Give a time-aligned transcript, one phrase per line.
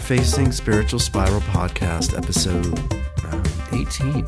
[0.00, 2.66] Facing Spiritual Spiral podcast, episode
[3.26, 4.26] um, 18.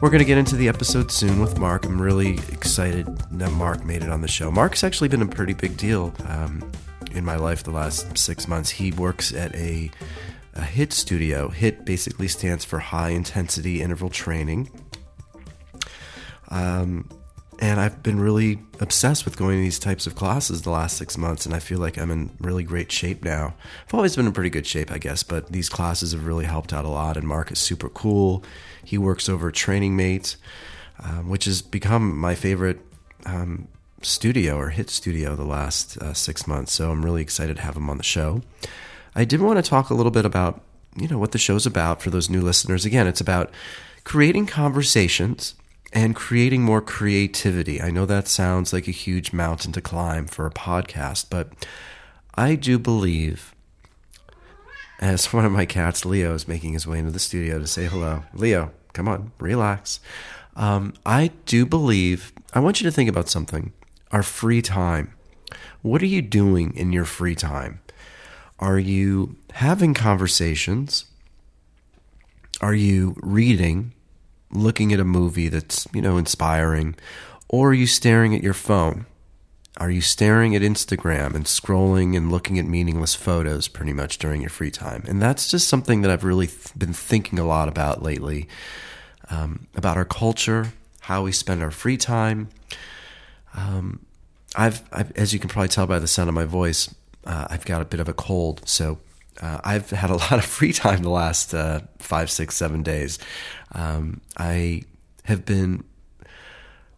[0.00, 1.84] We're going to get into the episode soon with Marc.
[1.84, 4.50] I'm really excited that Marc made it on the show.
[4.50, 6.68] Marc's actually been a pretty big deal um,
[7.12, 8.70] in my life the last six months.
[8.70, 9.90] He works at a,
[10.54, 11.48] a HIIT studio.
[11.48, 14.68] HIIT basically stands for High Intensity Interval Training.
[16.48, 17.08] Um,
[17.58, 21.16] and I've been really obsessed with going to these types of classes the last six
[21.16, 23.54] months, and I feel like I'm in really great shape now.
[23.86, 26.72] I've always been in pretty good shape, I guess, but these classes have really helped
[26.72, 27.16] out a lot.
[27.16, 28.44] And Marc is super cool.
[28.84, 30.36] He works over Training Mate,
[31.00, 32.80] um, which has become my favorite
[33.24, 33.68] um,
[34.02, 36.72] studio or HIIT studio the last uh, six months.
[36.72, 38.42] So I'm really excited to have him on the show.
[39.14, 40.62] I did want to talk a little bit about,
[40.94, 42.84] you know, what the show's about for those new listeners.
[42.84, 43.50] Again, it's about
[44.04, 45.54] creating conversations
[45.96, 47.80] and creating more creativity.
[47.80, 51.48] I know that sounds like a huge mountain to climb for a podcast, but
[52.34, 53.54] I do believe,
[55.00, 57.86] as one of my cats, Leo, is making his way into the studio to say
[57.86, 58.24] hello.
[58.34, 59.98] Leo, come on, relax.
[60.54, 63.72] Um, I do believe, I want you to think about something
[64.12, 65.14] our free time.
[65.80, 67.80] What are you doing in your free time?
[68.58, 71.06] Are you having conversations?
[72.60, 73.94] Are you reading?
[74.50, 76.94] Looking at a movie that's, you know, inspiring?
[77.48, 79.06] Or are you staring at your phone?
[79.78, 84.40] Are you staring at Instagram and scrolling and looking at meaningless photos pretty much during
[84.40, 85.04] your free time?
[85.06, 88.48] And that's just something that I've really th- been thinking a lot about lately
[89.28, 92.48] um, about our culture, how we spend our free time.
[93.54, 94.06] Um,
[94.54, 96.94] I've, I've, as you can probably tell by the sound of my voice,
[97.26, 98.62] uh, I've got a bit of a cold.
[98.66, 98.98] So
[99.40, 103.18] uh, I've had a lot of free time the last uh, five, six, seven days.
[103.72, 104.82] Um, I
[105.24, 105.84] have been.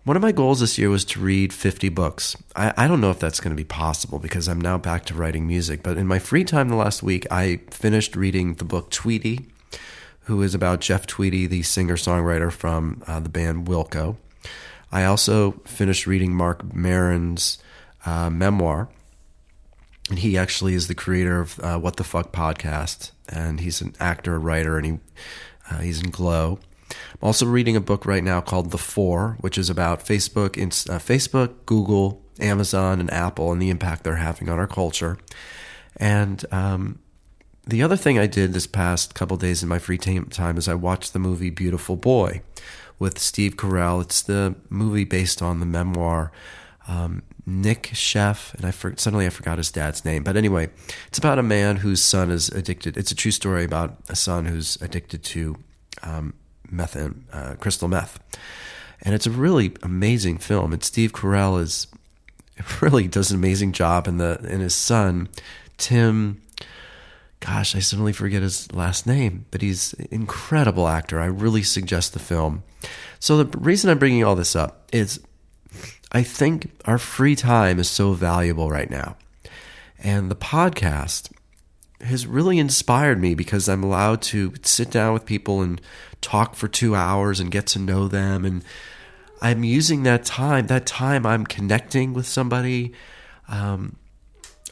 [0.04, 2.34] One of my goals this year was to read 50 books.
[2.56, 5.14] I, I don't know if that's going to be possible because I'm now back to
[5.14, 5.82] writing music.
[5.82, 9.48] But in my free time the last week, I finished reading the book Tweedy,
[10.20, 14.16] who is about Jeff Tweedy, the singer songwriter from uh, the band Wilco.
[14.90, 17.58] I also finished reading Marc Maron's
[18.06, 18.88] uh, memoir,
[20.08, 23.94] and he actually is the creator of uh, What the Fuck podcast, and he's an
[24.00, 24.98] actor, writer, and he
[25.70, 26.58] uh, he's in Glow.
[26.90, 30.98] I'm also reading a book right now called The Four, which is about Facebook, uh,
[30.98, 35.18] Facebook, Google, Amazon, and Apple, and the impact they're having on our culture.
[35.96, 37.00] And um,
[37.66, 40.74] the other thing I did this past couple days in my free time is I
[40.74, 42.42] watched the movie Beautiful Boy
[42.98, 44.02] with Steve Carell.
[44.02, 46.32] It's the movie based on the memoir
[46.86, 50.22] um, Nic Sheff, and I for, suddenly I forgot his dad's name.
[50.22, 50.70] But anyway,
[51.08, 52.96] it's about a man whose son is addicted.
[52.96, 55.56] It's a true story about a son who's addicted to
[56.02, 56.34] um,
[56.70, 56.96] meth
[57.32, 58.20] uh, crystal meth,
[59.02, 60.72] and it's a really amazing film.
[60.72, 61.86] And Steve Carell is
[62.80, 65.28] really does an amazing job, and the and his son
[65.76, 66.42] Tim.
[67.40, 71.20] Gosh, I suddenly forget his last name, but he's an incredible actor.
[71.20, 72.64] I really suggest the film.
[73.20, 75.20] So the reason I'm bringing all this up is
[76.10, 79.16] I think our free time is so valuable right now.
[80.02, 81.30] And the podcast
[82.00, 85.80] has really inspired me because I'm allowed to sit down with people and
[86.20, 88.44] talk for two hours and get to know them.
[88.44, 88.64] And
[89.40, 92.92] I'm using that time, that time I'm connecting with somebody.
[93.48, 93.96] Um,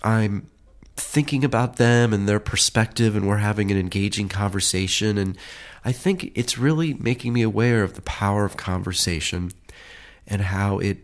[0.02, 0.48] I'm
[0.96, 5.18] thinking about them and their perspective, and we're having an engaging conversation.
[5.18, 5.36] And
[5.84, 9.52] I think it's really making me aware of the power of conversation
[10.26, 10.98] and how it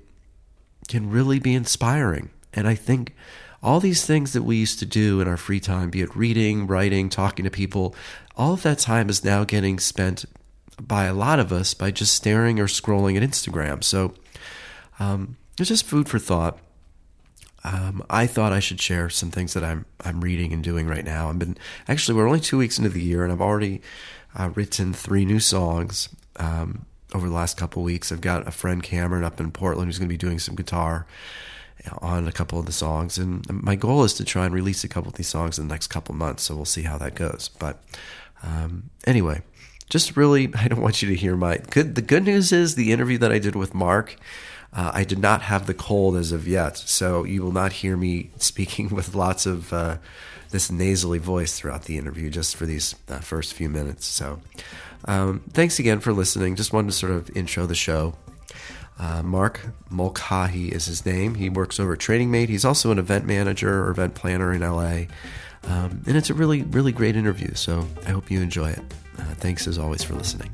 [0.88, 2.30] can really be inspiring.
[2.52, 3.14] And I think
[3.62, 6.66] all these things that we used to do in our free time, be it reading,
[6.66, 7.94] writing, talking to people,
[8.36, 10.24] all of that time is now getting spent
[10.80, 13.84] by a lot of us by just staring or scrolling at Instagram.
[13.84, 14.14] So
[14.98, 16.58] um, it's just food for thought.
[17.64, 21.04] Um, I thought I should share some things that I'm I'm reading and doing right
[21.04, 21.28] now.
[21.28, 21.56] I've been
[21.86, 23.80] actually we're only two weeks into the year, and I've already
[24.34, 26.08] uh, written three new songs.
[26.36, 28.10] Um, over the last couple weeks.
[28.10, 31.06] I've got a friend Cameron up in Portland who's going to be doing some guitar
[32.00, 34.88] on a couple of the songs, and my goal is to try and release a
[34.88, 36.44] couple of these songs in the next couple months.
[36.44, 37.50] So we'll see how that goes.
[37.58, 37.82] But
[38.42, 39.42] um, anyway,
[39.88, 41.94] just really, I don't want you to hear my good.
[41.94, 44.16] The good news is the interview that I did with Marc.
[44.74, 47.96] Uh, I did not have the cold as of yet, so you will not hear
[47.96, 49.98] me speaking with lots of uh,
[50.50, 54.06] this nasally voice throughout the interview, just for these uh, first few minutes.
[54.06, 54.40] So,
[55.06, 56.56] um, thanks again for listening.
[56.56, 58.14] Just wanted to sort of intro the show.
[58.98, 59.60] Uh, Marc
[59.90, 61.34] Mulcahey is his name.
[61.34, 61.98] He works over at
[62.30, 62.48] Mate.
[62.48, 65.06] He's also an event manager or event planner in LA.
[65.64, 67.54] Um, and it's a really, really great interview.
[67.54, 68.80] So I hope you enjoy it.
[69.18, 70.50] Uh, thanks as always for listening.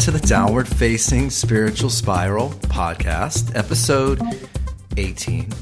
[0.00, 4.18] To the Downward Facing Spiritual Spiral podcast, episode
[4.96, 5.52] 18.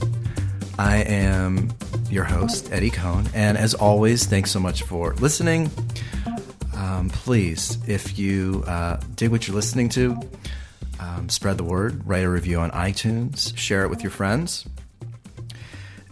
[0.79, 1.73] I am
[2.09, 5.69] your host, Eddie Cohn, and as always, thanks so much for listening.
[6.77, 10.21] Um, please, if you uh, dig what you're listening to,
[11.01, 14.65] um, spread the word, write a review on iTunes, share it with your friends.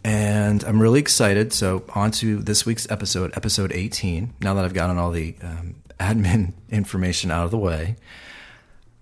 [0.02, 1.52] And I'm really excited.
[1.52, 5.76] So, on to this week's episode, episode 18, now that I've gotten all the um,
[5.98, 7.96] admin information out of the way.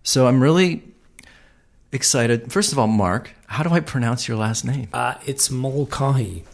[0.02, 0.82] So, I'm really
[1.92, 2.52] excited.
[2.52, 4.88] First of all, Marc, how do I pronounce your last name?
[4.92, 6.44] Uh, it's Mulcahey.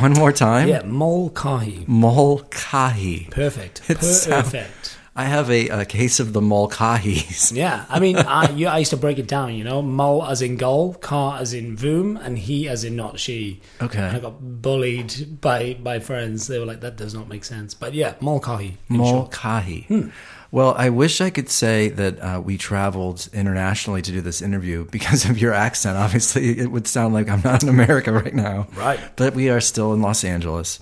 [0.00, 0.68] One more time?
[0.68, 1.86] Yeah, Mulcahey.
[1.86, 3.30] Mulcahey.
[3.30, 3.88] Perfect.
[3.88, 4.97] It Perfect.
[5.18, 7.52] I have a, a case of the Mulcaheys.
[7.58, 10.42] Yeah, I mean, I, you, I used to break it down, you know, mul as
[10.42, 13.60] in goal, car as in voom, and he as in not she.
[13.82, 13.98] Okay.
[13.98, 16.46] And I got bullied by, by friends.
[16.46, 17.74] They were like, that does not make sense.
[17.74, 18.74] But yeah, Mulcahey.
[18.88, 19.32] in short.
[19.32, 20.12] Mulcahey.
[20.52, 24.84] Well, I wish I could say that uh, we traveled internationally to do this interview
[24.90, 25.96] because of your accent.
[25.96, 28.68] Obviously, it would sound like I'm not in America right now.
[28.76, 29.00] Right.
[29.16, 30.78] But we are still in Los Angeles.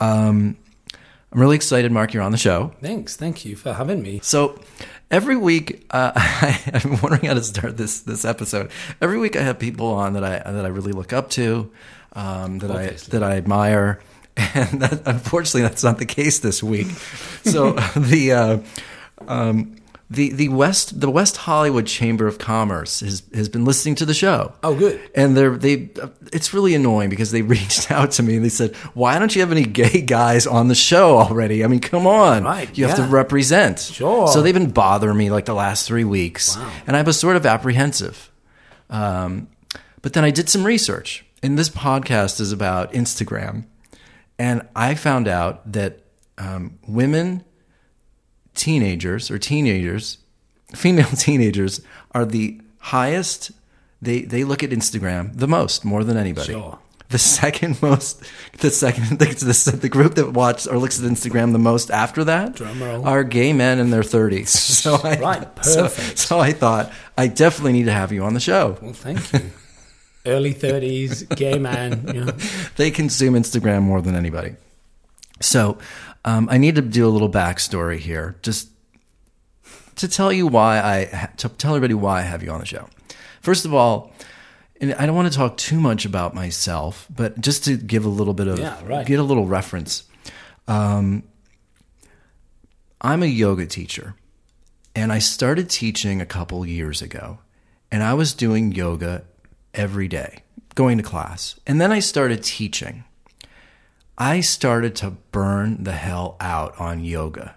[0.00, 0.56] Um,
[1.32, 2.72] I'm really excited, Marc, you're on the show.
[2.80, 3.16] Thanks.
[3.16, 4.18] Thank you for having me.
[4.22, 4.58] So
[5.10, 8.70] every week, uh, I, I'm wondering how to start this this episode.
[9.00, 11.70] Every week, I have people on that I that I really look up to,
[12.14, 13.16] um, that Obviously.
[13.16, 14.00] I that I admire,
[14.36, 16.88] and that, unfortunately, that's not the case this week.
[17.44, 18.58] So the uh,
[19.28, 19.76] um,
[20.12, 24.12] the the West the West Hollywood Chamber of Commerce has has been listening to the
[24.14, 24.52] show.
[24.64, 25.00] Oh, good.
[25.14, 25.90] And they're they
[26.32, 29.40] it's really annoying because they reached out to me and they said, "Why don't you
[29.40, 31.62] have any gay guys on the show already?
[31.62, 34.26] I mean, come on, Right, you have to represent." Sure.
[34.28, 36.70] So they've been bothering me like the last three weeks, Wow.
[36.88, 38.30] and I was sort of apprehensive.
[38.90, 39.46] Um,
[40.02, 43.66] but then I did some research, and this podcast is about Instagram,
[44.40, 46.00] and I found out that
[46.38, 47.44] um, women
[48.54, 50.18] teenagers or teenagers,
[50.74, 51.80] female teenagers,
[52.12, 53.50] are the highest.
[54.02, 56.52] They they look at Instagram the most, more than anybody.
[56.52, 56.78] Sure.
[57.10, 58.22] The second most,
[58.58, 62.22] the second the, the, the group that watches or looks at Instagram the most after
[62.24, 64.50] that are gay men in their thirties.
[64.80, 66.18] So I, Right, so- perfect.
[66.18, 68.78] So, I thought I definitely need to have you on the show.
[68.80, 69.40] Well, thank you.
[70.24, 72.04] Early 30s, gay man.
[72.14, 72.32] You know.
[72.76, 74.54] they consume Instagram more than anybody.
[75.40, 75.78] So
[76.24, 78.68] um, I need to do a little backstory here, just
[79.96, 82.88] to tell you why I to tell everybody why I have you on the show.
[83.40, 84.12] First of all,
[84.80, 88.08] and I don't want to talk too much about myself, but just to give a
[88.08, 89.06] little bit of Yeah, right.
[89.06, 90.04] get a little reference.
[90.68, 91.24] Um,
[93.00, 94.14] I'm a yoga teacher,
[94.94, 97.38] and I started teaching a couple years ago,
[97.90, 99.24] and I was doing yoga
[99.74, 100.40] every day,
[100.74, 103.04] going to class, and then I started teaching.
[104.20, 107.56] I started to burn the hell out on yoga.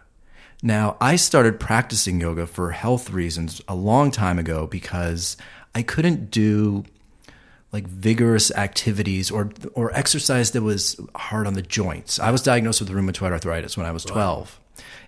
[0.62, 5.36] Now, I started practicing yoga for health reasons a long time ago because
[5.75, 6.86] I couldn't do
[7.74, 12.17] like vigorous activities or or exercise that was hard on the joints.
[12.17, 14.58] I was diagnosed with rheumatoid arthritis when I was 12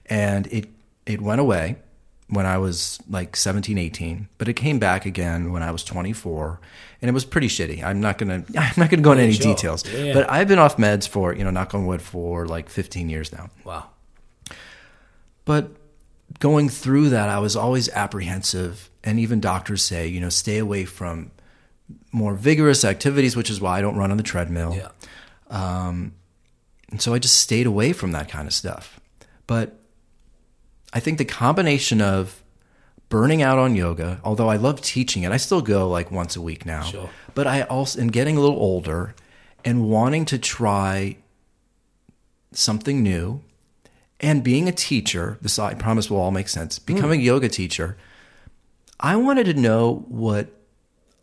[0.07, 0.67] and it
[1.05, 1.77] it went away
[2.27, 6.59] when I was like 17, 18, but it came back again when I was 24
[7.01, 7.83] and it was pretty shitty.
[7.83, 9.53] I'm not going to I'm not going to go into any sure.
[9.53, 9.87] details.
[9.87, 10.13] Yeah.
[10.13, 13.31] But I've been off meds for, you know, knock on wood for like 15 years
[13.31, 13.49] now.
[13.63, 13.89] Wow.
[15.45, 15.71] But
[16.39, 18.89] going through that, I was always apprehensive.
[19.03, 21.29] And even doctors say, you know, stay away from
[22.11, 24.75] more vigorous activities, which is why I don't run on the treadmill.
[24.75, 24.89] Yeah.
[25.49, 26.13] Um,
[26.89, 28.99] and so I just stayed away from that kind of stuff.
[29.45, 29.79] But
[30.95, 32.41] I think the combination of
[33.09, 36.41] burning out on yoga, although I love teaching it, I still go like once a
[36.41, 36.83] week now.
[36.83, 37.09] Sure.
[37.33, 39.13] But I also, and getting a little older
[39.65, 41.17] and wanting to try
[42.53, 43.41] something new
[44.21, 46.95] and being a teacher, this I promise will all make sense, hmm.
[46.95, 47.97] becoming a yoga teacher,
[48.97, 50.47] I wanted to know what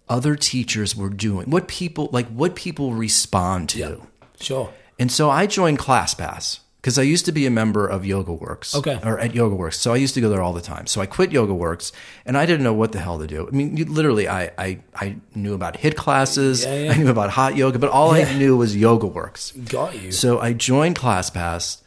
[0.06, 3.78] other teachers were doing, what people like what people respond to.
[3.78, 3.94] Yeah.
[4.38, 4.74] Sure.
[4.98, 8.74] And so I joined ClassPass because I used to be a member of Yoga Works.
[8.74, 8.98] Okay.
[9.04, 9.78] Or at Yoga Works.
[9.78, 10.88] So I used to go there all the time.
[10.88, 11.92] So I quit Yoga Works
[12.26, 13.46] and I didn't know what the hell to do.
[13.46, 16.92] I mean, you, literally, I, I, I knew about HIIT classes, Yeah, yeah.
[16.92, 19.70] I knew about hot yoga, but all I knew was YogaWorks.
[19.70, 20.10] Got you.
[20.10, 21.82] So I joined ClassPass,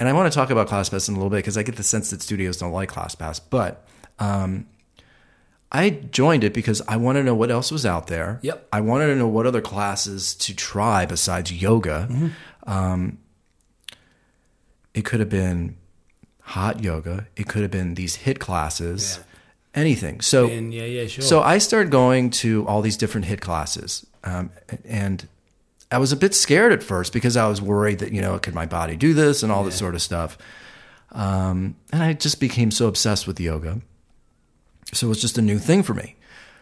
[0.00, 1.84] and I want to talk about ClassPass in a little bit because I get the
[1.84, 3.40] sense that studios don't like ClassPass.
[3.48, 3.86] But
[4.18, 4.66] um,
[5.70, 8.40] I joined it because I wanted to know what else was out there.
[8.42, 8.66] Yep.
[8.72, 12.32] I wanted to know what other classes to try besides yoga.
[12.66, 13.18] Um,
[14.94, 15.76] it could have been
[16.42, 17.26] hot yoga.
[17.36, 19.18] It could have been these HIIT classes.
[19.18, 19.24] Yeah.
[19.74, 20.20] Anything.
[20.20, 21.24] So And yeah, yeah, sure.
[21.24, 24.50] so I started going to all these different HIIT classes, um,
[24.84, 25.26] and
[25.90, 28.54] I was a bit scared at first because I was worried that you know could
[28.54, 30.36] my body do this and all this sort of stuff.
[31.12, 33.80] Um, and I just became so obsessed with yoga.
[34.92, 36.16] So it was just a new thing for me.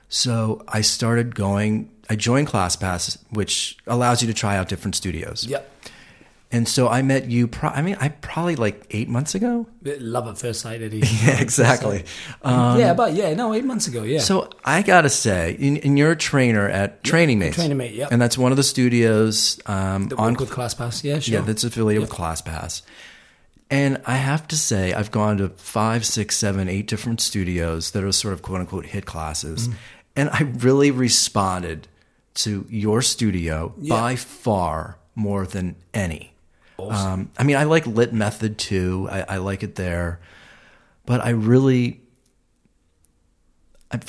[0.08, 1.90] So I started going.
[2.08, 5.46] I joined ClassPass, which allows you to try out different studios.
[5.46, 5.68] Yep.
[6.52, 7.46] And so I met you.
[7.46, 9.68] Pro- I mean, I probably like eight months ago.
[9.84, 10.98] Love at first sight, Eddie.
[11.24, 12.04] Yeah, exactly.
[12.42, 14.18] Um, yeah, but yeah, no, eight months ago, yeah.
[14.18, 18.08] So I gotta say, and and you're a trainer at Training Mates, Training Mate, yeah.
[18.10, 21.34] and that's one of the studios um, the on with ClassPass, yeah, sure.
[21.34, 22.82] yeah that's affiliated with ClassPass.
[23.70, 28.02] And I have to say, I've gone to five, six, seven, eight different studios that
[28.02, 29.76] are sort of quote unquote HIIT classes, Mm-hmm.
[30.16, 31.86] and I really responded
[32.34, 36.29] to your studio by far more than any.
[36.88, 39.08] Um, I mean, I like Lit Method too.
[39.10, 40.20] I, I like it there,
[41.04, 42.00] but I really.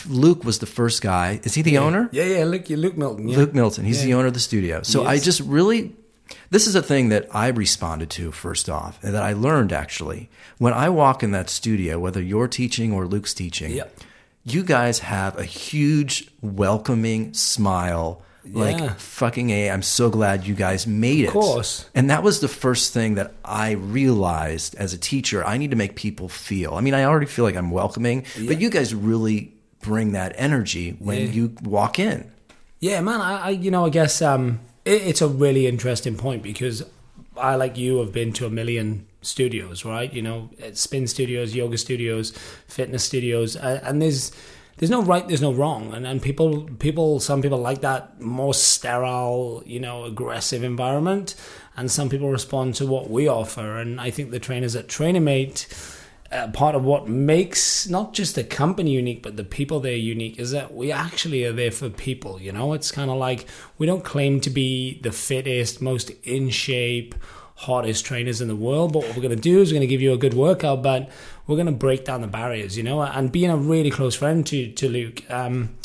[0.08, 1.40] Luke was the first guy.
[1.44, 2.08] Is he the owner?
[2.12, 3.38] yeah, yeah, Luke, Luke Milton, yeah.
[3.38, 3.84] Luke Milton.
[3.84, 4.84] He's the owner of the studio.
[4.84, 5.96] So I just really,
[6.52, 10.30] this is a thing that I responded to first off, and that I learned actually.
[10.60, 13.82] When I walk in that studio, whether you're teaching or Luke's teaching,
[14.44, 18.22] you guys have a huge welcoming smile.
[18.54, 18.60] Yeah.
[18.64, 21.28] Like fucking a, I'm so glad you guys made it.
[21.28, 21.90] Of course.
[21.96, 25.46] And that was the first thing that I realized as a teacher.
[25.46, 26.74] I need to make people feel.
[26.74, 30.96] I mean, I already feel like I'm welcoming, but you guys really bring that energy
[31.00, 31.28] when Yeah.
[31.32, 32.30] you walk in.
[32.80, 33.22] Yeah, man.
[33.22, 36.84] I, I you know, I guess um, it, it's a really interesting point because
[37.38, 40.12] I, like you, have been to a million studios, right?
[40.12, 42.32] You know, spin studios, yoga studios,
[42.68, 44.32] fitness studios, uh, and there's
[44.82, 48.54] there's no right, there's no wrong, and and people people some people like that more
[48.54, 51.36] sterile, you know, aggressive environment,
[51.78, 55.24] and some people respond to what we offer, and I think the trainers at Training
[55.24, 55.68] Mate
[56.32, 60.40] uh, part of what makes not just the company unique, but the people there unique
[60.40, 62.42] is that we actually are there for people.
[62.42, 63.46] You know, it's kind of like
[63.78, 67.14] we don't claim to be the fittest, most in shape,
[67.56, 68.94] hottest trainers in the world.
[68.94, 70.82] But what we're going to do is we're going to give you a good workout,
[70.82, 71.10] but
[71.48, 72.78] we're going to break down the barriers.
[72.78, 75.30] You know, and being a really close friend to to Luke.
[75.30, 75.76] Um,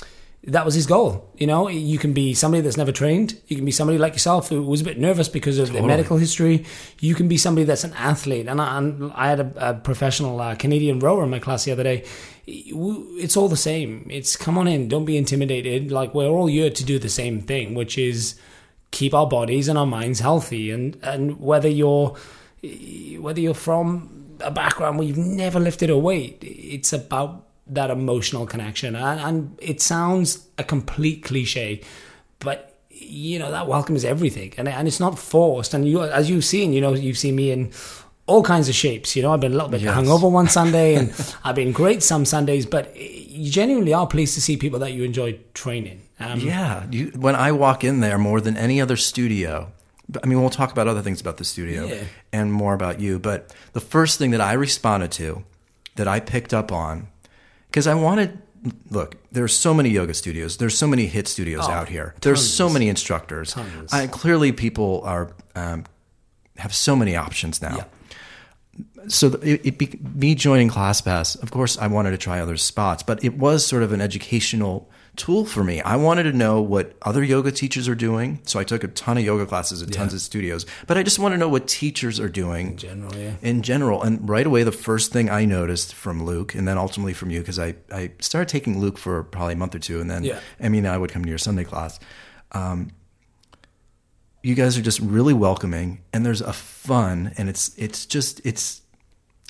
[0.47, 1.29] that was his goal.
[1.37, 3.41] You know, you can be somebody that's never trained.
[3.49, 6.19] You can be somebody like yourself who was a bit nervous because of their medical
[6.19, 6.65] history.
[7.01, 8.47] You can be somebody that's an athlete.
[8.47, 11.73] And I, and I had a, a professional uh, Canadian rower in my class the
[11.73, 12.05] other day.
[12.47, 14.07] It's all the same.
[14.09, 14.87] It's come on in.
[14.87, 15.91] Don't be intimidated.
[15.91, 18.37] Like we're all here to do the same thing, which is
[18.93, 20.71] keep our bodies and our minds healthy.
[20.71, 22.17] And and whether you're
[23.19, 28.47] whether you're from a background where you've never lifted a weight, it's about that emotional
[28.47, 28.95] connection.
[28.97, 31.81] And, and it sounds a complete cliche,
[32.39, 35.75] but you know that welcome is everything, and and it's not forced.
[35.75, 37.71] And you, as you've seen, you know, you've seen me in
[38.27, 39.15] all kinds of shapes.
[39.15, 39.95] You know, I've been a little bit Yes.
[39.97, 41.13] hungover one Sunday, and
[41.45, 42.65] I've been great some Sundays.
[42.67, 46.01] But you genuinely are pleased to see people that you enjoy training.
[46.19, 49.71] Um, Yeah, you, when I walk in there more than any other studio,
[50.23, 52.05] I mean, we'll talk about other things about the studio Yeah.
[52.33, 53.19] and more about you.
[53.19, 55.45] But the first thing that I responded to,
[55.97, 57.09] that I picked up on,
[57.69, 58.39] because I wanted.
[58.91, 60.57] Look, there's so many yoga studios.
[60.57, 62.15] There's so many HIIT studios Oh, out here.
[62.23, 63.53] There's so many instructors.
[63.53, 63.93] Tons.
[63.93, 65.85] I, clearly, people are um,
[66.57, 67.77] have so many options now.
[67.77, 67.85] Yeah.
[69.09, 73.03] So it, it be, me joining ClassPass, of course, I wanted to try other spots,
[73.05, 75.81] but it was sort of an educational tool for me.
[75.81, 79.19] I wanted to know what other yoga teachers are doing, so I took a ton
[79.19, 80.67] of yoga classes at tons of studios.
[80.87, 83.35] But I just want to know what teachers are doing in general, yeah.
[83.43, 84.03] in general.
[84.03, 87.41] And right away, the first thing I noticed from Luke, and then ultimately from you,
[87.41, 90.41] because I, I started taking Luke for probably a month or two, and then Yeah.
[90.61, 91.99] Emmy and I would come to your Sunday class.
[92.53, 92.91] Um,
[94.43, 98.83] you guys are just really welcoming, and there's a fun, and it's it's just it's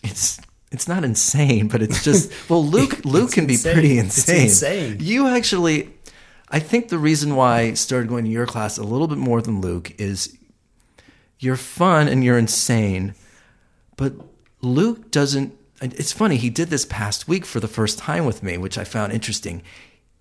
[0.03, 0.41] it's
[0.77, 3.73] it's not insane, but it's just well, Luke Luke can be insane.
[3.73, 4.43] pretty It's insane.
[4.43, 4.97] insane.
[5.01, 5.91] You actually,
[6.51, 9.41] I think the reason why I started going to your class a little bit more
[9.43, 10.37] than Luke is
[11.39, 13.15] you're fun and you're insane,
[13.97, 14.13] but
[14.63, 15.55] Luke doesn't.
[15.83, 16.37] It's funny.
[16.37, 19.63] He did this past week for the first time with me, which I found interesting.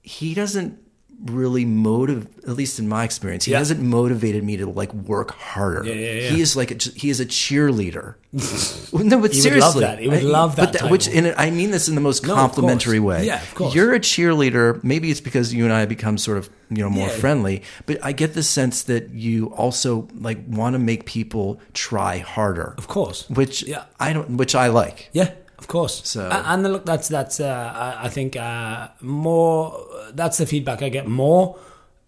[0.02, 0.78] He doesn't
[1.26, 3.58] really motive, at least in my experience, he Yeah.
[3.58, 5.84] hasn't motivated me to like work harder.
[5.84, 6.30] Yeah, yeah, yeah.
[6.30, 8.16] He is like a, he is a cheerleader.
[8.94, 10.00] No, but He would seriously, love that.
[10.00, 13.00] He would love that But th- which, I mean this in the most No, complimentary
[13.00, 13.26] way.
[13.26, 13.76] Yeah, of course.
[13.76, 14.82] You're a cheerleader.
[14.84, 17.14] Maybe it's because you and I have become sort of you know more Yeah.
[17.14, 17.62] friendly.
[17.88, 22.74] But I get the sense that you also like want to make people try harder.
[22.78, 23.30] Of course.
[23.30, 23.84] Which Yeah.
[24.00, 24.38] I don't.
[24.38, 25.10] Which I like.
[25.14, 25.32] Yeah,
[25.66, 26.02] of course.
[26.08, 29.84] So- and look, that's that's uh, I think uh, more.
[30.14, 31.58] That's the feedback I get more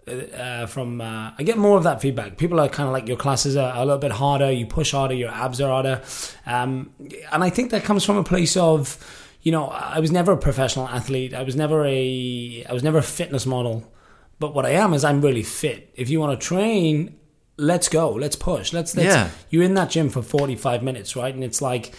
[0.07, 1.01] uh, from.
[1.01, 2.37] Uh, I get more of that feedback.
[2.37, 4.51] People are kind of like your classes are a little bit harder.
[4.51, 5.15] You push harder.
[5.15, 6.01] Your abs are harder,
[6.45, 6.91] um,
[7.31, 8.97] and I think that comes from a place of.
[9.41, 11.33] You know, I was never a professional athlete.
[11.33, 12.65] I was never a.
[12.69, 13.91] I was never a fitness model.
[14.39, 15.89] But what I am is I'm really fit.
[15.95, 17.15] If you want to train,
[17.57, 18.11] let's go.
[18.11, 18.73] Let's push.
[18.73, 18.95] Let's.
[18.95, 19.29] let's Yeah.
[19.49, 21.33] You're in that gym for 45 minutes, right?
[21.33, 21.93] And it's like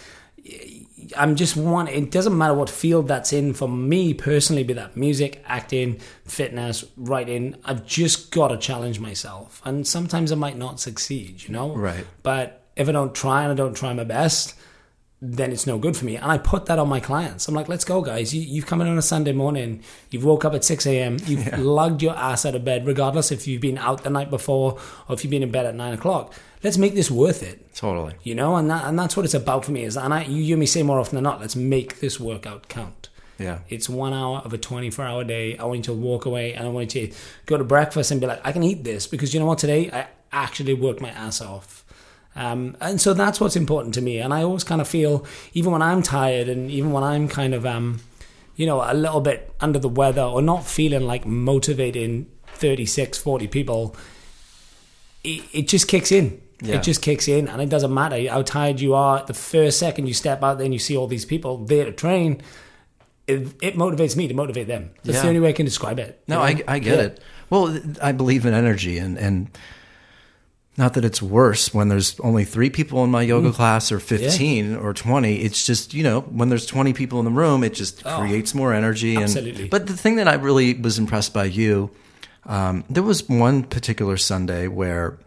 [1.17, 1.87] I'm just one.
[1.87, 6.85] It doesn't matter what field that's in for me personally, be that music, acting, fitness,
[6.97, 7.55] writing.
[7.65, 11.43] I've just got to challenge myself, and sometimes I might not succeed.
[11.43, 12.05] You know, Right.
[12.23, 14.55] But if I don't try and I don't try my best,
[15.21, 16.15] then it's no good for me.
[16.15, 17.47] And I put that on my clients.
[17.47, 18.33] I'm like, let's go, guys.
[18.33, 19.83] You, you've come in on a Sunday morning.
[20.09, 21.17] You've woke up at 6 a.m.
[21.25, 24.79] You've lugged your ass out of bed, regardless if you've been out the night before
[25.07, 26.33] or if you've been in bed at 9 o'clock.
[26.63, 27.73] Let's make this worth it.
[27.75, 28.13] Totally.
[28.23, 29.83] You know, and that, and that's what it's about for me.
[29.83, 32.69] Is and I, you hear me say more often than not, let's make this workout
[32.69, 33.09] count.
[33.37, 33.59] Yeah.
[33.69, 35.57] It's one hour of a 24 hour day.
[35.57, 38.21] I want you to walk away and I want you to go to breakfast and
[38.21, 39.59] be like, I can eat this because you know what?
[39.59, 41.85] Today I actually worked my ass off.
[42.39, 44.19] Um, and so that's what's important to me.
[44.19, 47.53] And I always kind of feel, even when I'm tired and even when I'm kind
[47.53, 47.99] of, um,
[48.55, 53.47] you know, a little bit under the weather or not feeling like motivating 36, 40
[53.47, 53.95] people,
[55.23, 56.41] it, it just kicks in.
[56.61, 56.75] Yeah.
[56.75, 59.23] It just kicks in, and it doesn't matter how tired you are.
[59.25, 61.91] The first second you step out there and you see all these people there to
[61.93, 62.41] train,
[63.27, 64.91] it, it motivates me to motivate them.
[65.03, 65.21] That's Yeah.
[65.23, 66.21] the only way I can describe it.
[66.27, 66.63] No, you know?
[66.67, 67.03] I, I get Yeah.
[67.05, 67.19] it.
[67.49, 69.49] Well, I believe in energy, and and
[70.79, 73.27] not that it's worse when there's only three people in my Mm.
[73.27, 75.41] yoga class or fifteen or twenty.
[75.43, 78.19] It's just you know when there's twenty people in the room, it just Oh.
[78.19, 79.13] creates more energy.
[79.15, 79.67] And, Absolutely.
[79.67, 81.91] But the thing that I really was impressed by you,
[82.45, 85.17] um, there was one particular Sunday where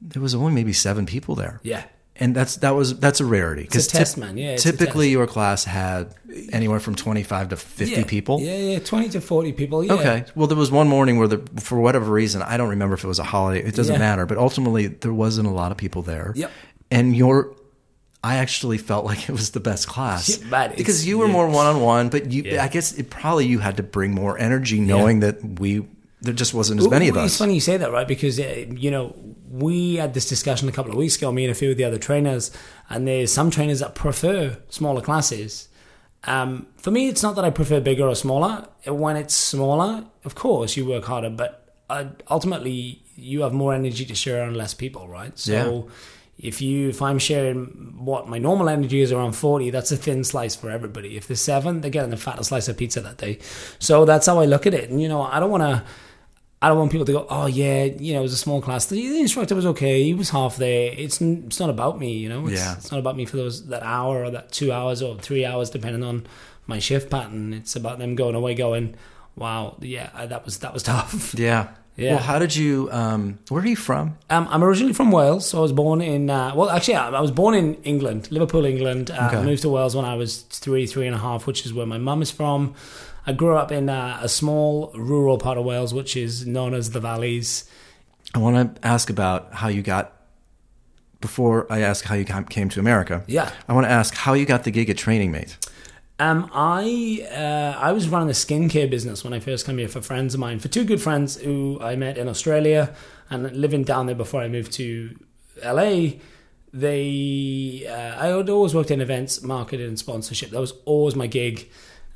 [0.00, 1.58] there was only maybe seven people there.
[1.62, 1.82] Yeah.
[2.22, 4.36] And that's that was that's a rarity because test, man.
[4.36, 6.14] Yeah, typically your class had
[6.52, 8.04] anywhere from twenty five to fifty Yeah.
[8.04, 8.40] people.
[8.42, 9.82] Yeah, yeah, 20 to 40 people.
[9.82, 9.94] Yeah.
[9.94, 10.24] Okay.
[10.34, 13.08] Well, there was one morning where, the, for whatever reason, I don't remember if it
[13.08, 13.66] was a holiday.
[13.66, 13.98] It doesn't Yeah.
[13.98, 14.26] matter.
[14.26, 16.32] But ultimately, there wasn't a lot of people there.
[16.36, 16.50] Yep.
[16.90, 17.56] And your,
[18.22, 21.32] I actually felt like it was the best class Yeah, because you were yeah.
[21.32, 22.10] more one on one.
[22.10, 22.62] But you, Yeah.
[22.62, 25.86] I guess, it probably you had to bring more energy, knowing that we
[26.22, 27.30] there just wasn't as many of us.
[27.30, 28.06] It's funny you say that, right?
[28.06, 29.14] Because uh, you know
[29.48, 31.84] we had this discussion a couple of weeks ago, me and a few of the
[31.84, 32.50] other trainers,
[32.88, 35.68] and there's some trainers that prefer smaller classes.
[36.24, 38.68] Um, for me, it's not that I prefer bigger or smaller.
[38.86, 44.04] When it's smaller, of course you work harder, but uh, ultimately you have more energy
[44.04, 45.38] to share on less people, right?
[45.38, 45.52] So.
[45.52, 45.94] Yeah.
[46.42, 47.66] If you, if I'm sharing
[47.98, 51.18] what my normal energy is around forty, that's a thin slice for everybody.
[51.18, 53.40] If there's seven, they're getting the fattest slice of pizza that day.
[53.78, 54.88] So that's how I look at it.
[54.88, 55.82] And you know, I don't want to,
[56.62, 58.84] I don't want people to go, oh yeah, you know, it was a small class.
[58.86, 60.02] The, the instructor was okay.
[60.04, 60.92] He was half there.
[60.94, 62.46] It's it's not about me, you know.
[62.48, 62.74] It's, Yeah.
[62.76, 65.70] it's not about me for those that hour or that two hours or three hours,
[65.70, 66.26] depending on
[66.66, 67.54] my shift pattern.
[67.54, 68.94] It's about them going away, going,
[69.36, 71.34] wow, yeah, that was that was tough.
[71.38, 71.68] yeah.
[71.96, 72.14] Yeah.
[72.14, 72.88] Well, how did you?
[72.92, 74.16] Um, where are you from?
[74.30, 76.30] Um, I'm originally from Wales, so I was born in.
[76.30, 79.10] Uh, well, actually, I, I was born in England, Liverpool, England.
[79.10, 81.74] Uh, I moved to Wales when I was three, three and a half, which is
[81.74, 82.74] where my mum is from.
[83.26, 86.90] I grew up in uh, a small rural part of Wales, which is known as
[86.90, 87.68] the Valleys.
[88.34, 90.16] I want to ask about how you got.
[91.20, 93.50] Before I ask how you came to America, Yeah.
[93.68, 95.58] I want to ask how you got the gig at Training Mate.
[96.18, 100.00] Um, I uh, I was running a skincare business when I first came here for
[100.00, 102.94] friends of mine, for two good friends who I met in Australia
[103.28, 105.14] and living down there before I moved to
[105.62, 106.12] LA.
[106.72, 110.50] They uh, I had always worked in events, marketing, and sponsorship.
[110.50, 111.68] That was always my gig.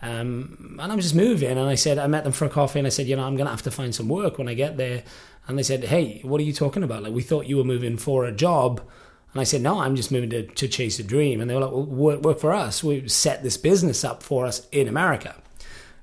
[0.05, 2.79] Um, and I was just moving, and I said I met them for a coffee,
[2.79, 4.77] and I said, you know, I'm gonna have to find some work when I get
[4.77, 5.03] there.
[5.49, 7.03] And they said, hey, what are you talking about?
[7.03, 8.81] Like we thought you were moving for a job.
[9.33, 11.41] And I said, no, I'm just moving to, to chase a dream.
[11.41, 12.85] And they were like, well, work, work for us.
[12.85, 15.35] We set this business up for us in America.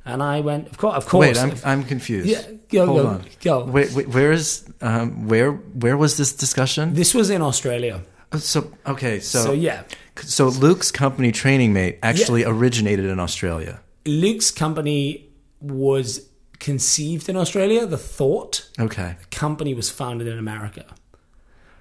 [0.05, 1.27] And I went, of course, of course.
[1.27, 2.27] Wait, I'm I'm confused.
[2.27, 3.25] yeah, go, Hold go, on.
[3.41, 3.63] go.
[3.65, 6.93] Wait, wait, where is um, where where was this discussion?
[6.93, 8.01] This was in Australia.
[8.31, 9.83] Oh, So okay, so So, yeah,
[10.15, 13.79] so, Luke's company Training Mate actually originated in Australia.
[14.05, 16.27] Luke's company was
[16.59, 17.85] conceived in Australia.
[17.85, 20.85] The thought Okay, the company was founded in America.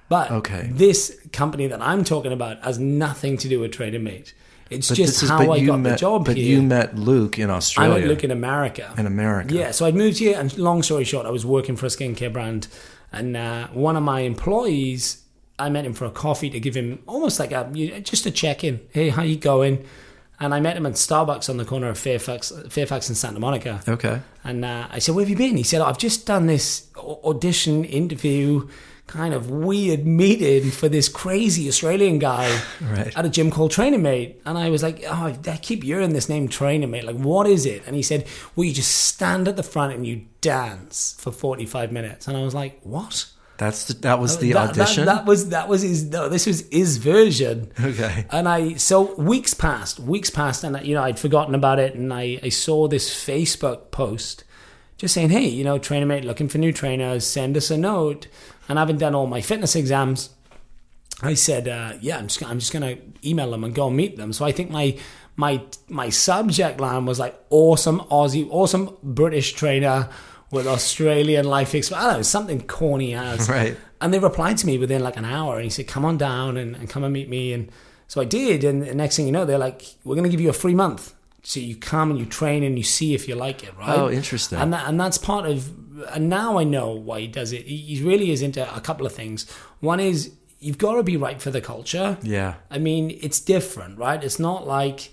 [0.09, 0.69] But Okay.
[0.73, 4.35] this company that I'm talking about has nothing to do with Training Mate.
[4.69, 6.47] It's but just is how I got met the job but here.
[6.47, 7.93] you met Luke in Australia.
[7.93, 8.93] I went look in America.
[8.97, 9.55] in America.
[9.55, 12.33] Yeah, so I'd moved here, and long story short, I was working for a skincare
[12.33, 12.69] brand,
[13.13, 15.23] and uh, one of my employees,
[15.59, 17.69] I met him for a coffee to give him almost like a
[18.03, 18.81] just a check in.
[18.91, 19.85] Hey, how you going?
[20.41, 23.83] And I met him at Starbucks on the corner of Fairfax, Fairfax and Santa Monica.
[23.87, 24.21] Okay.
[24.43, 27.85] And uh, I said, "Where have you been?" He said, "I've just done this audition
[27.85, 28.69] interview."
[29.07, 33.13] Kind of weird meeting for this crazy Australian guy Right.
[33.19, 34.41] at a gym called Training Mate.
[34.47, 37.03] And I was like, oh, I keep hearing this name Training Mate.
[37.03, 37.83] Like, what is it?
[37.89, 38.25] And he said,
[38.55, 42.29] well, you just stand at the front and you dance for 45 minutes.
[42.29, 43.27] And I was like, what?
[43.61, 45.05] That's the, that was the That- that- audition.
[45.05, 47.71] That, was, that was his, no, this was his version.
[47.79, 48.25] okay.
[48.31, 51.95] And I, so weeks passed, weeks passed, and I, you know, I'd forgotten about it.
[51.95, 54.45] And I, I saw this Facebook post
[54.97, 58.29] just saying, hey, you know, trainer mate looking for new trainers, send us a note.
[58.67, 60.31] And I haven't done all my fitness exams.
[61.23, 64.17] I said, uh, yeah, I'm just, I'm just going to email them and go meet
[64.17, 64.33] them.
[64.33, 64.97] So I think my
[65.37, 70.09] my my subject line was like awesome Aussie, awesome British trainer
[70.51, 72.05] with Australian life experience.
[72.05, 73.49] I don't know, something corny as.
[73.61, 73.77] Right.
[74.01, 76.57] And they replied to me within like an hour and he said, come on down
[76.57, 77.53] and, and come and meet me.
[77.53, 77.71] And
[78.09, 78.65] so I did.
[78.65, 80.75] And the next thing you know, they're like, we're going to give you a free
[80.75, 81.15] month.
[81.43, 83.99] So you come and you train and you see if you like it, right?
[83.99, 84.59] Oh, interesting.
[84.59, 85.71] And that, and that's part of.
[86.11, 87.67] And now I know why he does it.
[87.67, 89.51] He he really is into a couple of things.
[89.81, 92.19] One is you've got to be right for the culture.
[92.23, 92.55] Yeah.
[92.71, 94.23] I mean, it's different, right?
[94.23, 95.13] It's not like,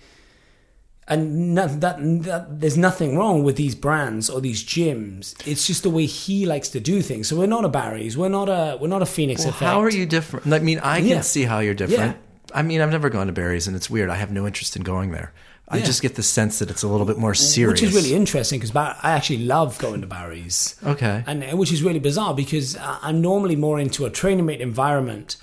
[1.07, 5.35] and no, that, that there's nothing wrong with these brands or these gyms.
[5.47, 7.27] It's just the way he likes to do things.
[7.29, 9.71] So we're not a Barry's, we're not a we're not a Phoenix Well, Effect.
[9.71, 10.51] how are you different?
[10.51, 11.21] I mean, I can Yeah.
[11.21, 12.17] see how you're different.
[12.17, 12.55] Yeah.
[12.55, 14.09] I mean, I've never gone to Barry's, and it's weird.
[14.09, 15.33] I have no interest in going there.
[15.69, 17.81] I just get the sense that it's a little bit more serious.
[17.81, 20.77] Which is really interesting because I actually love going to Barry's.
[20.85, 21.25] Okay.
[21.27, 25.35] And uh, which is really bizarre because I'm normally more into a training mate environment,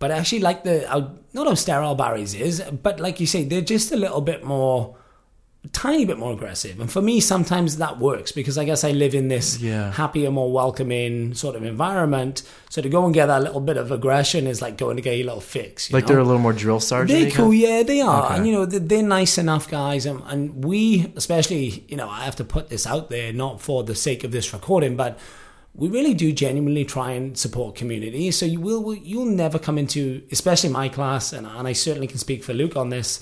[0.00, 3.44] but I actually like the uh, not how sterile Barry's is, but like you say,
[3.44, 4.96] they're just a little bit more,
[5.72, 6.80] tiny bit more aggressive.
[6.80, 9.92] And for me, sometimes that works because I guess I live in this Yeah.
[9.92, 12.42] happier, more welcoming sort of environment.
[12.70, 15.14] So to go and get that little bit of aggression is like going to get
[15.14, 15.90] a little fix.
[15.90, 16.08] you like know?
[16.08, 17.20] they're a little more drill sergeant.
[17.20, 18.36] They're cool, yeah, they are, Okay.
[18.36, 22.24] and you know they're, they're nice enough guys, and, and we, especially, you know, I
[22.24, 25.18] have to put this out there, not for the sake of this recording, but
[25.74, 28.30] we really do genuinely try and support community.
[28.30, 32.18] So you will, you'll never come into, especially my class, and, and I certainly can
[32.18, 33.20] speak for Luke on this.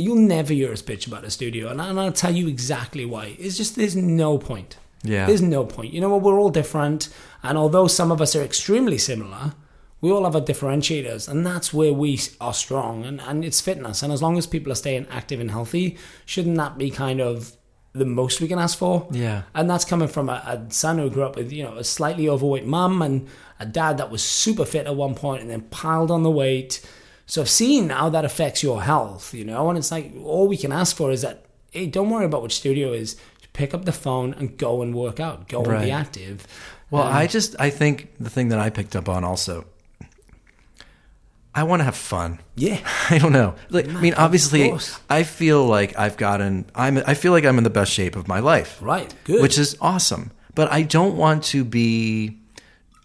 [0.00, 3.36] You'll never hear us bitch about a studio, and, and I'll tell you exactly why.
[3.38, 4.76] It's just there's no point.
[5.02, 5.26] Yeah.
[5.26, 5.92] There's no point.
[5.92, 6.22] You know what?
[6.22, 7.08] We're all different.
[7.42, 9.54] And although some of us are extremely similar,
[10.00, 11.28] we all have our differentiators.
[11.28, 13.04] And that's where we are strong.
[13.04, 14.02] And, and it's fitness.
[14.02, 17.56] And as long as people are staying active and healthy, shouldn't that be kind of
[17.92, 19.08] the most we can ask for?
[19.10, 19.42] Yeah.
[19.54, 22.28] And that's coming from a, a son who grew up with, you know, a slightly
[22.28, 26.10] overweight mum and a dad that was super fit at one point and then piled
[26.10, 26.86] on the weight.
[27.30, 30.56] So I've seen how that affects your health, you know, and it's like all we
[30.56, 33.16] can ask for is that, hey, don't worry about which studio is.
[33.52, 35.48] Pick up the phone and go and work out.
[35.48, 36.44] Go and be active.
[36.90, 39.64] Well, Um, I just I think the thing that I picked up on also.
[41.54, 42.40] I want to have fun.
[42.56, 42.80] Yeah.
[43.10, 43.54] I don't know.
[43.68, 44.72] Like, I mean, obviously.
[45.08, 46.68] I feel like I've gotten.
[46.74, 46.98] I'm.
[46.98, 48.76] I feel like I'm in the best shape of my life.
[48.80, 49.14] Right.
[49.22, 49.40] Good.
[49.40, 50.32] Which is awesome.
[50.56, 52.39] But I don't want to be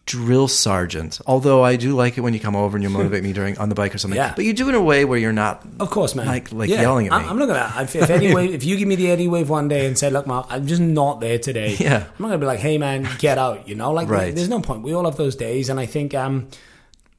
[0.05, 1.19] drill sergeant.
[1.25, 3.69] Although I do like it when you come over and you motivate me during on
[3.69, 4.15] the bike or something.
[4.17, 4.33] Yeah.
[4.35, 5.65] But you do it in a way where you're not.
[5.79, 6.27] Of course, man.
[6.27, 7.29] Like- like Yeah, yelling at I'm- me.
[7.29, 7.73] I'm not gonna.
[7.83, 10.09] If, if Eddie Wave, if you give me the Eddie Wave one day and say,
[10.11, 11.97] "Look, Marc, I'm just not there today," Yeah.
[12.03, 14.35] I'm not gonna be like, "Hey, man, get out." You know, like Right.
[14.35, 14.83] there's no point.
[14.83, 16.47] We all have those days, and I think, um,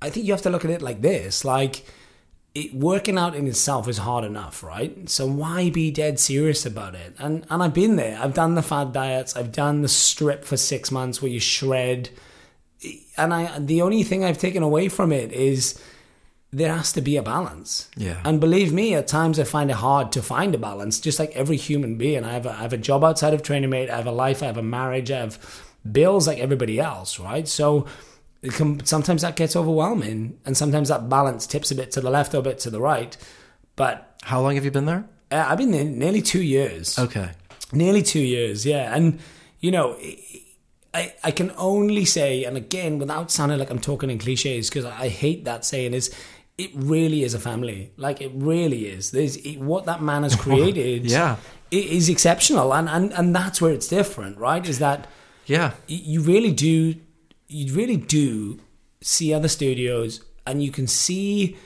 [0.01, 1.85] I think you have to look at it like this: like
[2.55, 5.11] it, working out in itself is hard enough, right?
[5.11, 7.15] So why be dead serious about it?
[7.19, 8.17] And and I've been there.
[8.23, 9.35] I've done the fad diets.
[9.35, 12.11] I've done the strip for six months where you shred.
[13.17, 15.81] And I, the only thing I've taken away from it is
[16.53, 17.89] there has to be a balance.
[17.97, 18.21] Yeah.
[18.25, 21.33] And believe me, at times I find it hard to find a balance, just like
[21.33, 22.25] every human being.
[22.25, 23.91] I have a, I have a job outside of training mate.
[23.91, 24.43] I have a life.
[24.43, 25.11] I have a marriage.
[25.11, 27.49] I have bills like everybody else, right?
[27.49, 27.87] So
[28.43, 32.11] it can, sometimes that gets overwhelming, and sometimes that balance tips a bit to the
[32.11, 33.17] left or a bit to the right.
[33.75, 35.05] But How long have you been there?
[35.33, 36.99] uh, I've been there nearly two years.
[36.99, 37.31] Okay.
[37.73, 38.95] Nearly two years, yeah.
[38.95, 39.19] And,
[39.61, 39.97] you know,
[40.99, 44.85] I, I can only say, and again, without sounding like I'm talking in cliches, because
[44.85, 46.07] I hate that saying, is
[46.59, 47.81] it really is a family.
[48.07, 49.11] Like, it really is.
[49.11, 51.37] There's it, What that man has created Yeah.
[51.73, 52.73] i- is exceptional.
[52.73, 54.67] And, and, and that's where it's different, right?
[54.67, 55.07] Is that
[55.47, 55.73] Yeah.
[55.87, 56.95] you really do,
[57.49, 58.59] you really do
[59.03, 61.57] see other studios and you can see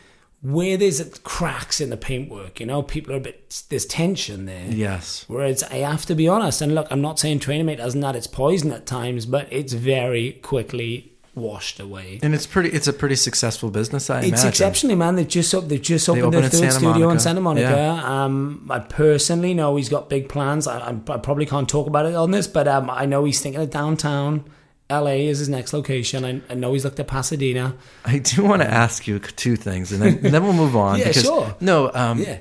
[0.42, 2.60] where there's cracks in the paintwork.
[2.60, 4.66] You know, people are a bit, there's tension there.
[4.68, 5.24] Yes.
[5.28, 8.16] Whereas I have to be honest, and look, I'm not saying Training Mate doesn't had
[8.16, 12.18] its poison at times, but it's very quickly washed away.
[12.22, 12.70] And it's pretty.
[12.70, 14.10] It's a pretty successful business.
[14.10, 14.48] I It's imagine.
[14.48, 15.14] exceptionally, man.
[15.16, 17.68] They've just they've just opened opened their third Santa studio in Santa Monica.
[17.70, 18.24] Yeah.
[18.24, 20.66] Um, I personally know he's got big plans.
[20.66, 23.40] I, I, I probably can't talk about it on this, but um, I know he's
[23.40, 24.44] thinking of downtown.
[24.90, 26.24] LA is his next location.
[26.24, 27.76] I, I know he's looked at Pasadena.
[28.04, 30.98] I do want to ask you two things, and then, then we'll move on.
[30.98, 31.54] Yeah, because, sure.
[31.60, 32.38] No, um, Yeah,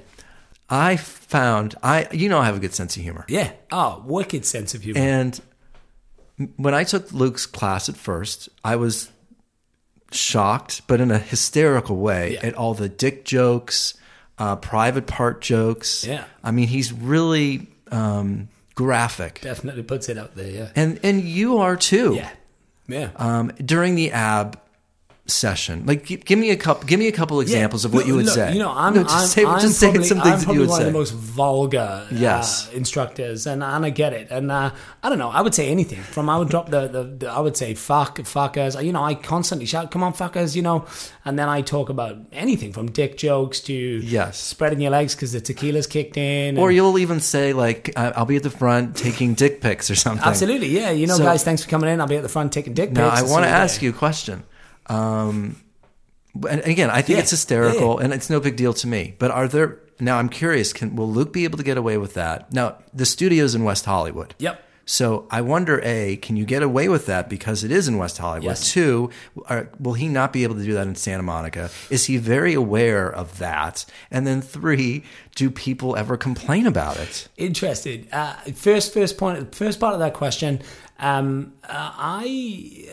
[0.69, 2.07] I found I.
[2.11, 3.51] You know, I have a good sense of humor, yeah.
[3.71, 4.99] Oh, wicked sense of humor.
[4.99, 5.39] and
[6.55, 9.09] when I took Luke's class at first, I was
[10.11, 12.47] shocked, but in a hysterical way, Yeah.
[12.47, 13.93] at all the dick jokes,
[14.37, 16.05] uh, private part jokes.
[16.07, 16.23] Yeah.
[16.43, 20.49] I mean, he's really um, graphic, Definitely puts it out there.
[20.49, 22.13] Yeah, and and you are too.
[22.15, 22.29] yeah,
[22.89, 23.11] yeah.
[23.15, 24.59] um, during the ab
[25.29, 25.85] session?
[25.85, 26.85] Like, gi- give me a couple.
[26.87, 28.53] Give me a couple examples of what Look- you would look, say.
[28.53, 30.53] You know, I'm, No, just I'm, say, I'm just probably, some I'm things that probably
[30.55, 30.87] you would one say.
[30.87, 32.67] of the most vulgar Yes.
[32.67, 34.27] uh, instructors, and, and I get it.
[34.31, 34.71] And uh,
[35.03, 35.99] I don't know, I would say anything.
[36.01, 38.81] From I would drop the, the, the I would say fuck, fuckers.
[38.83, 40.85] You know, I constantly shout, "Come on, fuckers!" You know,
[41.25, 44.37] and then I talk about anything from dick jokes to Yes.
[44.39, 46.57] spreading your legs because the tequila's kicked in.
[46.57, 49.95] Or and- you'll even say like, "I'll be at the front taking dick pics" or
[49.95, 50.25] something.
[50.25, 50.89] absolutely, yeah.
[50.91, 52.01] You know, So- guys, thanks for coming in.
[52.01, 52.97] I'll be at the front taking dick pics.
[52.99, 54.43] Now, I want to ask you a question.
[54.89, 55.55] Um,
[56.49, 59.15] and again, I think Yeah, it's hysterical, and it's no big deal to me.
[59.19, 60.17] But are there now?
[60.17, 60.73] I'm curious.
[60.73, 62.51] Can will Luke be able to get away with that?
[62.53, 64.35] Now, the studio's in West Hollywood.
[64.39, 64.65] Yep.
[64.85, 68.17] So I wonder, a, can you get away with that because it is in West
[68.17, 68.57] Hollywood?
[68.57, 68.73] Yes.
[68.73, 69.11] Two,
[69.45, 71.69] are, will he not be able to do that in Santa Monica?
[71.91, 73.85] Is he very aware of that?
[74.09, 75.03] And then three,
[75.35, 77.27] do people ever complain about it?
[77.37, 78.07] Interested.
[78.11, 80.59] Uh, first, first point, first part of that question.
[80.97, 82.87] Um, uh, I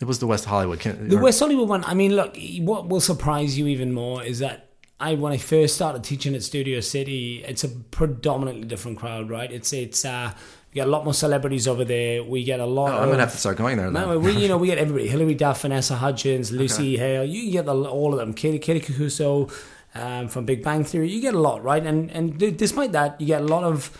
[0.00, 0.80] It was the West Hollywood.
[0.80, 1.84] Can, The or- West Hollywood one.
[1.84, 5.74] I mean, look, what will surprise you even more is that I, when I first
[5.74, 9.50] started teaching at Studio City, it's a predominantly different crowd, right?
[9.50, 10.32] It's it's uh,
[10.70, 12.22] we get a lot more celebrities over there.
[12.22, 12.92] We get a lot.
[12.92, 13.90] Oh, of, I'm gonna have to start going there.
[13.90, 14.08] Then.
[14.08, 17.24] No, we you know we get everybody: Hilary Duff, Vanessa Hudgens, Lucy Hale.
[17.24, 18.34] You get the, all of them.
[18.34, 19.50] Katie Katie Cuoco
[19.94, 21.10] um, from Big Bang Theory.
[21.10, 21.84] You get a lot, right?
[21.84, 23.90] And and despite that, you get a lot of.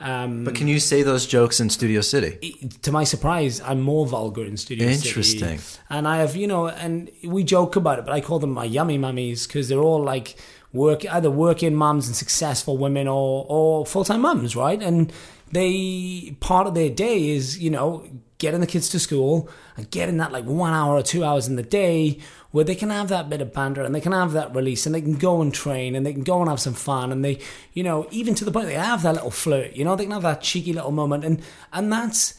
[0.00, 2.52] Um, but can you say those jokes in Studio City?
[2.82, 5.08] to my surprise, I'm more vulgar in Studio City.
[5.08, 5.58] Interesting.
[5.90, 8.64] And I have, you know, and we joke about it, but I call them my
[8.64, 10.36] yummy mummies because they're all like
[10.72, 14.80] work either working mums and successful women or or full time mums, right?
[14.80, 15.12] And
[15.50, 18.06] they part of their day is, you know,
[18.38, 21.56] getting the kids to school and getting that like one hour or two hours in
[21.56, 24.54] the day where they can have that bit of banter and they can have that
[24.54, 27.12] release and they can go and train and they can go and have some fun
[27.12, 27.38] and they
[27.72, 30.12] you know even to the point they have that little flirt you know they can
[30.12, 32.34] have that cheeky little moment and and that's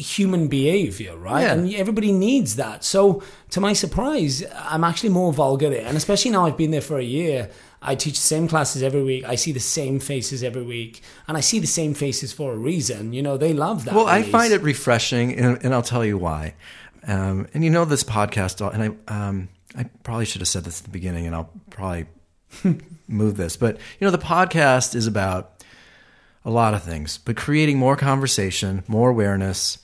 [0.00, 1.42] human behavior, right?
[1.42, 1.52] Yeah.
[1.52, 2.84] And everybody needs that.
[2.84, 5.86] So, to my surprise, I'm actually more vulgar there.
[5.86, 7.50] And especially now I've been there for a year,
[7.82, 9.24] I teach the same classes every week.
[9.24, 11.02] I see the same faces every week.
[11.28, 13.12] And I see the same faces for a reason.
[13.12, 13.94] You know, they love that.
[13.94, 16.54] Well, I find it refreshing, and, and I'll tell you why.
[17.06, 20.80] Um, and you know this podcast, and I um, I probably should have said this
[20.80, 22.06] at the beginning, and I'll probably
[23.08, 25.64] move this, but you know the podcast is about
[26.44, 29.78] a lot of things, but creating more conversation, more awareness.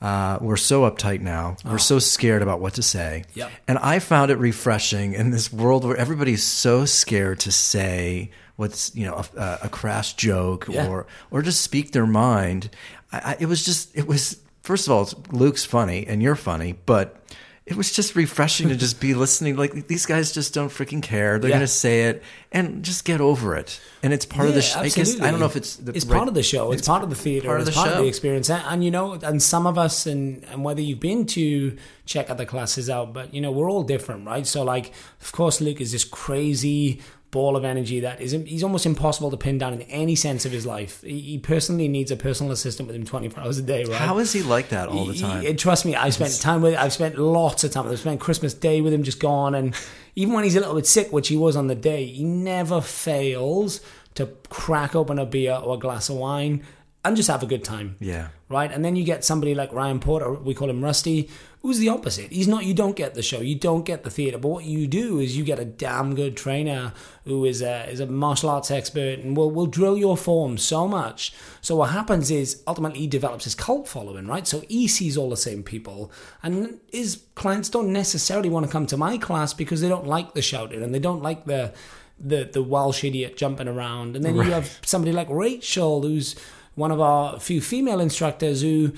[0.00, 1.56] Uh, we're so uptight now.
[1.64, 3.22] We're so scared about what to say.
[3.34, 3.52] Yep.
[3.68, 8.94] And I found it refreshing in this world where everybody's so scared to say what's
[8.96, 10.88] you know a, a crass joke Yeah.
[10.88, 12.68] or or just speak their mind.
[13.12, 16.74] I, I, it was just it was first of all Luke's funny and you're funny,
[16.86, 17.16] but
[17.64, 19.56] it was just refreshing to just be listening.
[19.56, 21.38] Like these guys just don't freaking care.
[21.38, 21.56] They're Yeah.
[21.56, 23.80] gonna say it and just get over it.
[24.02, 24.62] And it's part of the.
[24.62, 26.72] Sh- I guess I don't know if it's the it's right- part of the show.
[26.72, 27.46] It's, part of the theater.
[27.46, 28.50] part of it's the part of the experience.
[28.50, 32.30] And, and you know, and some of us, and and whether you've been to check
[32.30, 34.44] other classes out, but you know, we're all different, right?
[34.46, 37.00] So, like, of course, Luke is this crazy
[37.32, 40.52] ball of energy that is he's almost impossible to pin down in any sense of
[40.52, 41.00] his life.
[41.00, 43.96] He, he personally needs a personal assistant with him twenty four hours a day, right?
[43.96, 45.42] How is he like that all the time?
[45.42, 46.76] he- trust me, I've spent time with.
[46.76, 47.88] I've spent lots of time.
[47.88, 49.74] I've spent Christmas Day with him, just gone, and
[50.14, 52.80] even when he's a little bit sick, which he was on the day, he never
[52.80, 53.80] fails
[54.14, 56.62] to crack open a beer or a glass of wine
[57.04, 57.96] and just have a good time.
[58.00, 58.28] yeah.
[58.48, 61.30] Right, and then you get somebody like Ryan Porter, we call him Rusty,
[61.62, 62.30] who's the opposite.
[62.30, 62.66] He's not.
[62.66, 65.36] You don't get the show, you don't get the theater, but what you do is
[65.36, 66.92] you get a damn good trainer
[67.24, 70.86] who is a is a martial arts expert and will will drill your form so
[70.86, 71.32] much.
[71.62, 74.46] So what happens is ultimately he develops his cult following, right?
[74.46, 76.12] So he sees all the same people,
[76.42, 80.34] and his clients don't necessarily want to come to my class because they don't like
[80.34, 81.72] the shouting and they don't like the
[82.20, 84.14] the the Welsh idiot jumping around.
[84.14, 86.36] And then you have somebody like Rachel, who's
[86.74, 88.92] one of our few female instructors who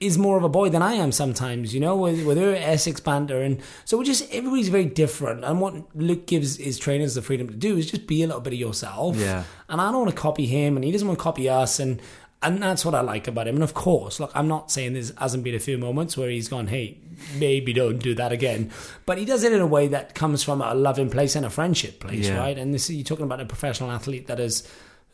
[0.00, 3.00] is more of a boy than I am sometimes, you know, with, with her Essex
[3.00, 3.42] banter.
[3.42, 5.44] And so we're just, everybody's very different.
[5.44, 8.40] And what Luke gives his trainers the freedom to do is just be a little
[8.40, 9.16] bit of yourself.
[9.18, 9.44] Yeah.
[9.68, 11.78] And I don't want to copy him and he doesn't want to copy us.
[11.78, 12.00] And,
[12.42, 13.56] and that's what I like about him.
[13.56, 16.48] And of course, look, I'm not saying there hasn't been a few moments where he's
[16.48, 16.96] gone, hey,
[17.38, 18.70] maybe don't do that again.
[19.04, 21.50] But he does it in a way that comes from a loving place and a
[21.50, 22.38] friendship place, Yeah.
[22.38, 22.56] right?
[22.56, 24.66] And this you're talking about a professional athlete that has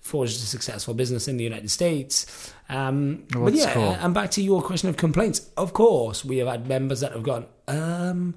[0.06, 2.26] forged a successful business in the United States.
[2.68, 3.90] Um, Well, but yeah, cool.
[4.00, 5.50] and back to your question of complaints.
[5.56, 8.34] Of course, we have had members that have gone, um,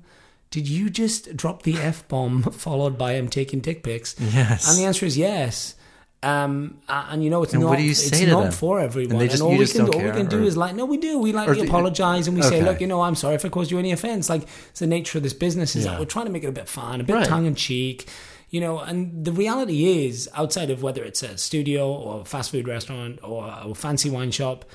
[0.51, 4.15] did you just drop the F bomb followed by him taking dick pics?
[4.19, 4.67] Yes.
[4.67, 5.75] And the answer is yes.
[6.21, 8.51] Um, and you know it's And not what do you it's not them?
[8.51, 9.21] for everyone.
[9.21, 10.83] And just- all you we can don't all we can do or- is like no,
[10.85, 11.17] we do.
[11.19, 13.49] We like we do- apologize and we say, look, you know, I'm sorry if I
[13.49, 14.27] caused you any offense.
[14.29, 15.91] Like it's the nature of this business is Yeah.
[15.91, 17.25] that we're trying to make it a bit fun, a bit Right.
[17.27, 18.07] tongue in cheek.
[18.49, 22.51] You know, and the reality is, outside of whether it's a studio or a fast
[22.51, 24.65] food restaurant or a fancy wine shop,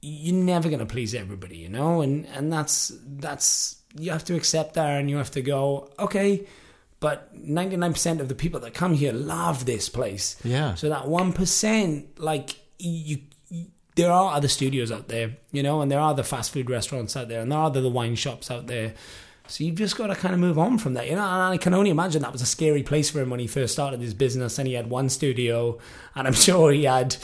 [0.00, 4.34] you're never going to please everybody, you know, and and that's that's you have to
[4.34, 6.46] accept that and you have to go, okay,
[7.00, 10.36] but 99% of the people that come here love this place.
[10.42, 10.74] Yeah.
[10.74, 13.18] So that 1%, like, you,
[13.50, 16.68] you there are other studios out there, you know, and there are the fast food
[16.68, 18.94] restaurants out there, and there are the wine shops out there.
[19.46, 21.22] So you've just got to kind of move on from that, you know.
[21.22, 23.74] And I can only imagine that was a scary place for him when he first
[23.74, 25.78] started his business, and he had one studio,
[26.14, 27.16] and I'm sure he had,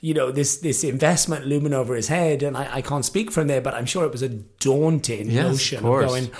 [0.00, 2.42] you know, this this investment looming over his head.
[2.42, 5.44] And I, I can't speak from there, but I'm sure it was a daunting Yes,
[5.44, 6.06] of notion of, course.
[6.10, 6.30] going.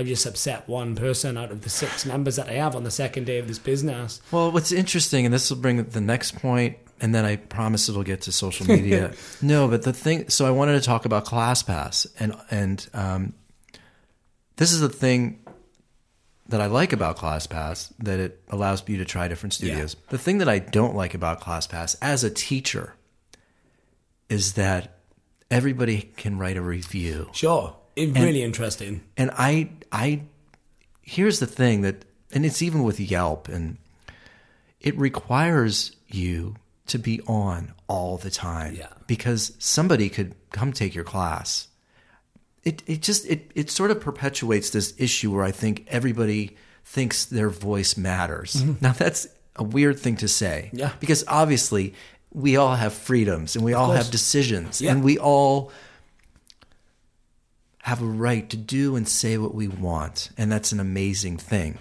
[0.00, 2.90] I've just upset one person out of the six members that I have on the
[2.90, 4.20] second day of this business.
[4.30, 8.04] Well, what's interesting, and this will bring the next point, and then I promise it'll
[8.04, 9.12] get to social media.
[9.42, 10.28] no, but the thing.
[10.28, 13.32] So I wanted to talk about ClassPass, and and um,
[14.58, 15.40] this is the thing
[16.48, 19.96] that I like about ClassPass that it allows you to try different studios.
[20.08, 22.94] The thing that I don't like about ClassPass as a teacher
[24.28, 24.98] is that
[25.50, 27.30] everybody can write a review.
[27.32, 29.02] Sure, it, really interesting.
[29.16, 30.22] And I I
[31.02, 33.78] here's the thing that and it's even with Yelp and
[34.80, 38.74] it requires you to be on all the time.
[38.74, 38.88] Yeah.
[39.06, 41.67] Because somebody could come take your class.
[42.68, 47.24] It it just it it sort of perpetuates this issue where I think everybody thinks
[47.24, 48.62] their voice matters.
[48.80, 49.26] Now that's
[49.56, 50.56] a weird thing to say.
[50.68, 50.78] Mm-hmm.
[50.78, 50.92] Yeah.
[51.00, 51.94] Because obviously
[52.32, 54.02] we all have freedoms and we all course.
[54.02, 54.92] have decisions Yeah.
[54.92, 55.70] and we all
[57.82, 60.30] have a right to do and say what we want.
[60.36, 61.78] And that's an amazing thing.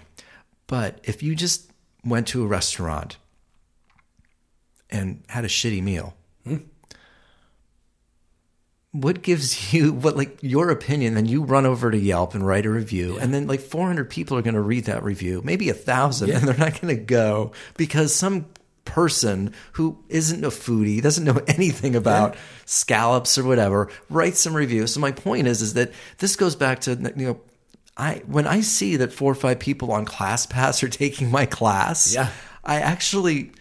[0.67, 1.69] But if you just
[2.05, 3.17] went to a restaurant
[4.89, 6.13] and had a shitty meal,
[9.01, 11.13] what gives you what like your opinion?
[11.13, 14.37] Then you run over to yelp and write a review and then like 400 people
[14.37, 17.51] are going to read that review maybe a thousand and they're not going to go
[17.77, 18.45] because some
[18.85, 24.87] person who isn't a foodie doesn't know anything about scallops or whatever writes some review.
[24.87, 27.41] So my point is is that this goes back to you know
[27.97, 32.13] i when i see that four or five people on classpass are taking my class
[32.13, 32.29] Yeah.
[32.63, 33.51] i actually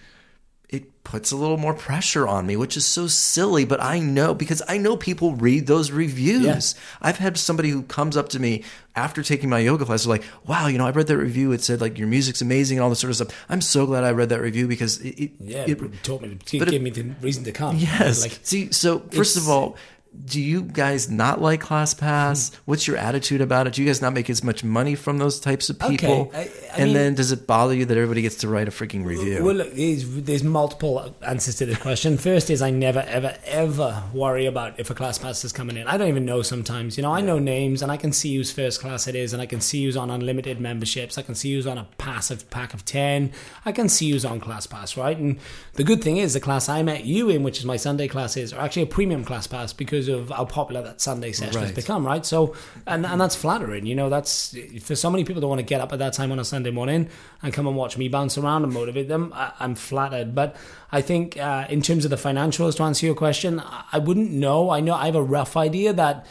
[1.07, 4.61] puts a little more pressure on me, which is so silly, but I know because
[4.66, 6.75] I know people read those reviews.
[6.75, 7.09] Yeah.
[7.09, 8.64] I've had somebody who comes up to me
[8.97, 11.53] after taking my yoga class, like, wow, you know, I read that review.
[11.53, 13.45] It said like your music's amazing and all this sort of stuff.
[13.49, 16.37] I'm so glad I read that review because it, it, Yeah, it- it taught me
[16.45, 17.77] to but it- me the reason to come.
[17.77, 18.23] yes.
[18.23, 19.77] like See, so first of all,
[20.24, 22.50] do you guys not like ClassPass?
[22.55, 22.57] Hmm.
[22.64, 23.74] What's your attitude about it?
[23.74, 26.31] Do you guys not make as much money from those types of people?
[26.35, 28.70] I- I and mean- then does it bother you that everybody gets to write a
[28.70, 29.44] freaking review?
[29.44, 32.18] Well, look, there's, there's multiple answers to this question.
[32.18, 35.87] First is I never, ever, ever worry about if a class pass is coming in.
[35.87, 36.96] I don't even know sometimes.
[36.96, 39.40] You know, I know names and I can see whose first class it is, and
[39.42, 41.18] I can see who's on unlimited memberships.
[41.18, 43.33] I can see who's on a passive pack of 10.
[43.64, 45.16] I can see who's on class pass, right?
[45.16, 45.38] And
[45.74, 48.52] the good thing is the class I met you in, which is my Sunday classes,
[48.52, 52.07] are actually a premium class pass because of how popular that Sunday session has become,
[52.07, 52.25] right?
[52.25, 52.55] So,
[52.87, 53.87] and, and that's flattering.
[53.87, 56.33] You know, that's for so many people that want to get up at that time
[56.33, 57.09] on a Sunday morning
[57.42, 59.33] and come and watch me bounce around and motivate them.
[59.35, 60.57] I, I'm flattered, but
[60.92, 64.31] I think uh, in terms of the financials, to answer your question, I, I wouldn't
[64.31, 64.71] know.
[64.71, 66.27] I know I have a rough idea that,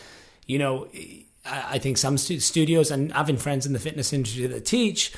[0.48, 0.88] you know,
[1.46, 5.14] I, I think some stu- studios and having friends in the fitness industry that teach,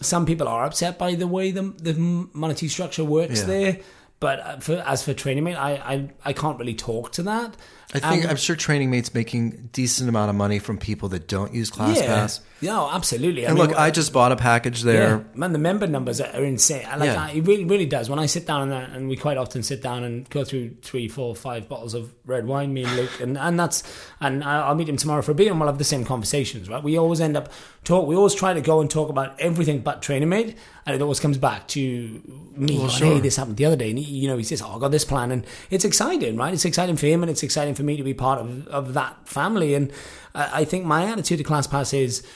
[0.00, 1.94] some people are upset by the way the the
[2.32, 3.46] monetary structure works Yeah.
[3.46, 3.78] there.
[4.20, 7.56] But uh, for, as for training mate, I, I I can't really talk to that.
[7.94, 11.26] I think Um, I'm sure Training Mate's making decent amount of money from people that
[11.26, 12.40] don't use ClassPass.
[12.60, 13.46] Yeah, no, absolutely.
[13.46, 15.08] I And mean, look, I just bought a package there.
[15.08, 16.82] yeah, man, the member numbers are insane.
[16.98, 17.24] Like, Yeah.
[17.24, 18.10] I, it really, really does.
[18.10, 21.08] When I sit down and, and we quite often sit down and go through three,
[21.08, 23.82] four, five bottles of red wine, me and Luke, and, and that's,
[24.20, 26.82] and I'll meet him tomorrow for a beer, and we'll have the same conversations, right?
[26.82, 27.50] We always end up
[27.84, 28.06] talk.
[28.06, 31.20] We always try to go and talk about everything but training mate, and it always
[31.20, 32.22] comes back to
[32.56, 32.78] me.
[32.78, 33.06] Well, sure.
[33.14, 34.90] Hey, this happened the other day, and he, you know, he says, "Oh, I got
[34.90, 36.54] this plan," and it's exciting, right?
[36.54, 39.28] It's exciting for him, and it's exciting for me to be part of of that
[39.28, 39.74] family.
[39.74, 39.92] And
[40.34, 42.26] I, I think my attitude to ClassPass is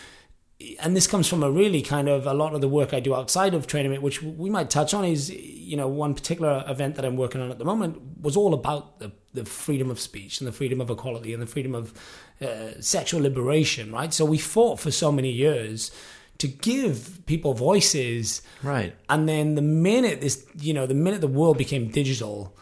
[0.80, 3.14] and this comes from a really kind of a lot of the work I do
[3.14, 7.04] outside of training, which we might touch on is, you know, one particular event that
[7.04, 10.46] I'm working on at the moment was all about the, the freedom of speech and
[10.46, 11.92] the freedom of equality and the freedom of
[12.40, 14.14] uh, sexual liberation, right?
[14.14, 15.90] So we fought for so many years
[16.38, 18.42] to give people voices.
[18.62, 18.94] Right.
[19.08, 22.56] And then the minute this, you know, the minute the world became digital,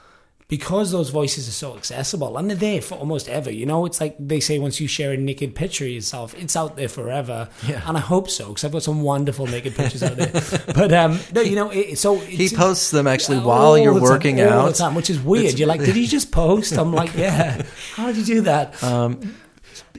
[0.48, 4.00] because those voices are so accessible and they're there for almost ever, you know, it's
[4.00, 7.48] like they say once you share a naked picture of yourself, it's out there forever.
[7.66, 7.80] Yeah.
[7.86, 10.32] And I hope so because I've got some wonderful naked pictures out there.
[10.74, 14.02] But um, no, you know, it, so He posts them actually all while you're time,
[14.02, 14.66] working all out.
[14.72, 15.44] the time, which is weird.
[15.44, 16.72] It's- You're like, did he just post?
[16.76, 17.62] I'm like, yeah.
[17.94, 18.82] How did you do that?
[18.82, 19.36] Um,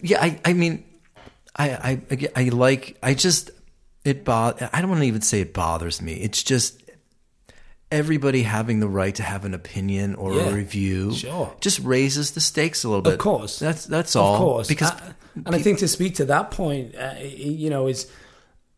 [0.01, 0.83] Yeah, I, I mean,
[1.55, 3.51] I, I, I like, I just,
[4.05, 6.13] it bo- I don't want to even say it bothers me.
[6.13, 6.81] It's just,
[7.91, 11.53] everybody having the right to have an opinion or Yeah, a review sure.
[11.59, 13.13] just raises the stakes a little bit.
[13.13, 13.59] Of course.
[13.59, 14.33] That's that's all.
[14.35, 15.13] Of course, Because Uh,
[15.45, 18.09] and I think to speak to that point, uh, you know, is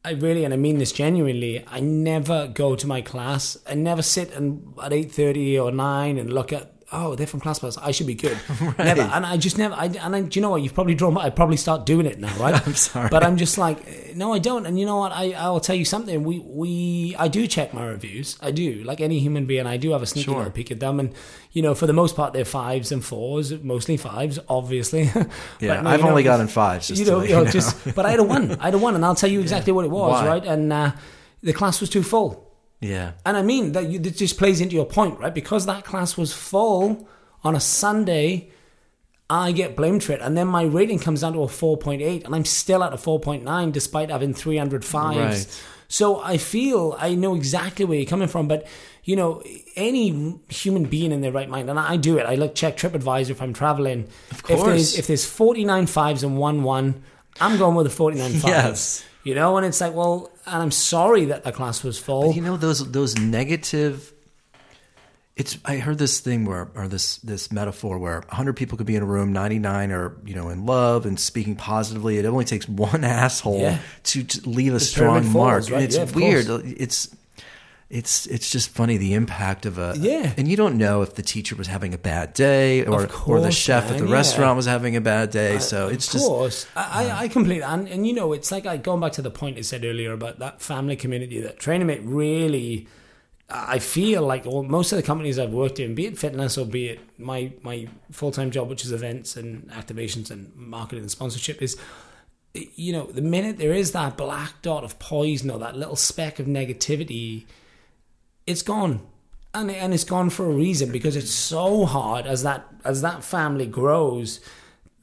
[0.05, 1.63] I really and I mean this genuinely.
[1.67, 3.57] I never go to my class.
[3.67, 6.72] I never sit and at eight thirty or nine and look at.
[6.95, 7.79] Oh, they're from Class ClassPass.
[7.81, 8.37] I should be good.
[8.77, 9.73] Never, and I just never.
[9.73, 10.61] I, and I, do you know what?
[10.61, 11.17] You've probably drawn.
[11.17, 12.55] I'd probably start doing it now, right?
[12.67, 13.09] I'm sorry.
[13.09, 14.65] but I'm just like, eh, no, I don't.
[14.65, 15.11] And you know what?
[15.11, 16.23] I I will tell you something.
[16.23, 18.37] We we I do check my reviews.
[18.41, 18.83] I do.
[18.83, 20.37] Like any human being, I do have a sneaky Sure.
[20.37, 20.99] little peek at them.
[20.99, 21.13] And
[21.51, 25.03] you know, for the most part, they're fives and fours, mostly fives, obviously.
[25.13, 25.23] yeah,
[25.61, 26.87] But no, I've you know, only gotten fives.
[26.89, 27.51] Just you know, you know, know.
[27.51, 28.51] just but I had a one.
[28.59, 30.27] I had a one, and I'll tell you exactly what it was, Why?
[30.27, 30.45] right?
[30.45, 30.91] And uh,
[31.41, 32.42] the class was too full.
[32.83, 33.11] Yeah.
[33.25, 35.33] And I mean that you, that just plays into your point, right?
[35.33, 37.07] Because that class was full
[37.43, 38.51] on a Sunday,
[39.29, 42.01] I get blamed for it, and then my rating comes down to a four point
[42.01, 45.45] eight, and I'm still at a four point nine despite having three hundred fives.
[45.45, 45.63] Right.
[45.87, 48.67] So I feel I know exactly where you're coming from, but
[49.03, 49.43] you know,
[49.75, 52.23] any human being in their right mind, and I do it.
[52.23, 54.07] I look check TripAdvisor if I'm traveling.
[54.31, 54.59] Of course.
[54.59, 57.03] If there's if there's 49 fives and one one,
[57.39, 58.43] I'm going with the 49 fives.
[58.47, 59.05] Yes.
[59.23, 62.33] You know, and it's like, well, and I'm sorry that the class was full.
[62.33, 64.11] You know those those negative.
[65.35, 68.95] It's I heard this thing where or this this metaphor where 100 people could be
[68.95, 72.17] in a room, 99 are you know in love and speaking positively.
[72.19, 73.79] It only takes one asshole Yeah.
[74.03, 75.69] to, to leave a pyramid strong falls, mark.
[75.71, 75.83] right?
[75.83, 76.45] It's Yeah, weird.
[76.47, 76.61] course.
[76.65, 77.15] It's
[77.93, 80.33] it's it's just funny the impact of a Yeah.
[80.35, 83.07] And you don't know if the teacher was having a bad day or or the
[83.07, 84.13] course, chef at the yeah.
[84.13, 85.57] restaurant was having a bad day.
[85.57, 88.51] Uh, so it's of just course, I, I, I completely and, and you know, it's
[88.51, 91.59] like I going back to the point I said earlier about that family community that
[91.59, 92.87] Trainingmate really.
[93.49, 96.65] I feel like all, most of the companies I've worked in, be it fitness or
[96.65, 101.11] be it my my full time job, which is events and activations and marketing and
[101.11, 101.77] sponsorship, is
[102.53, 106.39] you know the minute there is that black dot of poison or that little speck
[106.39, 107.45] of negativity,
[108.45, 109.01] it's gone.
[109.55, 113.23] And, and it's gone for a reason because it's so hard as that as that
[113.23, 114.39] family grows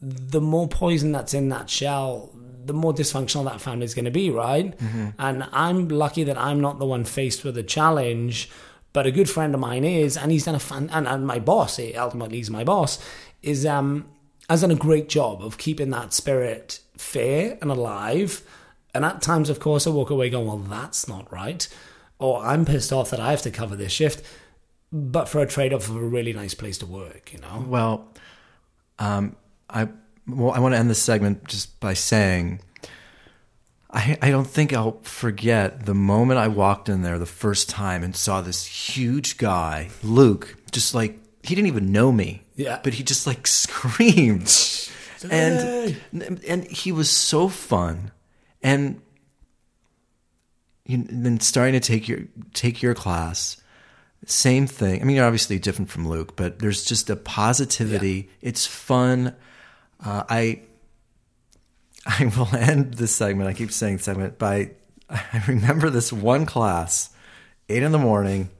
[0.02, 2.30] the more poison that's in that shell,
[2.64, 4.74] the more dysfunctional that family is going to be, right?
[5.18, 8.50] And I'm lucky that I'm not the one faced with a challenge,
[8.92, 11.38] but a good friend of mine is, and he's done a fan, and, and my
[11.38, 12.98] boss, ultimately he's my boss,
[13.42, 14.08] is um
[14.48, 18.42] has done a great job of keeping that spirit fair and alive.
[18.92, 21.68] And at times, of course, I walk away going, "Well, that's not right,"
[22.20, 24.24] or I'm pissed off that I have to cover this shift.
[24.92, 27.64] But for a trade off of a really nice place to work, you know.
[27.68, 28.08] Well,
[28.98, 29.36] um,
[29.68, 29.88] I
[30.26, 32.60] well, I want to end this segment just by saying,
[33.90, 38.02] I I don't think I'll forget the moment I walked in there the first time
[38.02, 42.80] and saw this huge guy, Luke, just like he didn't even know me, Yeah.
[42.82, 44.52] but he just like screamed,
[45.30, 45.96] and
[46.46, 48.10] and he was so fun,
[48.62, 49.00] and
[50.96, 52.20] then starting to take your
[52.54, 53.60] take your class
[54.26, 55.00] same thing.
[55.00, 58.28] I mean, you're obviously different from Luke, but there's just a positivity.
[58.40, 59.34] It's fun.
[60.04, 60.62] Uh, I
[62.06, 63.48] I will end this segment.
[63.48, 64.72] I keep saying segment by
[65.10, 67.10] I remember this one class,
[67.68, 68.50] eight in the morning.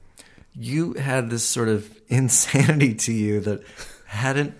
[0.53, 3.63] You had this sort of insanity to you that
[4.05, 4.55] hadn't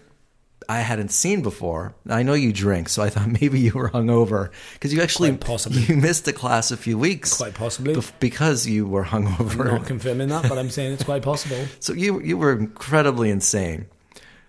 [0.77, 1.93] I hadn't seen before.
[2.09, 5.41] I know you drink, so I thought maybe you were hungover because you actually Quite
[5.41, 5.81] possibly.
[5.83, 7.95] you missed a class a few weeks, Quite possibly.
[7.95, 9.61] bef- because you were hungover.
[9.67, 11.57] I'm not confirming that, but I'm saying it's quite possible.
[11.79, 13.87] So you you were incredibly insane.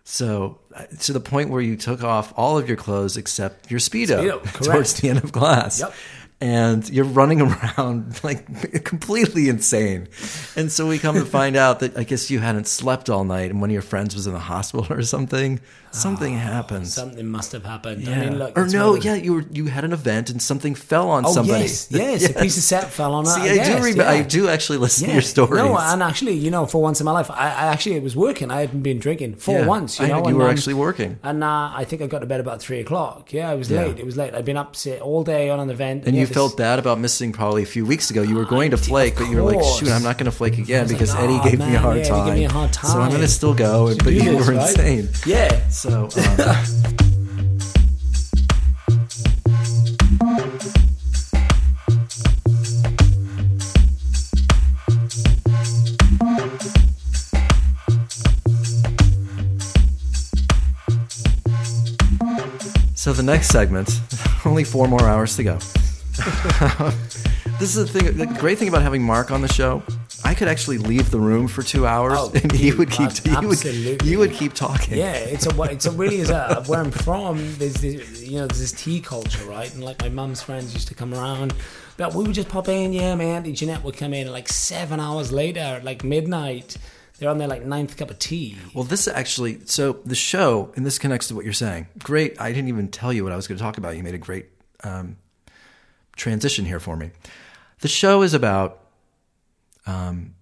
[0.05, 3.81] So uh, to the point where you took off all of your clothes except your
[3.81, 5.81] speedo, Speedo, towards the end of class.
[5.81, 5.95] Yep.
[6.41, 10.09] And you're running around like completely insane.
[10.57, 13.53] And so we come to find out that I guess you hadn't slept all night
[13.53, 15.61] and one of your friends was in the hospital or something.
[15.93, 16.89] Something happened.
[16.89, 18.03] Something must have happened.
[18.03, 18.13] yeah.
[18.13, 18.57] I mean, look.
[18.59, 21.61] or no, yeah, you were you had an event and something fell on Oh somebody.
[21.63, 23.27] yes, yes, A piece of set fell on.
[23.27, 23.41] See.
[23.43, 24.03] I yes, do remember.
[24.03, 24.11] yeah.
[24.11, 25.53] I do actually listen to your stories.
[25.63, 28.17] No, and actually, you know, for once in my life, I, I actually it was
[28.17, 28.51] working.
[28.51, 29.67] I hadn't been drinking for Yeah.
[29.67, 29.99] once.
[29.99, 31.19] You I- know, you and, were um, actually working.
[31.23, 33.33] And uh, I think I got to bed about three o'clock.
[33.33, 33.85] Yeah, it was Yeah.
[33.85, 33.99] late.
[33.99, 34.35] It was late.
[34.35, 37.33] I'd been up all day on an event, And yeah, you felt bad about missing
[37.33, 38.23] probably a few weeks ago.
[38.23, 40.57] You were going to flake, but you were like, shoot, I'm not going to flake
[40.57, 42.35] again was like, because Eddie "Aw, gave me a hard yeah, time.
[42.35, 43.95] me a hard So I'm going to still go.
[44.03, 45.09] But you were insane.
[45.27, 45.69] Yeah.
[45.83, 46.09] So um,
[62.95, 63.91] So the next segment,
[64.45, 65.55] only four more hours to go.
[67.59, 68.17] this is the thing.
[68.17, 69.83] The great thing about having Marc on the show.
[70.25, 73.43] I could actually leave the room for two hours, Oh, and dude, would keep man,
[73.43, 74.09] you would, absolutely.
[74.09, 74.97] you would keep talking.
[74.99, 77.39] Yeah, it's a it's a really is a where I'm from.
[77.59, 79.73] There's this, you know there's this tea culture, right?
[79.75, 81.55] And like my mum's friends used to come around,
[81.97, 82.93] but we would just pop in.
[82.93, 86.77] Yeah, my auntie Jeanette would come in, and like seven hours later, like midnight,
[87.19, 88.57] they're on their like ninth cup of tea.
[88.75, 91.89] Well, this actually, so the show, and this connects to what you're saying.
[92.03, 92.41] Great.
[92.41, 93.97] I didn't even tell you what I was going to talk about.
[93.97, 94.47] You made a great
[94.85, 95.17] um,
[96.17, 97.11] transition here for me.
[97.81, 98.79] The show is about
[99.87, 100.35] um,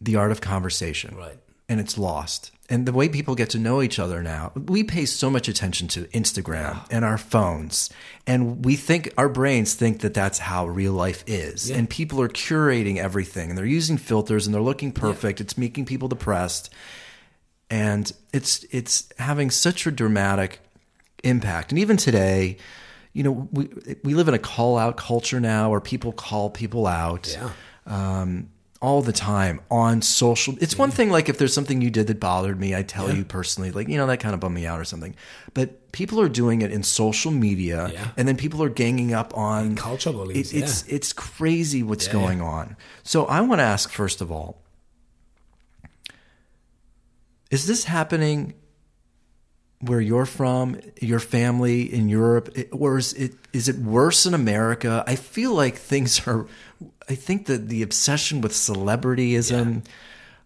[0.00, 1.16] the art of conversation.
[1.16, 1.38] Right.
[1.68, 2.50] And it's lost.
[2.68, 5.88] And the way people get to know each other now, we pay so much attention
[5.88, 7.90] to Instagram and our phones.
[8.26, 11.70] And we think, our brains think that that's how real life is.
[11.70, 15.40] And people are curating everything and they're using filters and they're looking perfect.
[15.40, 16.70] It's making people depressed
[17.70, 20.60] and it's it's having such a dramatic
[21.24, 21.72] impact.
[21.72, 22.58] And even today,
[23.14, 23.68] you know, we
[24.04, 27.50] we live in a call out culture now, where people call people out Yeah.
[27.86, 28.48] um,
[28.82, 30.54] all the time on social.
[30.60, 33.24] It's one thing like if there's something you did that bothered me, I tell you
[33.24, 35.14] personally, like you know that kind of bummed me out or something.
[35.54, 38.08] But people are doing it in social media, Yeah.
[38.16, 39.76] and then people are ganging up on
[40.40, 40.94] It, it's yeah.
[40.96, 42.76] it's crazy what's Yeah, going on.
[43.04, 44.60] So I want to ask first of all,
[47.50, 48.54] is this happening
[49.80, 55.04] where you're from, your family in Europe, or is it is it worse in America?
[55.06, 56.46] I feel like things are.
[57.08, 59.84] I think that the obsession with celebrityism,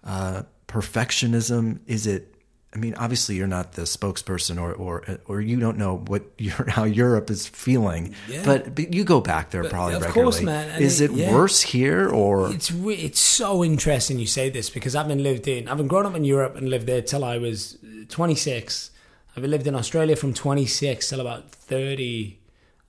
[0.05, 2.33] uh, perfectionism, is it?
[2.75, 6.69] I mean, obviously, you're not the spokesperson, or or or you don't know what you're,
[6.69, 8.15] how Europe is feeling.
[8.29, 8.43] Yeah.
[8.45, 10.33] But, but you go back there probably of regularly.
[10.33, 11.33] course, man, Is it- it yeah.
[11.33, 12.53] worse here or?
[12.53, 15.89] It's re- it's so interesting you say this because I've been lived in I've been
[15.89, 17.79] grown up in Europe and lived there till I was
[18.11, 18.91] 26.
[19.37, 22.39] I've lived in Australia from 26 till about 30,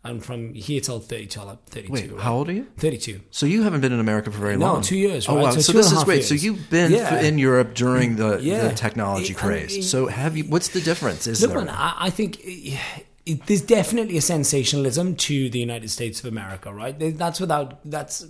[0.09, 1.93] and from here till 30 till I'm 32.
[1.93, 2.21] Wait, right?
[2.21, 2.65] how old are you?
[2.77, 3.21] 32.
[3.31, 4.77] So you haven't been in America for very long.
[4.77, 5.51] No, two years, Oh wow!
[5.51, 6.23] So So, this is great.
[6.23, 7.21] So you've been Yeah.
[7.21, 8.67] in Europe during the, Yeah.
[8.67, 9.75] the technology It- craze.
[9.75, 10.45] and- so have you?
[10.45, 11.27] What's the difference?
[11.27, 11.59] Is Look, there?
[11.65, 12.79] man, I, I think it,
[13.25, 16.95] it, there's definitely a sensationalism to the United States of America, right?
[17.17, 18.25] That's without that's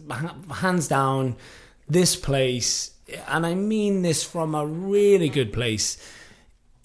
[0.62, 1.36] hands down.
[1.90, 2.92] This place,
[3.30, 5.98] and I mean this from a really good place.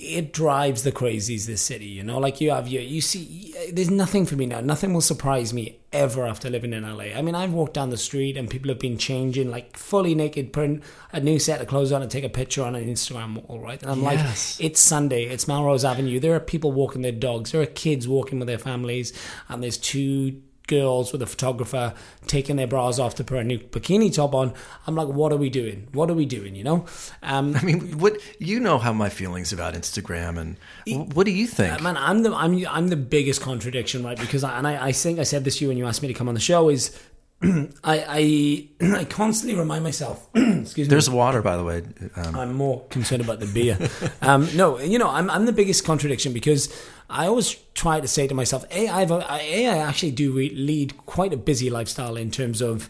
[0.02, 1.46] It drives the crazies.
[1.46, 4.60] This city, you know, like you have your, you see, there's nothing for me now.
[4.60, 7.04] Nothing will surprise me ever after living in LA.
[7.16, 10.52] I mean, I've walked down the street and people have been changing like fully naked,
[10.52, 10.82] putting
[11.12, 13.80] a new set of clothes on and take a picture on an Instagram wall, right?
[13.82, 14.58] And I'm Yes.
[14.58, 15.24] like, it's Sunday.
[15.24, 16.18] It's Melrose Avenue.
[16.18, 17.52] There are people walking their dogs.
[17.52, 19.12] There are kids walking with their families,
[19.48, 20.40] and there's two
[20.72, 21.94] girls with a photographer
[22.26, 24.54] taking their bras off to put a new bikini top on.
[24.86, 25.88] I'm like, what are we doing?
[25.92, 26.54] What are we doing?
[26.54, 26.86] You know?
[27.22, 30.56] Um, I mean, what you know how my feelings about Instagram and
[30.86, 31.82] wh- what do you think?
[31.82, 34.18] man, I'm the I'm I'm the biggest contradiction, right?
[34.18, 36.08] Because I, and I, I think I said this to you when you asked me
[36.08, 36.98] to come on the show is.
[37.42, 38.68] I, I
[39.00, 40.28] I constantly remind myself.
[40.34, 40.90] excuse me.
[40.90, 41.82] There's water, by the way.
[42.14, 43.76] Um, I'm more concerned about the beer.
[44.22, 46.72] um, no, you know, I'm, I'm the biggest contradiction because
[47.12, 50.54] I always try to say to myself, A, I've, a, A I actually do re-
[50.54, 52.88] lead quite a busy lifestyle in terms of,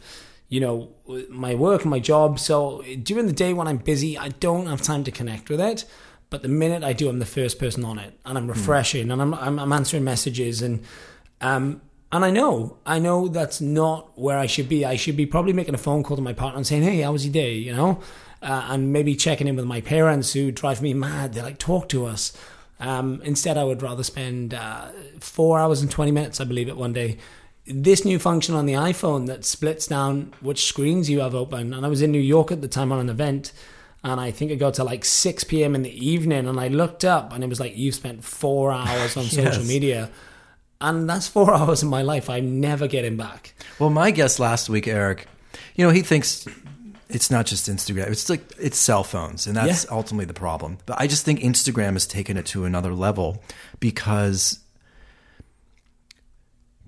[0.49, 0.89] you know,
[1.29, 2.39] my work and my job.
[2.39, 5.85] So during the day when I'm busy, I don't have time to connect with it.
[6.31, 9.20] But the minute I do, I'm the first person on it, and I'm refreshing, and
[9.20, 10.83] I'm, I'm I'm answering messages, and
[11.43, 14.83] um, and I know, I know that's not where I should be.
[14.87, 17.12] I should be probably making a phone call to my partner and saying, "Hey, how
[17.12, 18.01] was your day?" You know,
[18.41, 21.35] uh, and maybe checking in with my parents who drive me mad.
[21.35, 22.33] They're like, "Talk to us."
[22.83, 24.89] Um, instead, I would rather spend uh,
[25.20, 27.16] four hours and twenty minutes, I believe, it one day.
[27.64, 31.87] This new function on the iPhone that splits down which screens you have open, and
[31.87, 33.53] I was in New York at the time on an event,
[34.03, 35.76] and I think it got to like six p.m.
[35.76, 39.16] in the evening, and I looked up, and it was like you've spent four hours
[39.16, 40.11] on social media
[40.83, 43.55] and that's four hours of my life I'm never getting back.
[43.78, 45.26] well, my guest last week, Eric,
[45.76, 46.45] you know, he thinks
[47.15, 48.09] it's not just Instagram.
[48.09, 49.91] It's like it's cell phones, and that's Yeah.
[49.95, 50.79] ultimately the problem.
[50.87, 53.43] But I just think Instagram has taken it to another level
[53.81, 54.59] because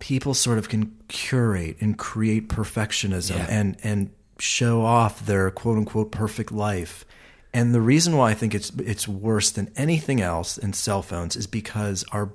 [0.01, 3.47] people sort of can curate and create perfectionism Yeah.
[3.49, 7.05] and and show off their quote unquote perfect life.
[7.53, 11.37] And the reason why I think it's it's worse than anything else in cell phones
[11.37, 12.31] is because our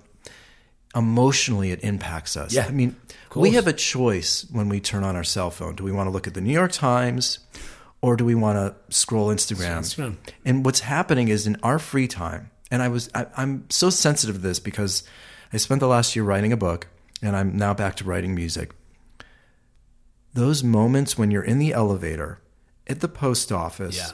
[0.96, 2.54] emotionally it impacts us.
[2.54, 2.66] Yeah.
[2.66, 2.96] I mean,
[3.36, 5.76] we have a choice when we turn on our cell phone.
[5.76, 7.40] Do we want to look at the New York Times
[8.02, 9.80] or do we want to scroll Instagram?
[9.80, 10.16] Instagram.
[10.46, 14.36] And what's happening is in our free time, and I was I, I'm so sensitive
[14.38, 15.04] to this because
[15.52, 16.88] I spent the last year writing a book
[17.22, 18.72] and I'm now back to writing music.
[20.34, 22.40] Those moments when you're in the elevator
[22.88, 24.12] at the post office, Yeah.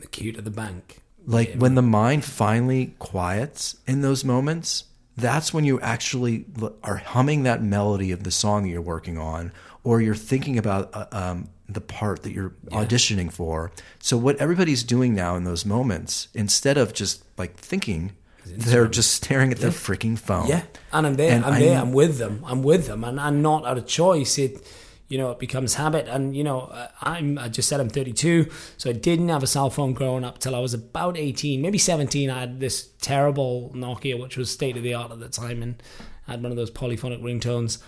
[0.00, 1.02] The queue to the bank.
[1.26, 4.84] like when the mind finally quiets in those moments,
[5.16, 6.44] that's when you actually
[6.82, 9.52] are humming that melody of the song you're working on,
[9.84, 13.72] or you're thinking about uh, um, the part that you're auditioning for.
[13.98, 18.12] So what everybody's doing now in those moments, instead of just like thinking,
[18.44, 20.46] they're just staring at their freaking phone.
[20.46, 20.62] Yeah,
[20.92, 21.32] and I'm there.
[21.32, 21.78] And I'm I- there.
[21.80, 22.44] I'm with them.
[22.46, 24.38] I'm with them, and I'm not out of choice.
[24.38, 24.64] It,
[25.08, 26.06] you know, it becomes habit.
[26.08, 27.38] And you know, I'm.
[27.38, 30.54] I just said I'm 32, so I didn't have a cell phone growing up till
[30.54, 32.30] I was about 18, maybe 17.
[32.30, 35.82] I had this terrible Nokia, which was state of the art at the time, and
[36.28, 37.78] I had one of those polyphonic ringtones.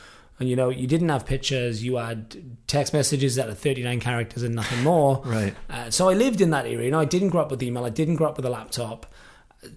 [0.40, 1.82] And you know, you didn't have pictures.
[1.82, 2.36] You had
[2.66, 5.22] text messages that are 39 characters and nothing more.
[5.24, 5.54] Right.
[5.68, 6.84] Uh, so I lived in that era.
[6.84, 7.84] You know, I didn't grow up with email.
[7.84, 9.06] I didn't grow up with a laptop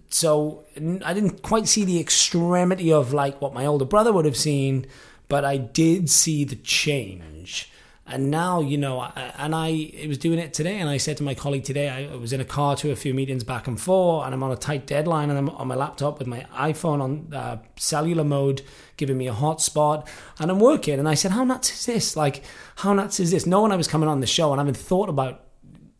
[0.09, 0.63] so
[1.03, 4.85] i didn't quite see the extremity of like what my older brother would have seen,
[5.27, 7.70] but I did see the change.
[8.11, 9.01] And now, you know,
[9.37, 12.33] and I was doing it today, and I said to my colleague today, I was
[12.33, 14.85] in a car to a few meetings back and forth, and I'm on a tight
[14.85, 18.63] deadline, and I'm on my laptop with my iPhone on uh, cellular mode,
[18.97, 20.07] giving me a hotspot,
[20.39, 20.99] and I'm working.
[20.99, 22.17] And I said, How nuts is this?
[22.17, 22.43] Like,
[22.75, 23.45] how nuts is this?
[23.45, 25.45] Knowing I was coming on the show, and I haven't thought about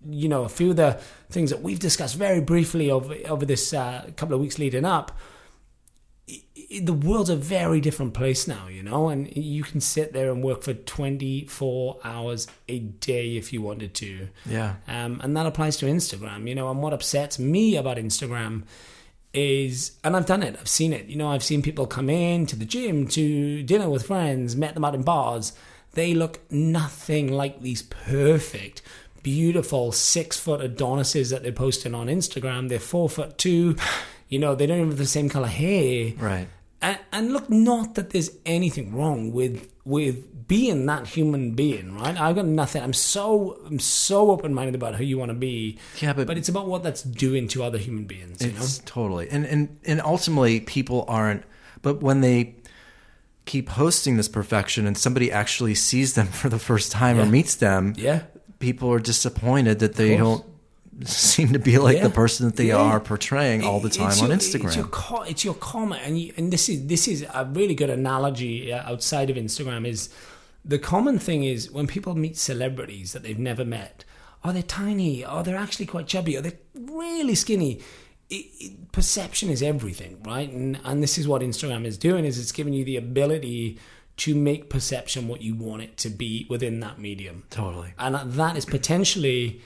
[0.09, 0.99] you know a few of the
[1.30, 5.18] things that we've discussed very briefly over over this uh, couple of weeks leading up
[6.80, 10.41] the world's a very different place now you know and you can sit there and
[10.43, 14.76] work for 24 hours a day if you wanted to Yeah.
[14.88, 16.69] um, and that applies to Instagram, you know.
[16.72, 18.63] And what upsets me about Instagram
[19.34, 21.05] is, and I've done it, I've seen it.
[21.07, 24.74] You know, I've seen people come in to the gym, to dinner with friends, met
[24.74, 25.53] them out in bars.
[25.93, 28.82] They look nothing like these perfect,
[29.24, 32.69] beautiful six foot Adonises that they're posting on Instagram.
[32.69, 33.76] They're four foot two.
[34.30, 36.47] You know, they don't even have the same color hair Right.
[36.82, 42.19] And, and look not that there's anything wrong with with being that human being right?
[42.19, 42.84] I've got nothing.
[42.84, 46.49] I'm so i'm so open-minded about who you want to be Yeah, but- but it's
[46.49, 48.57] about what that's doing to other human beings you know?
[48.59, 49.29] It's totally.
[49.29, 51.43] And and and ultimately people aren't.
[51.82, 52.55] But when they
[53.45, 57.55] keep hosting this perfection and somebody actually sees them for the first time or meets
[57.55, 58.23] them, yeah.
[58.59, 60.45] people are disappointed that they don't
[61.04, 62.04] seem to be like Yeah.
[62.04, 62.76] the person that they Yeah.
[62.78, 64.66] are portraying all the time on Instagram.
[64.66, 67.76] It's your, co- it's your comment, and you, and this is this is a really
[67.76, 69.88] good analogy uh, outside of Instagram.
[69.88, 70.10] Is
[70.66, 74.04] the common thing is when people meet celebrities that they've never met,
[74.44, 75.24] are they tiny?
[75.24, 76.38] Are they actually quite chubby?
[76.38, 77.80] Are they really skinny?
[78.30, 80.50] It, it, perception is everything, right?
[80.52, 83.80] And and this is what Instagram is doing: is it's giving you the ability
[84.18, 87.94] to make perception what you want it to be within that medium, totally.
[87.98, 89.62] and that is potentially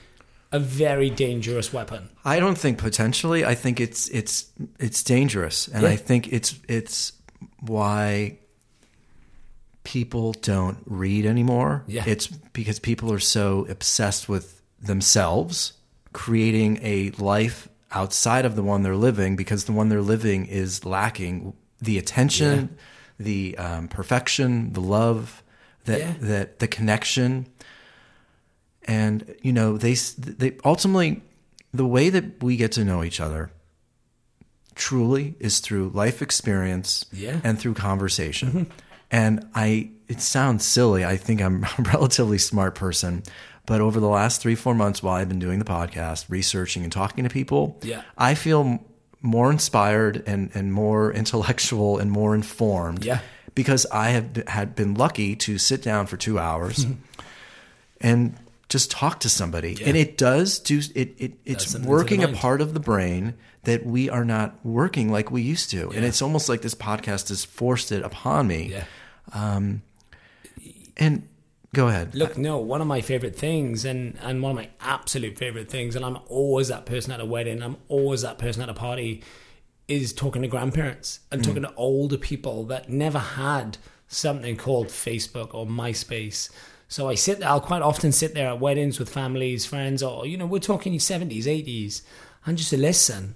[0.52, 2.08] a very dangerous weapon.
[2.24, 3.44] I don't think potentially.
[3.44, 4.46] I think it's it's
[4.78, 5.90] it's dangerous, and Yeah.
[5.90, 7.12] I think it's it's
[7.60, 8.38] why
[9.84, 11.84] people don't read anymore.
[11.86, 12.04] Yeah.
[12.06, 15.74] It's because people are so obsessed with themselves,
[16.12, 20.84] creating a life outside of the one they're living, because the one they're living is
[20.84, 22.76] lacking the attention,
[23.18, 25.42] the um, perfection, the love,
[25.84, 26.14] that Yeah.
[26.20, 27.46] that the connection
[28.86, 31.22] and you know they they ultimately
[31.72, 33.50] the way that we get to know each other
[34.74, 37.40] truly is through life experience Yeah.
[37.42, 38.70] and through conversation mm-hmm.
[39.10, 43.22] and i it sounds silly i think i'm a relatively smart person
[43.64, 46.92] but over the last three four months while i've been doing the podcast researching and
[46.92, 48.02] talking to people Yeah.
[48.18, 48.84] i feel
[49.22, 53.20] more inspired and, and more intellectual and more informed Yeah.
[53.54, 57.00] because i have had been lucky to sit down for two hours mm-hmm.
[58.00, 58.36] and
[58.68, 59.78] just talk to somebody.
[59.84, 61.14] And it does do it.
[61.18, 64.64] it it's something to the working a part of the brain that we are not
[64.64, 65.90] working like we used to.
[65.90, 68.70] And it's almost like this podcast has forced it upon me.
[68.72, 68.84] Yeah.
[69.32, 69.82] Um,
[70.96, 71.28] and
[71.74, 72.14] go ahead.
[72.14, 75.94] Look, no, one of my favorite things, and and one of my absolute favorite things,
[75.94, 77.62] and I'm always that person at a wedding.
[77.62, 79.22] I'm always that person at a party,
[79.88, 81.68] is talking to grandparents and talking mm.
[81.68, 86.50] to older people that never had something called Facebook or MySpace.
[86.88, 87.42] So I sit.
[87.42, 90.98] I'll quite often sit there at weddings with families, friends, or you know, we're talking
[91.00, 92.02] seventies, eighties,
[92.44, 93.34] and just to listen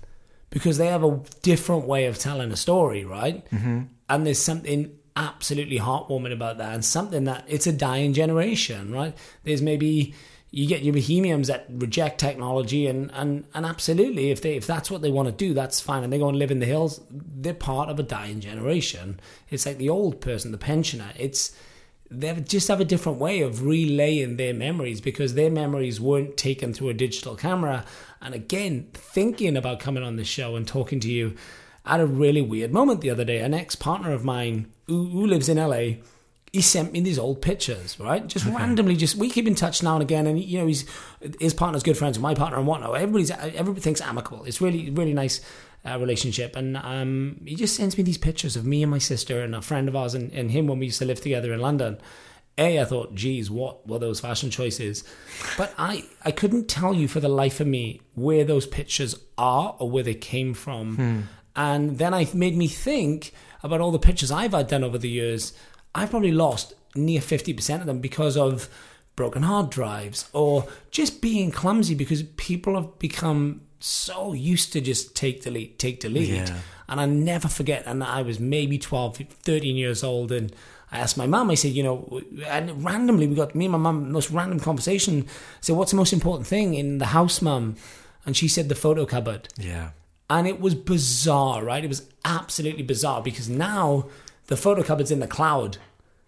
[0.51, 3.49] because they have a different way of telling a story, right?
[3.51, 3.83] Mm-hmm.
[4.09, 9.17] And there's something absolutely heartwarming about that, and something that it's a dying generation, right?
[9.45, 10.15] There's maybe
[10.53, 14.91] you get your bohemians that reject technology, and and and absolutely, if they if that's
[14.91, 17.01] what they want to do, that's fine, and they go and live in the hills.
[17.11, 19.21] They're part of a dying generation.
[19.49, 21.13] It's like the old person, the pensioner.
[21.17, 21.53] It's
[22.11, 26.75] they just have a different way of relaying their memories because their memories weren't taken
[26.75, 27.85] through a digital camera.
[28.21, 31.37] And again, thinking about coming on the show and talking to you
[31.87, 35.27] at a really weird moment the other day, an ex partner of mine who, who
[35.27, 36.03] lives in LA.
[36.53, 38.27] He sent me these old pictures, right?
[38.27, 40.85] Just randomly, just we keep in touch now and again, and you know, he's
[41.39, 42.97] his partner's good friends with my partner and whatnot.
[42.97, 44.43] Everybody's everybody thinks amicable.
[44.45, 45.41] It's really really nice
[45.89, 49.41] uh, relationship, and um, he just sends me these pictures of me and my sister
[49.41, 51.61] and a friend of ours and, and him when we used to live together in
[51.61, 51.99] London,
[52.59, 55.05] A, I thought, geez, what were those fashion choices?
[55.57, 59.75] But I, I couldn't tell you for the life of me where those pictures are
[59.79, 61.29] or where they came from.
[61.57, 65.09] And then I made me think about all the pictures I've had done over the
[65.09, 65.53] years.
[65.95, 68.69] I've probably lost near 50% of them because of
[69.21, 70.53] broken hard drives or
[70.99, 76.29] just being clumsy because people have become so used to just take delete take delete
[76.49, 76.59] Yeah.
[76.89, 80.47] and i never forget and i was maybe 12 13 years old and
[80.93, 82.21] i asked my mum i said you know
[82.57, 85.97] and randomly we got me and my mum most random conversation I said what's the
[86.03, 87.65] most important thing in the house mum?
[88.27, 89.43] And she said the photo cupboard.
[89.71, 89.87] Yeah.
[90.37, 91.85] and it was bizarre right?
[91.87, 92.03] It was
[92.39, 93.87] absolutely bizarre because now
[94.51, 95.79] the photo cupboard's in the cloud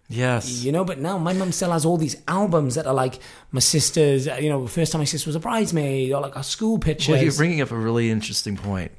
[0.09, 0.63] Yes.
[0.63, 3.19] you know, but now my mum still has all these albums that are like
[3.51, 6.77] my sister's, you know, first time my sister was a bridesmaid or like our school
[6.77, 7.09] pictures.
[7.09, 8.91] Well, you're bringing up a really interesting point.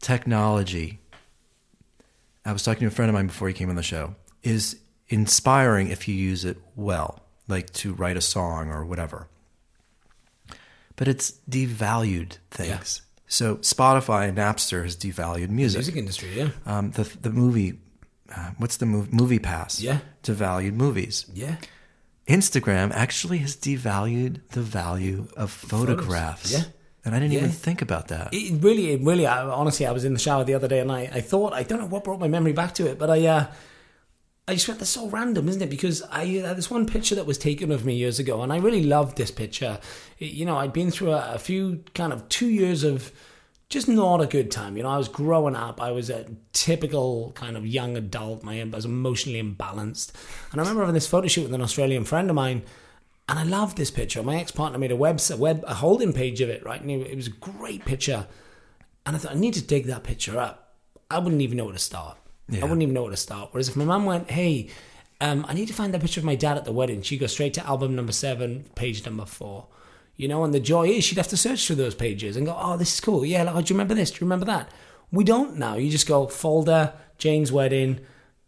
[0.00, 1.00] Technology.
[2.44, 4.14] I was talking to a friend of mine before he came on the show.
[4.42, 4.76] Is
[5.08, 9.28] inspiring if you use it well, like to write a song or whatever.
[10.96, 13.02] But it's devalued things.
[13.26, 15.80] So Spotify and Napster has devalued music.
[15.80, 16.48] music industry, yeah.
[16.64, 17.78] Um, the the movie,
[18.34, 19.10] uh, what's the movie?
[19.12, 19.80] Movie Pass.
[19.80, 19.98] Yeah.
[20.22, 21.26] Devalued movies.
[21.32, 21.56] Yeah.
[22.26, 26.52] Instagram actually has devalued the value of photographs.
[26.52, 26.64] Yeah.
[27.04, 27.38] And I didn't Yeah.
[27.40, 28.28] even think about that.
[28.32, 30.92] It really, it really, I, honestly, I was in the shower the other day and
[30.92, 33.24] I, I thought, I don't know what brought my memory back to it, but I,
[33.26, 33.46] uh,
[34.46, 35.70] I just went, that's so random, isn't it?
[35.70, 38.56] Because I had this one picture that was taken of me years ago, and I
[38.58, 39.78] really loved this picture.
[40.18, 43.12] You know, I'd been through a, a few kind of two years of
[43.68, 44.76] just not a good time.
[44.76, 45.80] You know, I was growing up.
[45.80, 48.42] I was a typical kind of young adult.
[48.42, 50.12] My I was emotionally imbalanced,
[50.52, 52.62] and I remember having this photo shoot with an Australian friend of mine,
[53.28, 54.22] and I loved this picture.
[54.22, 56.64] My ex partner made a web a web a holding page of it.
[56.64, 58.26] Right, and it, it was a great picture.
[59.04, 60.76] And I thought, I need to dig that picture up.
[61.10, 62.18] I wouldn't even know where to start.
[62.48, 62.60] Yeah.
[62.60, 63.50] I wouldn't even know where to start.
[63.52, 64.68] Whereas if my mum went, hey,
[65.20, 67.26] um, I need to find that picture of my dad at the wedding, she'd go
[67.26, 69.66] straight to album number seven, page number four.
[70.18, 72.54] You know, and the joy is she'd have to search through those pages and go,
[72.60, 73.24] oh, this is cool.
[73.24, 74.10] Yeah, like, oh, do you remember this?
[74.10, 74.68] Do you remember that?
[75.10, 75.76] We don't now.
[75.76, 78.00] You just go folder, Jane's wedding,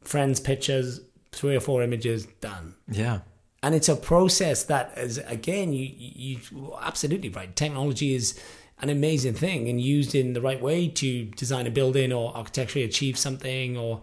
[0.03, 1.01] friends' pictures,
[1.33, 3.21] three or four images, done Yeah.
[3.63, 8.39] and it's a process that is again you you you- absolutely right technology is
[8.83, 12.85] an amazing thing and used in the right way to design a building or architecturally
[12.85, 14.01] achieve something or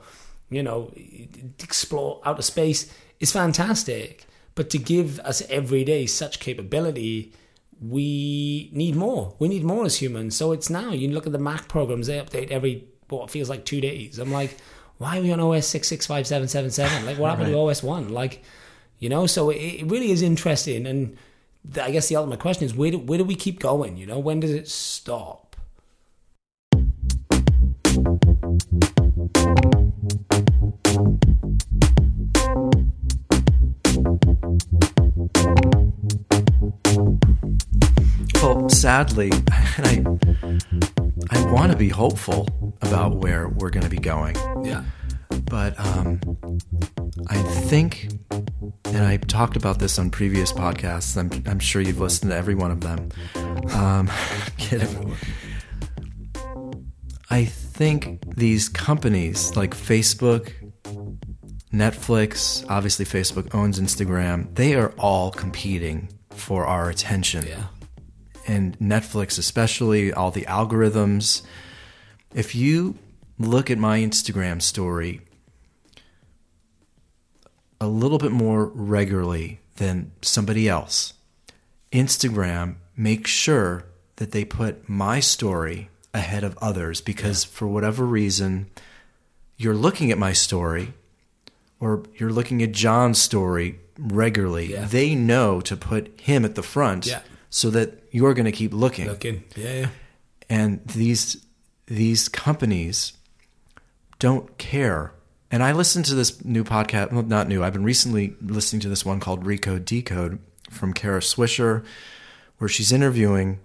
[0.50, 0.92] you know
[1.62, 7.34] explore outer space is fantastic but to give us every day such capability
[7.82, 9.36] we need more.
[9.40, 10.36] We need more as humans.
[10.36, 13.66] So it's now you look at the mac programs they update every what feels like
[13.66, 14.20] two days.
[14.20, 14.58] I'm like
[14.98, 18.44] why are we on os 665777 like what happened to os 1 like
[18.98, 20.86] you know so it, it really is interesting.
[20.88, 21.18] And
[21.72, 23.98] th- i guess the ultimate question is where do, where do we keep going?
[23.98, 25.56] You know when does it stop
[38.48, 42.48] Well, sadly, and I, I want to be hopeful
[42.82, 44.86] about where we're going to be going, yeah
[45.50, 46.20] but um,
[47.28, 48.10] I think,
[48.86, 51.18] and I talked about this on previous podcasts.
[51.18, 53.10] I'm, I'm sure you've listened to every one of them.
[53.74, 54.10] Um,
[54.58, 55.14] kidding.
[57.30, 60.54] I think these companies like Facebook,
[61.74, 67.64] Netflix, obviously Facebook owns Instagram, they are all competing for our attention yeah
[68.48, 71.42] and Netflix especially, all the algorithms.
[72.34, 72.98] If you
[73.38, 75.22] look at my Instagram story
[77.80, 81.14] a little bit more regularly than somebody else,
[81.92, 83.86] Instagram makes sure
[84.16, 88.68] that they put my story ahead of others because for whatever reason,
[89.58, 90.94] you're looking at my story
[91.80, 94.72] or you're looking at John's story regularly.
[94.72, 94.86] Yeah.
[94.86, 97.22] They know to put him at the front Yeah.
[97.50, 99.08] So that you're going to keep looking.
[99.08, 99.90] looking yeah yeah
[100.50, 101.46] And these
[101.88, 103.14] these companies
[104.20, 105.14] don't care.
[105.50, 107.64] And I listened to this new podcast, well, not new.
[107.64, 110.40] I've been recently listening to this one called Recode Decode
[110.70, 111.86] from Kara Swisher,
[112.58, 113.60] where she's interviewing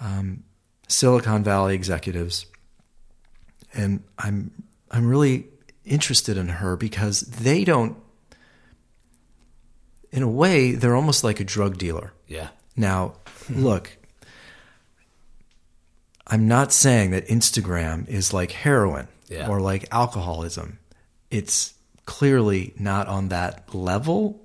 [0.00, 0.44] um,
[0.88, 2.46] Silicon Valley executives,
[3.74, 4.50] and I'm
[4.90, 5.48] I'm really
[5.84, 7.96] interested in her because they don't.
[10.12, 12.12] In a way, they're almost like a drug dealer.
[12.26, 12.48] yeah
[12.80, 13.14] Now,
[13.50, 13.96] look,
[16.26, 19.48] I'm not saying that Instagram is like heroin Yeah.
[19.48, 20.78] or like alcoholism.
[21.30, 21.74] It's
[22.06, 24.40] clearly not on that level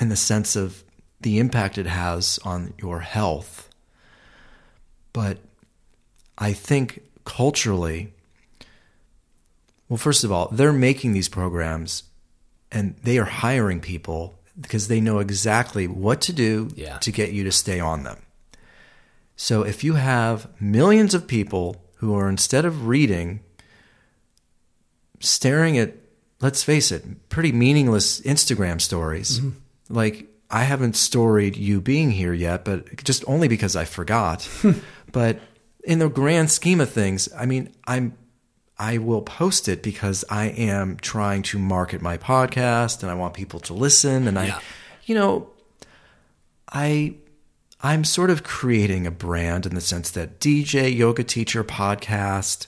[0.00, 0.82] in the sense of
[1.20, 3.68] the impact it has on your health.
[5.12, 5.38] But
[6.36, 8.12] I think culturally,
[9.88, 12.02] well, first of all, they're making these programs
[12.72, 16.98] and they are hiring people because they know exactly what to do Yeah.
[16.98, 18.18] to get you to stay on them.
[19.36, 23.40] So if you have millions of people who are instead of reading,
[25.20, 25.94] staring at,
[26.40, 29.58] let's face it, pretty meaningless Instagram stories, mm-hmm.
[29.88, 34.48] like I haven't storied you being here yet, but just only because I forgot.
[35.12, 35.40] but
[35.84, 38.16] in the grand scheme of things, I mean, I'm
[38.82, 43.32] I will post it because I am trying to market my podcast and I want
[43.32, 44.56] people to listen and Yeah.
[44.56, 44.60] I
[45.04, 45.50] you know
[46.68, 47.14] I
[47.80, 52.66] I'm sort of creating a brand in the sense that DJ, yoga teacher, podcast,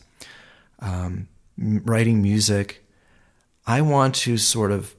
[0.79, 1.27] um,
[1.59, 2.85] writing music.
[3.67, 4.95] I want to sort of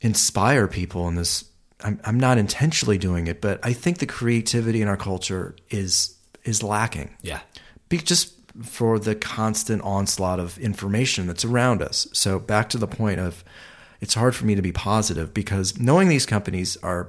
[0.00, 1.44] inspire people in this.
[1.82, 6.16] I'm, I'm not intentionally doing it, but I think the creativity in our culture is
[6.44, 7.16] is lacking.
[7.22, 7.40] Yeah.
[7.88, 12.06] Be, just for the constant onslaught of information that's around us.
[12.12, 13.44] So back to the point of
[14.00, 17.08] it's hard for me to be positive because knowing these companies are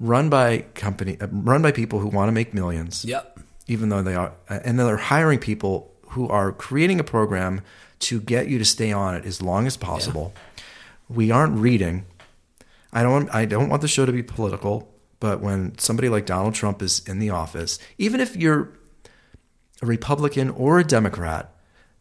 [0.00, 3.38] run by company uh, run by people who want to make millions Yep.
[3.68, 7.60] even though they are and then they're hiring people who are creating a program
[8.00, 10.32] to get you to stay on it as long as possible
[11.08, 12.04] we aren't reading
[12.92, 16.54] i don't i don't want the show to be political but when somebody like donald
[16.54, 18.70] trump is in the office even if you're
[19.82, 21.52] a republican or a democrat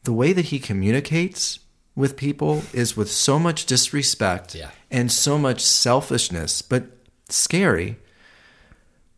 [0.04, 1.60] the way that he communicates
[1.96, 4.70] with people is with so much disrespect Yeah.
[4.90, 6.84] and so much selfishness but
[7.30, 7.98] scary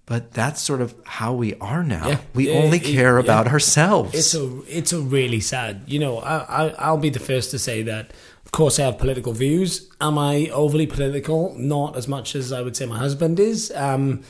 [0.05, 2.09] but that's sort of how we are now.
[2.09, 2.18] Yeah.
[2.34, 3.24] We Yeah, only it- care yeah.
[3.24, 4.14] about ourselves.
[4.14, 5.84] It's a it's a really sad.
[5.88, 8.11] You know, I, I I'll be the first to say that.
[8.45, 9.89] Of course, I have political views.
[10.01, 11.55] Am I overly political?
[11.57, 13.72] Not as much as I would say my husband is.
[13.74, 14.24] Um,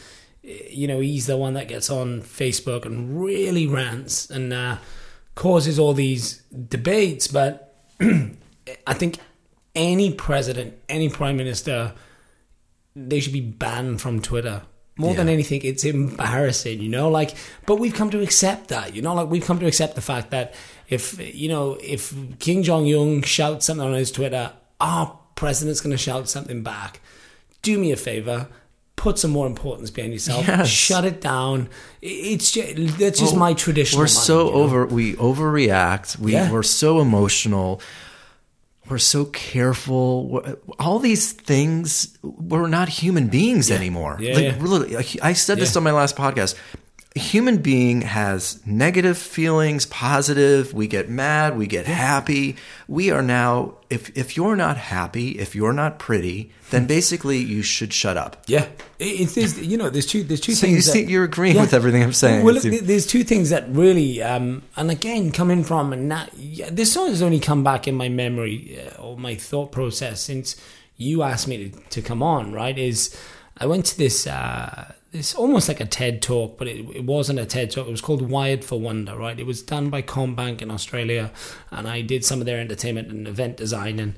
[0.44, 4.78] you know, he's the one that gets on Facebook and really rants and uh,
[5.36, 7.28] causes all these debates.
[7.28, 9.18] But I think
[9.74, 11.94] any president, any prime minister,
[12.96, 14.64] they should be banned from Twitter.
[14.96, 17.10] More than anything, it's embarrassing, you know.
[17.10, 17.36] Like,
[17.66, 19.16] but we've come to accept that, you know.
[19.16, 20.54] Like, we've come to accept the fact that
[20.88, 25.92] if you know, if Kim Jong Un shouts something on his Twitter, our president's going
[25.92, 27.02] to shout something back.
[27.64, 28.50] Do me a favor,
[28.96, 30.48] put some more importance behind yourself.
[30.48, 30.68] Yes.
[30.70, 31.70] Shut it down.
[32.02, 34.00] It's just that's just Well, my traditional.
[34.00, 34.58] We're mind, so you know?
[34.64, 34.86] over.
[34.86, 36.18] We overreact.
[36.20, 36.52] We Yeah.
[36.52, 37.82] we're so emotional.
[38.90, 40.28] We're so careful.
[40.28, 42.18] We're- All these things.
[42.22, 44.18] We're not human beings anymore.
[44.20, 45.22] Yeah, like, yeah.
[45.26, 46.56] I said this on my last podcast.
[47.16, 50.74] A human being has negative feelings, positive.
[50.74, 51.56] We get mad.
[51.56, 52.56] We get happy.
[52.88, 53.76] We are now.
[53.92, 58.42] If if you're not happy, if you're not pretty, then basically you should shut up.
[58.48, 58.66] Yeah,
[58.98, 60.76] it, it's you know there's two there's two So things.
[60.76, 62.44] you see- that- you're agreeing with everything I'm saying.
[62.44, 66.70] Well, look, there's two things that really, um, and again, coming from and that, yeah,
[66.72, 70.56] this song has only come back in my memory uh, or my thought process since
[70.98, 72.52] you asked me to, to come on.
[72.52, 72.76] Right?
[72.76, 73.16] Is
[73.60, 77.40] I went to this uh, this almost like a TED talk, but it, it wasn't
[77.40, 77.88] a TED talk.
[77.88, 79.16] It was called Wired for Wonder.
[79.16, 79.40] Right?
[79.40, 81.32] It was done by CommBank in Australia,
[81.72, 84.16] and I did some of their entertainment and event design and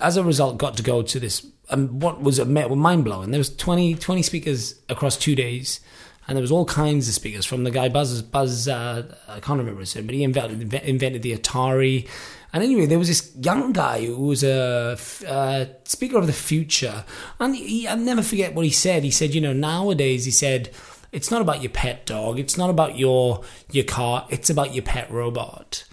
[0.00, 1.46] as a result, got to go to this.
[1.70, 3.30] Um, what was mind blowing?
[3.30, 5.80] There was 20, 20 speakers across two days,
[6.28, 8.68] and there was all kinds of speakers from the guy Buzz Buzz.
[8.68, 12.08] Uh, I can't remember his name, but he invented invented the Atari.
[12.56, 14.96] And anyway, there was this young guy who was a,
[15.28, 17.04] uh, speaker of the future,
[17.38, 19.04] and he, I'll never forget what he said.
[19.04, 20.70] He said, "You know, nowadays," he said,
[21.12, 24.84] "it's not about your pet dog, it's not about your your car, it's about your
[24.84, 25.84] pet robot."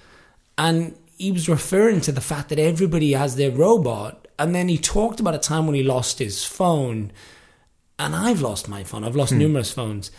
[0.58, 4.28] and he was referring to the fact that everybody has their robot.
[4.40, 7.12] And then he talked about a time when he lost his phone.
[8.00, 9.04] And i've lost my phone.
[9.04, 10.12] I've lost numerous phones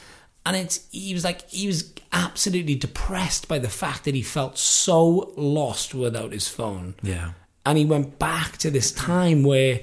[0.47, 4.59] and it's he was like he was absolutely depressed by the fact that he felt
[4.59, 6.95] so lost without his phone.
[7.03, 7.33] Yeah.
[7.67, 9.81] and he went back to this time where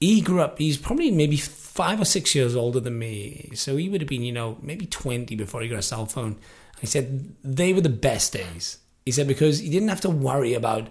[0.00, 3.50] he grew up he's probably maybe five or six years older than me.
[3.54, 6.36] So he would have been you know maybe 20 before he got a cell phone.
[6.72, 8.78] And he said they were the best days.
[9.04, 10.88] He said because he didn't have to worry about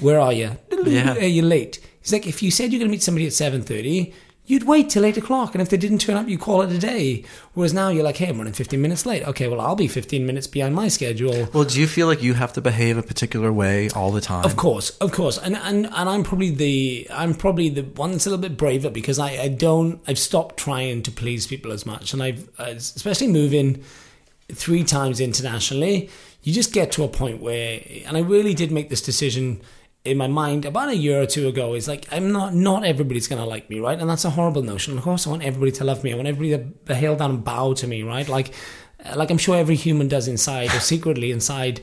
[0.00, 0.50] where are you?
[0.84, 1.14] Yeah.
[1.14, 1.78] are you late?
[2.00, 4.12] He's like if you said you're going to meet somebody at 7.30
[4.48, 6.78] you'd wait till 8 o'clock and if they didn't turn up you call it a
[6.78, 7.24] day.
[7.54, 9.24] Whereas now you're like hey i'm running 15 minutes late.
[9.28, 11.48] Okay well i'll be 15 minutes behind my schedule.
[11.52, 14.44] Well, do you feel like you have to behave a particular way all the time?
[14.44, 18.26] of course, of course, and and and I'm probably the I'm probably the one that's
[18.26, 21.86] a little bit braver because I I don't I've stopped trying to please people as
[21.86, 23.84] much, and I've uh, especially moving
[24.52, 26.08] three times internationally,
[26.42, 29.60] you just get to a point where, and I really did make this decision
[30.04, 31.74] in my mind about a year or two ago.
[31.74, 33.98] Is like I'm not not everybody's gonna like me, right?
[33.98, 34.96] And that's a horrible notion.
[34.96, 36.12] Of course, I want everybody to love me.
[36.12, 38.28] I want everybody to hail down and bow to me, right?
[38.28, 38.52] Like
[39.04, 41.80] uh, like I'm sure every human does inside or secretly inside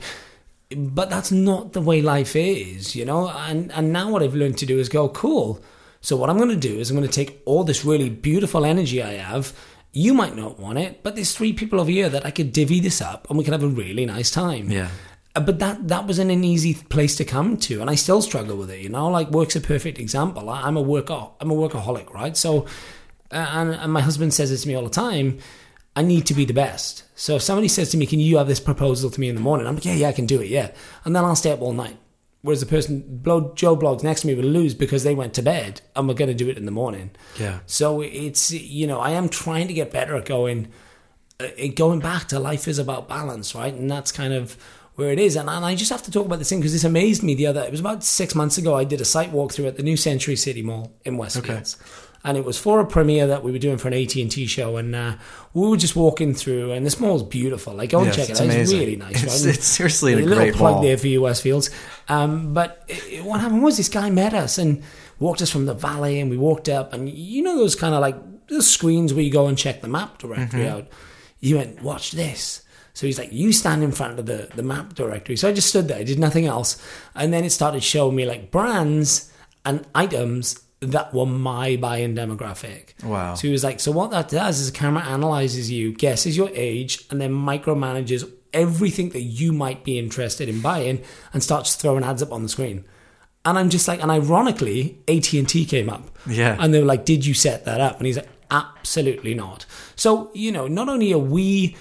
[0.74, 3.28] but that's not the way life is, you know.
[3.28, 5.62] And and now what I've learned to do is go cool.
[6.00, 9.14] So what I'm to do is I'm to take all this really beautiful energy I
[9.14, 9.52] have.
[9.92, 12.80] You might not want it, but there's three people over here that I could divvy
[12.80, 14.70] this up, and we can have a really nice time.
[14.70, 14.90] Yeah.
[15.36, 18.56] Uh, But that that wasn't an easy place to come to, and I still struggle
[18.56, 18.80] with it.
[18.80, 20.48] You know, like work's a perfect example.
[20.48, 22.36] I, I'm a work I'm a workaholic, right?
[22.36, 22.50] So,
[23.30, 25.38] uh, and, and my husband says it to me all the time.
[25.98, 27.04] I need to be the best.
[27.14, 29.40] So if somebody says to me, "Can you have this proposal to me in the
[29.40, 30.70] morning?" I'm like, "Yeah, yeah, I can do it, yeah."
[31.04, 31.98] And then I'll stay up all night.
[32.42, 33.20] Whereas the person,
[33.56, 36.28] Joe Bloggs next to me, will lose because they went to bed, and we're going
[36.36, 37.10] to do it in the morning.
[37.40, 37.60] Yeah.
[37.66, 40.68] So it's you know I am trying to get better at going,
[41.40, 43.74] uh, going back to life is about balance, right?
[43.74, 44.56] And that's kind of
[44.96, 45.36] where it is.
[45.36, 47.46] And, and I just have to talk about this thing because this amazed me the
[47.46, 47.62] other.
[47.62, 48.74] It was about six months ago.
[48.74, 51.76] I did a site walkthrough at the new Century City Mall in Westfields.
[52.24, 54.46] And it was for a premiere that we were doing for an AT and T
[54.46, 55.14] show, and uh,
[55.54, 57.72] we were just walking through, and this mall's beautiful.
[57.74, 59.22] Like, go and Yes, check it it's out; it's really nice.
[59.22, 59.54] It's- right?
[59.54, 60.82] it's seriously a little great plug mall.
[60.82, 61.70] there for you, Westfields.
[62.08, 64.82] Um, but it, what happened was this guy met us and
[65.20, 68.00] walked us from the valley, and we walked up, and you know those kind of
[68.00, 68.16] like
[68.48, 70.76] the screens where you go and check the map directory Mm-hmm.
[70.78, 70.88] out.
[71.38, 72.62] You went, watch this.
[72.96, 75.36] So he's like, you stand in front of the, the map directory.
[75.36, 76.82] So I just stood there, I did nothing else.
[77.14, 79.30] And then it started showing me like brands
[79.66, 83.04] and items that were my buying demographic.
[83.04, 83.34] Wow.
[83.34, 86.48] So he was like, so what that does is the camera analyzes you, guesses your
[86.54, 92.02] age, and then micromanages everything that you might be interested in buying and starts throwing
[92.02, 92.86] ads up on the screen.
[93.44, 96.18] And I'm just like, and ironically, AT and T came up.
[96.26, 96.56] Yeah.
[96.58, 99.66] And they were like, "Did you set that up?" And he's like, "Absolutely not."
[99.96, 101.76] So you know, not only are we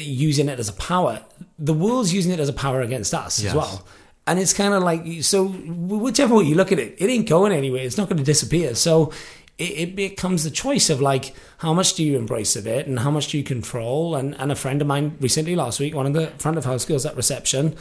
[0.00, 1.20] using it as a power,
[1.58, 3.50] the world's using it as a power against us Yes.
[3.50, 3.86] as well.
[4.26, 7.52] And it's kind of like so, whichever way you look at it, it ain't going
[7.52, 7.82] anywhere.
[7.84, 8.74] It's not going to disappear.
[8.74, 9.12] So
[9.56, 12.98] it, it becomes the choice of like how much do you embrace of it and
[12.98, 14.16] how much do you control.
[14.16, 16.84] And and a friend of mine recently last week, one of the front of house
[16.84, 17.76] girls at reception,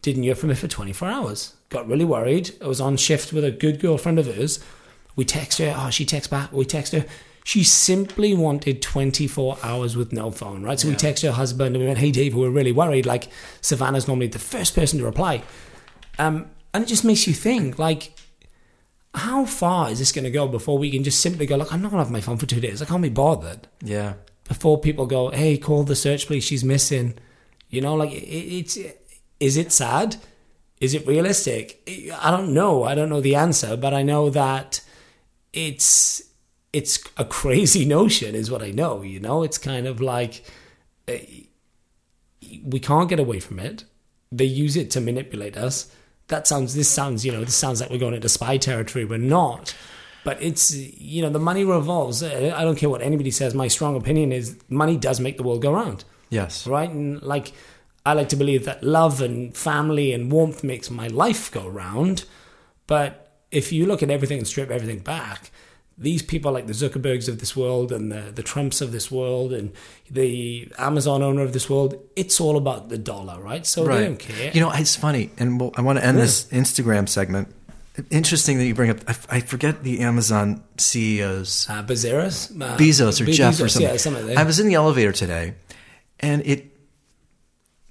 [0.00, 1.54] didn't hear from me for 24 hours.
[1.68, 2.52] Got really worried.
[2.62, 4.60] I was on shift with a good girlfriend of hers.
[5.14, 5.74] We text her.
[5.76, 6.52] Oh, she texts back.
[6.52, 7.04] We text her.
[7.44, 10.78] She simply wanted 24 hours with no phone, right?
[10.78, 13.04] So we text her husband and we went, hey, Dave, we're really worried.
[13.04, 13.28] Like,
[13.60, 15.42] Savannah's normally the first person to reply.
[16.18, 18.16] Um, and it just makes you think, like,
[19.14, 21.82] how far is this going to go before we can just simply go, look, I'm
[21.82, 22.80] not going to have my phone for two days.
[22.80, 24.14] I can't be bothered Yeah.
[24.48, 26.44] before people go, "Hey, call the search police.
[26.44, 27.14] She's missing."
[27.68, 28.78] You know, like it, it's
[29.40, 30.16] is it sad?
[30.80, 31.80] Is it realistic?
[32.20, 32.84] I don't know.
[32.84, 34.80] I don't know the answer, but I know that
[35.52, 36.22] it's
[36.72, 39.02] it's a crazy notion, is what I know.
[39.02, 40.42] You know, it's kind of like
[41.08, 41.14] uh,
[42.64, 43.84] we can't get away from it.
[44.30, 45.92] They use it to manipulate us.
[46.28, 46.74] That sounds.
[46.74, 47.24] This sounds.
[47.24, 47.44] You know.
[47.44, 49.04] This sounds like we're going into spy territory.
[49.04, 49.74] We're not.
[50.24, 52.22] But it's you know the money revolves.
[52.22, 53.54] Uh, I don't care what anybody says.
[53.54, 56.66] My strong opinion is money does make the world go round, Yes.
[56.66, 56.88] right?
[56.88, 57.52] And like
[58.06, 62.24] I like to believe that love and family and warmth makes my life go round.
[62.86, 65.50] But if you look at everything and strip everything back,
[65.98, 69.52] these people like the Zuckerbergs of this world and the the Trumps of this world
[69.52, 69.72] and
[70.10, 73.66] the Amazon owner of this world, it's all about the dollar, right?
[73.66, 74.50] So they don't care.
[74.52, 77.54] You know, it's funny, and we'll, I want to end this Instagram segment.
[78.10, 78.98] Interesting that you bring up.
[79.06, 83.90] I, I forget the Amazon CEO's uh, Bezos, uh, Bezos or Be- Jeff or something.
[83.90, 84.38] Yeah, something like.
[84.38, 85.54] I was in the elevator today,
[86.18, 86.74] and it,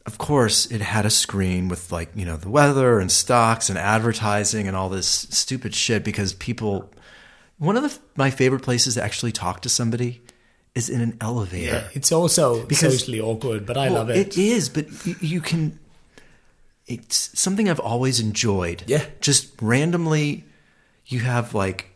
[0.08, 3.78] of course, it had a screen with like you know the weather and stocks and
[3.78, 6.92] advertising and all this stupid shit because people.
[7.62, 10.22] One of the, my favorite places to actually talk to somebody
[10.74, 11.74] is in an elevator.
[11.74, 14.18] Yeah, it's also Because- socially awkward, but I Well, love it.
[14.18, 15.78] It is, but you, you can.
[16.88, 18.84] It's something I've always enjoyed.
[18.88, 19.06] Yeah.
[19.22, 20.44] Just randomly,
[21.06, 21.92] you have like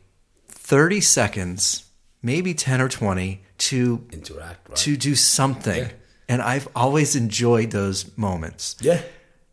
[0.48, 1.84] thirty seconds,
[2.22, 4.78] maybe ten or twenty, to Interact, right?
[4.78, 5.92] to do something, Yeah.
[6.30, 8.76] and I've always enjoyed those moments.
[8.82, 9.02] yeah,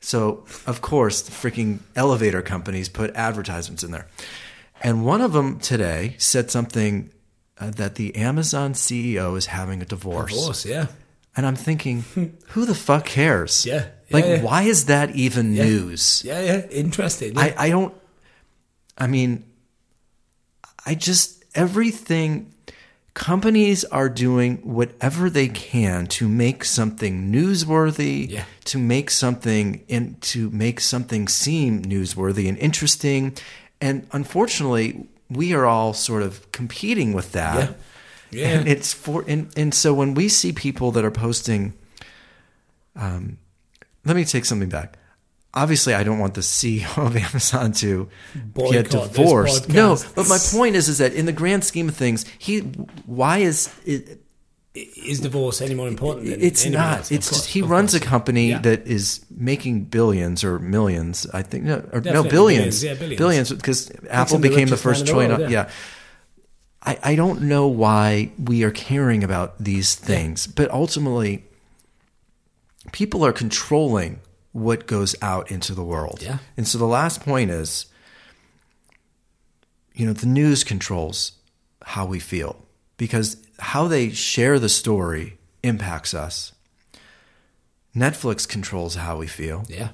[0.00, 4.06] So, of course, the freaking elevator companies put advertisements in there.
[4.82, 7.10] And one of them today said something
[7.58, 10.32] uh, that the Amazon CEO is having a divorce.
[10.34, 10.66] divorce.
[10.66, 10.86] Yeah,
[11.36, 12.04] And I'm thinking,
[12.48, 13.64] who the fuck cares?
[13.64, 13.86] Yeah.
[14.10, 14.42] Like, Yeah, yeah.
[14.42, 16.22] why is that even news?
[16.24, 16.66] yeah, yeah.
[16.70, 17.38] Interesting.
[17.38, 17.94] I, I don't,
[18.98, 19.44] I mean,
[20.84, 22.52] I just, everything,
[23.14, 28.44] companies are doing whatever they can to make something newsworthy, Yeah.
[28.66, 33.36] to make something, and to make something seem newsworthy and interesting.
[33.82, 37.76] And unfortunately, we are all sort of competing with that.
[38.30, 38.48] Yeah.
[38.48, 41.74] And it's for and, and so when we see people that are posting
[42.96, 43.38] um
[44.06, 44.96] let me take something back.
[45.52, 49.68] Obviously I don't want the CEO of Amazon to Boycott get divorced.
[49.68, 52.60] No, but my point is is that in the grand scheme of things, he
[53.04, 54.21] why is it
[54.74, 56.26] is divorce any more important?
[56.26, 56.98] Than it's not.
[56.98, 57.10] else?
[57.10, 58.60] It's course, just he runs a company Yeah.
[58.60, 61.26] that is making billions or millions.
[61.32, 63.52] I think no, or, no billions, billions, yeah, billions.
[63.52, 65.48] because Apple him the became the first world, yeah.
[65.48, 65.70] yeah.
[66.84, 71.44] I, I don't know why we are caring about these things, but ultimately,
[72.92, 74.20] people are controlling
[74.52, 76.20] what goes out into the world.
[76.22, 76.38] Yeah.
[76.56, 77.86] And so the last point is,
[79.94, 81.32] you know, the news controls
[81.84, 82.56] how we feel
[82.96, 86.52] because how they share the story impacts us.
[87.94, 89.64] Netflix controls how we feel.
[89.68, 89.90] Yeah,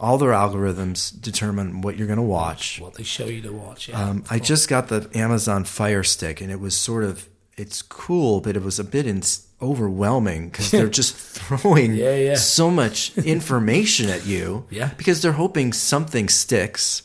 [0.00, 2.78] All their algorithms determine what you're going to watch.
[2.80, 3.88] what they show you to watch.
[3.88, 7.82] Yeah, Um, I just got the Amazon Fire Stick, and it was sort of it's
[7.82, 12.34] cool, but it was a bit ins overwhelming because they're just throwing Yeah, yeah.
[12.36, 14.66] so much information at you.
[14.70, 14.90] Yeah.
[14.96, 17.02] because they're hoping something sticks.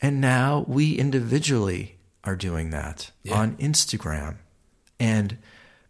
[0.00, 1.97] And now we individually
[2.28, 3.34] are doing that Yeah.
[3.40, 4.36] on Instagram,
[5.00, 5.38] and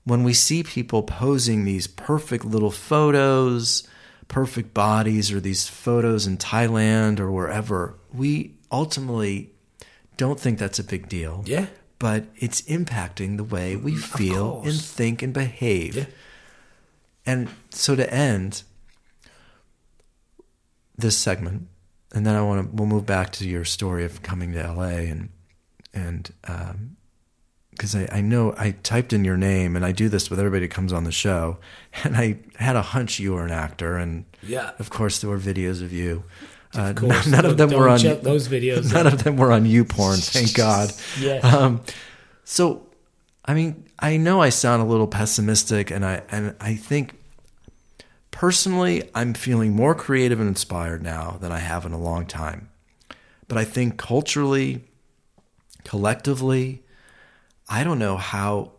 [0.05, 3.87] when we see people posing these perfect little photos,
[4.29, 9.51] perfect bodies, or these photos in Thailand or wherever, we ultimately
[10.17, 11.43] don't think that's a big deal.
[11.47, 11.67] Yeah.
[11.99, 15.97] But it's impacting the way we feel and think and behave.
[15.97, 16.05] Yeah.
[17.27, 18.63] And so to end
[20.97, 21.69] this segment,
[22.15, 25.09] and then I want to we'll move back to your story of coming to LA
[25.11, 25.29] and
[25.95, 26.97] and um,
[27.71, 30.67] because I, I know I typed in your name and I do this with everybody
[30.67, 31.59] that comes on the show,
[32.05, 34.73] and I had a hunch you were an actor, and Yeah.
[34.79, 36.25] of course there were videos of you.
[36.77, 37.27] Uh, Of course.
[37.27, 38.93] none of them Don't were on those videos.
[38.99, 40.93] None of them were on you porn, thank God.
[41.19, 41.43] Yes.
[41.43, 41.81] Um,
[42.45, 42.87] so,
[43.45, 47.15] I mean, I know I sound a little pessimistic, and I and I think
[48.31, 52.69] personally, I'm feeling more creative and inspired now than I have in a long time.
[53.49, 54.85] But I think culturally,
[55.89, 56.83] collectively,
[57.69, 58.73] I don't know how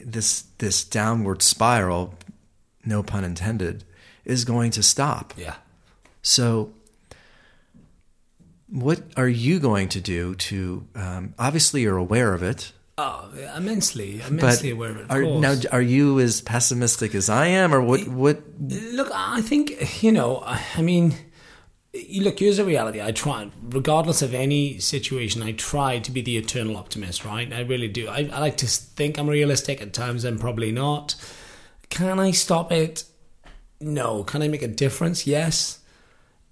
[0.00, 2.14] this this downward spiral,
[2.84, 3.82] no pun intended,
[4.24, 5.34] is going to stop.
[5.36, 5.56] yeah.
[6.22, 6.72] So,
[8.68, 10.86] what are you going to do to?
[10.94, 15.02] Um, obviously, you're aware of it, Oh, immensely, but immensely aware of it.
[15.04, 18.06] Of are, now are you as pessimistic as I am, or what?
[18.06, 18.42] What?
[18.60, 20.40] Look, I think you know.
[20.46, 21.14] I mean,
[21.94, 22.38] look.
[22.38, 23.00] Here's the reality.
[23.00, 27.24] I try, regardless of any situation, I try to be the eternal optimist.
[27.24, 27.52] Right?
[27.52, 28.08] I really do.
[28.08, 29.82] I, I like to think I'm realistic.
[29.82, 31.14] At times, I'm probably not.
[31.88, 33.04] Can I stop it?
[33.80, 34.24] No.
[34.24, 35.26] Can I make a difference?
[35.26, 35.80] Yes.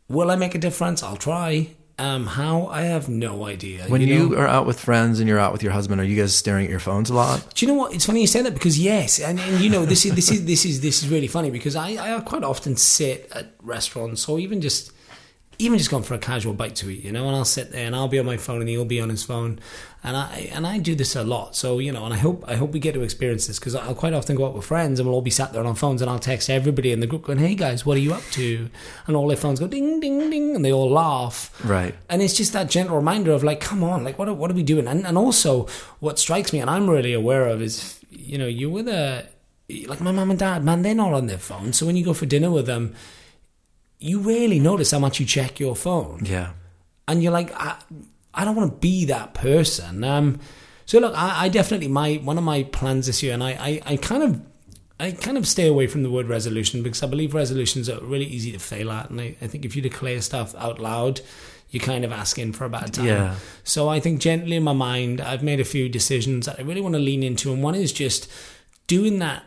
[0.08, 1.02] Will I make a difference?
[1.02, 1.70] I'll try.
[2.00, 2.66] Um, how?
[2.68, 3.84] I have no idea.
[3.84, 4.38] When you, know?
[4.38, 6.70] are out with friends and you're out with your husband, are you guys staring at
[6.70, 7.54] your phones a lot?
[7.54, 7.94] Do you know what?
[7.94, 10.46] It's funny you say that because yes, and, and you know this is this is
[10.46, 14.38] this is this is really funny because I, I quite often sit at restaurants or
[14.38, 14.92] even just
[15.60, 17.86] even just going for a casual bite to eat, you know, and I'll sit there
[17.86, 19.60] and I'll be on my phone and he'll be on his phone,
[20.02, 21.54] and I and I do this a lot.
[21.54, 23.94] So you know, and I hope I hope we get to experience this because I'll
[23.94, 26.00] quite often go out with friends and we'll all be sat there on our phones
[26.00, 28.70] and I'll text everybody in the group going, "Hey guys, what are you up to?"
[29.06, 31.52] And all their phones go ding ding ding and they all laugh.
[31.64, 31.94] Right.
[32.08, 34.54] And it's just that gentle reminder of like, come on, like what are, what are
[34.54, 34.88] we doing?
[34.88, 35.66] And and also
[36.00, 39.26] what strikes me and I'm really aware of is you know, you're with a
[39.86, 41.72] like my mum and dad, man, they're not on their phone.
[41.72, 42.94] So when you go for dinner with them,
[44.00, 46.22] you rarely notice how much you check your phone.
[46.24, 46.52] Yeah.
[47.06, 47.76] And you're like, I,
[48.34, 50.02] I don't want to be that person.
[50.02, 50.40] Um
[50.86, 53.82] so look, I, I definitely my one of my plans this year and I, I,
[53.92, 54.42] I kind of
[54.98, 58.26] I kind of stay away from the word resolution because I believe resolutions are really
[58.26, 59.08] easy to fail at.
[59.08, 61.22] And I, I think if you declare stuff out loud,
[61.70, 63.06] you're kind of asking for a bad time.
[63.06, 63.36] Yeah.
[63.64, 66.82] So I think gently in my mind, I've made a few decisions that I really
[66.82, 67.52] want to lean into.
[67.52, 68.30] And one is just
[68.88, 69.44] doing that,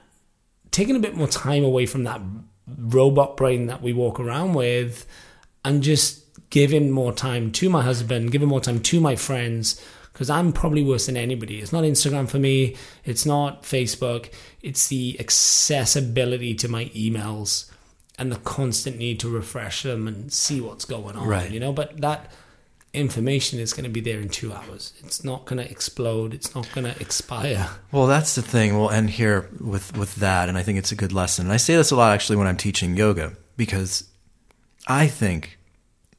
[0.71, 2.21] taking a bit more time away from that
[2.67, 5.05] robot brain that we walk around with
[5.65, 9.83] and just giving more time to my husband, giving more time to my friends.
[10.11, 11.59] Because I'm probably worse than anybody.
[11.59, 12.75] It's not Instagram for me.
[13.03, 14.31] It's not Facebook.
[14.61, 17.71] It's the accessibility to my emails
[18.19, 21.27] and the constant need to refresh them and see what's going on.
[21.27, 21.49] Right.
[21.49, 22.31] You know, but that
[22.93, 24.93] information is going to be there in two hours.
[25.03, 26.33] It's not going to explode.
[26.33, 27.69] It's not going to expire.
[27.91, 28.77] Well, that's the thing.
[28.77, 31.45] We'll end here with with that, and I think it's a good lesson.
[31.45, 34.09] And I say this a lot actually when I'm teaching yoga because
[34.87, 35.57] I think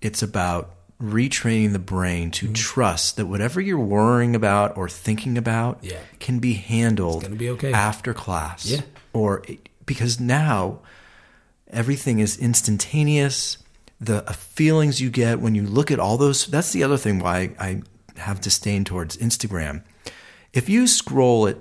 [0.00, 2.54] it's about retraining the brain to mm-hmm.
[2.54, 5.98] trust that whatever you're worrying about or thinking about Yeah.
[6.20, 7.72] can be handled be okay.
[7.72, 8.66] after class.
[8.66, 8.82] Yeah.
[9.12, 9.44] Or
[9.86, 10.80] because now
[11.68, 13.58] everything is instantaneous.
[14.04, 17.54] The feelings you get when you look at all those that's the other thing why
[17.58, 17.82] I
[18.16, 19.82] have disdain towards Instagram.
[20.52, 21.56] If you scroll at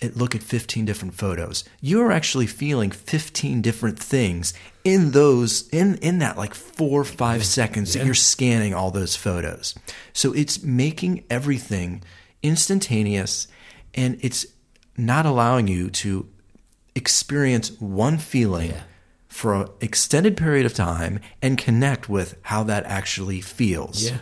[0.00, 4.52] it look at 15 different photos you're actually feeling 15 different things
[4.82, 9.16] in those in in that like 4 or 5 seconds that you're scanning all those
[9.16, 9.74] photos
[10.12, 12.02] so it's making everything
[12.42, 13.48] instantaneous
[13.94, 14.46] and it's
[14.96, 16.28] not allowing you to
[16.94, 18.82] experience one feeling Yeah.
[19.34, 24.04] For an extended period of time and connect with how that actually feels.
[24.04, 24.18] Yeah.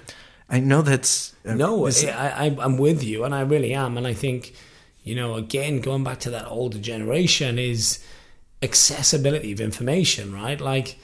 [0.49, 3.99] I know that's uh, No, is- I, I, I'm with you, and I really am.
[3.99, 4.55] And I think,
[5.05, 7.99] you know, again, going back to that older generation is
[8.63, 10.59] accessibility of information, right?
[10.59, 10.97] Like,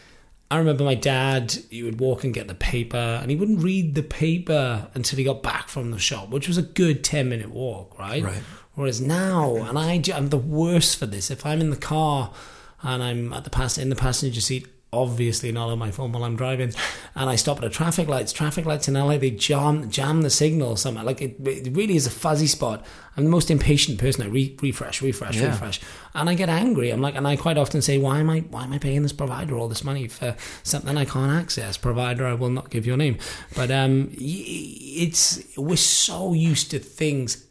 [0.50, 3.94] I remember my dad, he would walk and get the paper, and he wouldn't read
[3.94, 7.50] the paper until he got back from the shop, which was a good 10 minute
[7.50, 8.24] walk, right?
[8.24, 8.42] Right.
[8.72, 11.30] Whereas now, and I, I'm the worst for this.
[11.30, 12.32] If I'm in the car
[12.82, 16.24] and I'm at the pass in the passenger seat, obviously not on my phone while
[16.24, 16.72] I'm driving,
[17.14, 18.32] and I stop at a traffic lights.
[18.32, 21.04] Traffic lights in LA, they jam jam the signal somehow.
[21.04, 22.84] Like it, it really is a fuzzy spot.
[23.16, 24.22] I'm the most impatient person.
[24.22, 25.48] I re- refresh, refresh, Yeah.
[25.48, 25.80] refresh,
[26.14, 26.90] and I get angry.
[26.90, 29.12] I'm like, and I quite often say, why am I why am I paying this
[29.12, 31.76] provider all this money for something I can't access?
[31.76, 33.18] Provider, I will not give your name,
[33.56, 37.44] but um, it's we're so used to things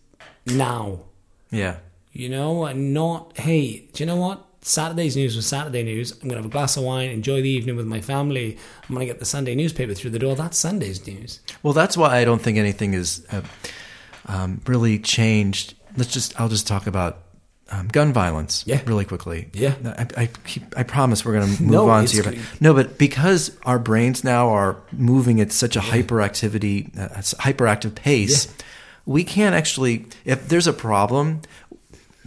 [0.45, 1.02] now
[1.52, 1.78] yeah.
[2.14, 4.47] you know, and not, hey, do you know what?
[4.68, 6.11] Saturday's news was Saturday news.
[6.11, 8.57] I'm going to have a glass of wine, enjoy the evening with my family.
[8.84, 10.35] I'm going to get the Sunday newspaper through the door.
[10.35, 11.39] That's Sunday's news.
[11.64, 13.41] Well, that's why I don't think anything is uh,
[14.27, 15.73] um, really changed.
[15.95, 17.19] Let's just I'll just talk about
[17.69, 18.81] um, gun violence Yeah.
[18.85, 19.49] really quickly.
[19.53, 19.76] Yeah.
[19.84, 22.34] I, I, keep, I promise we're going to move No, on to your.
[22.60, 27.07] No, but because our brains now are moving at such a hyperactivity, uh,
[27.41, 28.52] hyperactive pace, Yeah.
[29.06, 30.06] we can't actually.
[30.26, 31.41] If there's a problem.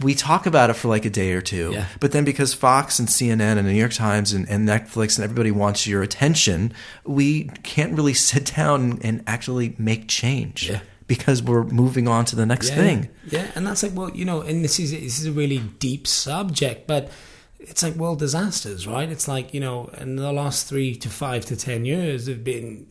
[0.01, 1.85] We talk about it for like a day or two, Yeah.
[1.99, 5.23] but then because Fox and CNN and the New York Times and, and Netflix and
[5.23, 6.73] everybody wants your attention,
[7.05, 10.79] we can't really sit down and actually make change Yeah.
[11.07, 13.09] because we're moving on to the next yeah, thing.
[13.29, 16.07] Yeah, and that's like, well, you know, and this is this is a really deep
[16.07, 17.11] subject, but
[17.59, 19.07] it's like world disasters, right?
[19.09, 22.87] It's like you know, in the last three to five to ten years have been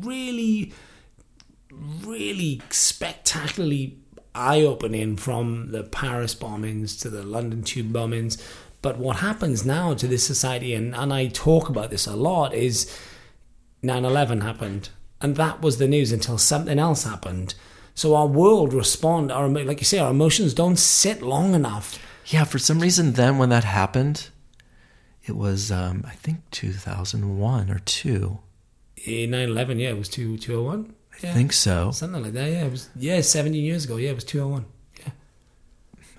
[0.00, 0.72] really,
[2.04, 3.98] really spectacularly
[4.34, 8.40] eye-opening from the Paris bombings to the London tube bombings.
[8.82, 12.52] But what happens now to this society, and, and I talk about this a lot,
[12.52, 12.94] is
[13.82, 14.90] 9 11 happened.
[15.20, 17.54] And that was the news until something else happened.
[17.94, 21.98] So our world respond, our like you say, our emotions don't sit long enough.
[22.26, 24.28] Yeah, for some reason, then when that happened,
[25.24, 28.40] it was um, I think 2001 or two.
[29.06, 30.94] In 9 11, yeah, it was 2 201.
[31.22, 31.34] I Yeah.
[31.34, 31.90] think so.
[31.92, 32.64] Something like that, yeah.
[32.64, 33.96] It was, yeah, 17 years ago.
[33.96, 34.64] Yeah, it was 201.
[35.00, 35.12] Yeah.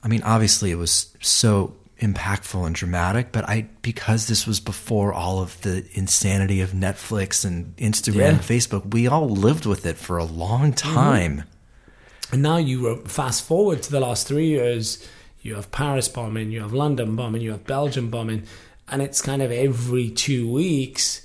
[0.04, 5.14] I mean, obviously, it was so impactful and dramatic, but I because this was before
[5.14, 8.30] all of the insanity of Netflix and Instagram, Yeah.
[8.30, 10.94] and Facebook, we all lived with it for a long mm-hmm.
[10.94, 11.44] time.
[12.32, 15.08] And now you fast forward to the last three years,
[15.42, 18.44] you have Paris bombing, you have London bombing, you have Belgium bombing,
[18.90, 21.22] and it's kind of every two weeks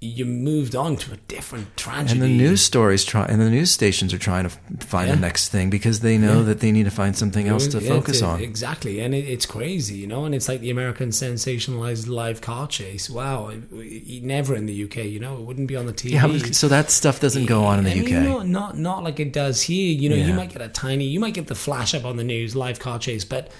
[0.00, 2.12] you moved on to a different tragedy.
[2.12, 4.50] And the news stories try, and the news stations are trying to
[4.86, 5.16] find Yeah.
[5.16, 6.44] the next thing because they know Yeah.
[6.44, 8.40] that they need to find something else to Yeah, focus on.
[8.40, 10.24] Exactly, and it, it's crazy, you know.
[10.24, 13.10] And it's like the American sensationalized live car chase.
[13.10, 15.34] Wow, it, it- never in the UK, you know.
[15.34, 16.12] It wouldn't be on the TV.
[16.12, 18.22] Yeah, so that stuff doesn't go on in the I mean, UK.
[18.24, 19.92] not, not not like it does here.
[19.92, 22.24] You know, you might get a tiny, you might get the flash up on the
[22.24, 23.50] news, live car chase, but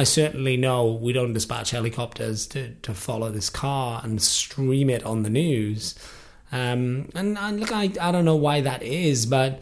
[0.00, 5.04] I certainly know we don't dispatch helicopters to, to follow this car and stream it
[5.04, 5.94] on the news.
[6.50, 9.60] Um, and, and look, I, I don't know why that is, but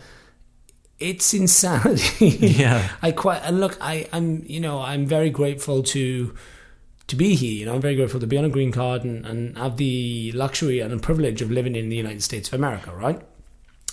[1.01, 2.28] it's insanity.
[2.39, 2.89] Yeah.
[3.02, 6.32] I quite and look, I, I'm you know I'm very grateful to
[7.09, 7.55] to be here.
[7.55, 10.31] You know, I'm very grateful to be on a green card and, and have the
[10.36, 13.20] luxury and the privilege of living in the United States of America, right?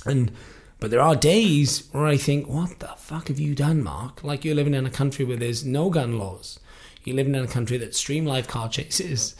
[0.05, 0.31] And
[0.79, 4.23] but there are days where I think, what the fuck have you done, Marc?
[4.23, 6.59] Like you're living in a country where there's no gun laws.
[7.03, 9.35] You're living in a country that stream live car chases.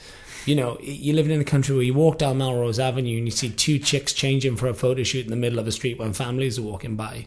[0.46, 3.32] You know, you're living in a country where you walk down Melrose Avenue and you
[3.32, 6.14] see two chicks changing for a photo shoot in the middle of a street when
[6.14, 7.26] families are walking by.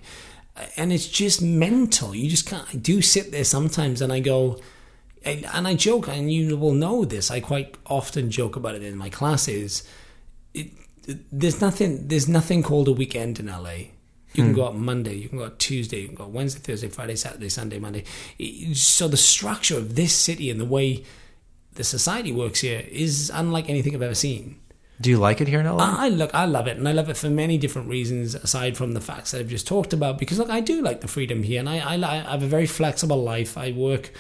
[0.77, 2.15] And it's just mental.
[2.15, 2.67] You just can't.
[2.73, 4.61] I do sit there sometimes and I go,
[5.25, 7.31] and, and I joke, and you will know this.
[7.31, 9.83] I quite often joke about it in my classes.
[10.55, 10.73] It-
[11.33, 12.09] there's nothing.
[12.09, 13.93] There's nothing called a weekend in LA.
[14.35, 14.57] You can hmm.
[14.57, 17.49] go out Monday, you can go out Tuesday, you can go Wednesday, Thursday, Friday, Saturday,
[17.49, 18.05] Sunday, Monday.
[18.75, 21.05] So the structure of this city and the way
[21.73, 24.61] the society works here is unlike anything I've ever seen.
[25.01, 25.95] Do you like it here in LA?
[25.97, 28.93] I look, I love it, and I love it for many different reasons aside from
[28.95, 30.19] the facts that I've just talked about.
[30.19, 32.67] Because look, I do like the freedom here, and I, I, I have a very
[32.67, 33.57] flexible life.
[33.57, 34.13] I work,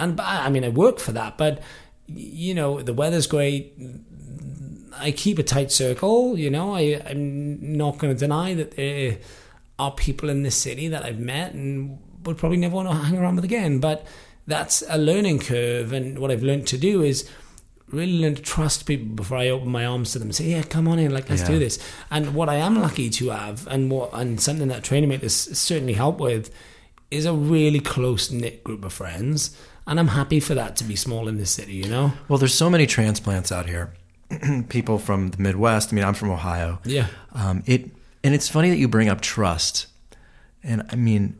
[0.00, 1.38] and I I mean, I work for that.
[1.38, 1.62] But
[2.08, 3.74] you know, the weather's great.
[5.00, 6.38] I keep a tight circle.
[6.38, 9.18] You know, I, I'm not going to deny that there
[9.78, 13.16] are people in this city that I've met and would probably never want to hang
[13.18, 13.78] around with again.
[13.80, 14.06] But
[14.46, 17.28] that's a learning curve, and what I've learned to do is
[17.88, 20.62] really learn to trust people before I open my arms to them and say, "Yeah,
[20.62, 21.48] come on in, like let's Yeah.
[21.48, 21.78] do this."
[22.10, 25.34] And what I am lucky to have, and what and something that Training Mate has
[25.34, 26.50] certainly helped with,
[27.10, 29.50] is a really close knit group of friends,
[29.86, 31.74] and I'm happy for that to be small in this city.
[31.74, 32.12] You know?
[32.28, 33.92] Well, there's so many transplants out here.
[34.68, 35.92] People from the Midwest.
[35.92, 36.78] I mean, I'm from Ohio.
[36.84, 37.06] Yeah.
[37.32, 37.90] Um, it
[38.22, 39.86] and it's funny that you bring up trust,
[40.62, 41.38] and I mean,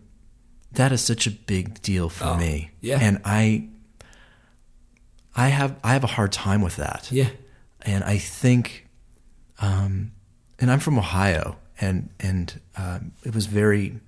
[0.73, 2.71] that is such a big deal for Oh, me.
[2.81, 2.99] yeah.
[3.01, 3.69] And I,
[5.37, 7.11] I have I have a hard time with that.
[7.13, 7.29] Yeah.
[7.83, 8.89] and I think,
[9.61, 10.13] um,
[10.59, 14.01] and I'm from Ohio, and and um, it was very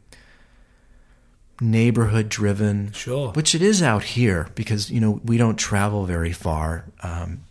[1.60, 3.30] neighborhood driven, Sure.
[3.32, 6.86] which it is out here because you know we don't travel very far.
[7.02, 7.42] Um,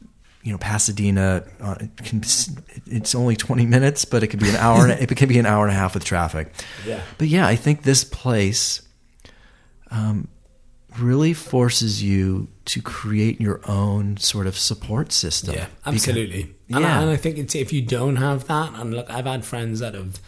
[0.43, 2.19] you know, Pasadena, uh, it can,
[2.87, 4.87] it's only 20 minutes, but it could be an hour.
[4.87, 6.51] and, it could be an hour and a half with traffic.
[6.85, 7.01] Yeah.
[7.17, 8.81] But yeah, I think this place
[9.91, 10.27] um,
[10.97, 15.53] really forces you to create your own sort of support system.
[15.55, 16.55] Yeah, Because- absolutely.
[16.73, 16.99] And, yeah.
[16.99, 19.79] I, and I think it's if you don't have that, and look, I've had friends
[19.81, 20.19] that have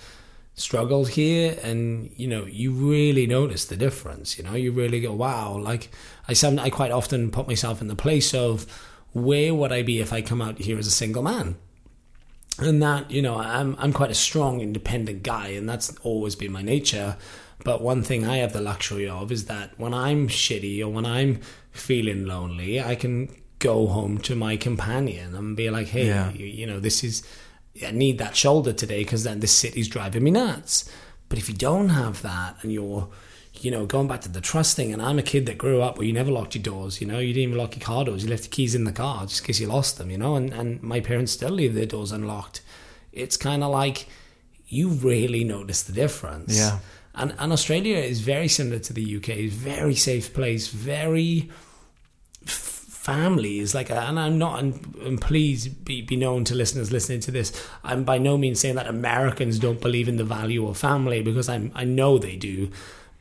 [0.56, 4.38] struggled here, and you know, you really notice the difference.
[4.38, 5.58] You know, you really go, wow.
[5.58, 5.90] Like
[6.28, 8.68] I, some, I quite often put myself in the place of
[9.14, 11.56] where would I be if I come out here as a single man.
[12.60, 16.52] And that, you know, I'm I'm quite a strong, independent guy, and that's always been
[16.52, 17.18] my nature.
[17.64, 21.06] But one thing I have the luxury of is that when I'm shitty or when
[21.06, 21.40] I'm
[21.72, 23.30] feeling lonely, I can
[23.60, 26.32] go home to my companion and be like, "Hey, Yeah.
[26.32, 27.24] you, you know, this is
[27.84, 30.88] I need that shoulder today because then the city's driving me nuts."
[31.30, 33.10] But if you don't have that and you're
[33.64, 35.98] you know, going back to the trust thing, and I'm a kid that grew up
[35.98, 38.24] where you never locked your doors, you know, you didn't even lock your car doors,
[38.24, 40.36] you left your keys in the car just in case you lost them, you know,
[40.36, 42.62] and, and my parents still leave their doors unlocked.
[43.12, 44.08] It's kind of like
[44.68, 46.58] you really notice the difference.
[46.58, 46.80] Yeah.
[47.16, 51.50] And, and Australia is very similar to the UK, it's a very safe place, very
[53.04, 57.20] family is like, and I'm not, and, and please be, be known to listeners listening
[57.22, 57.52] to this.
[57.84, 61.50] I'm by no means saying that Americans don't believe in the value of family because
[61.50, 62.72] I'm, I know they do.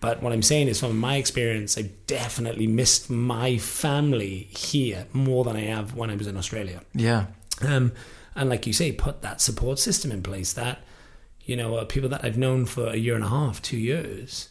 [0.02, 5.44] But what I'm saying is, from my experience, I definitely missed my family here more
[5.44, 6.82] than I have when I was in Australia.
[6.92, 7.26] Yeah.
[7.62, 7.92] Um,
[8.34, 10.52] and like you say, put that support system in place.
[10.54, 10.80] That
[11.44, 14.48] you know, uh, people that I've known for a year and a half, two years,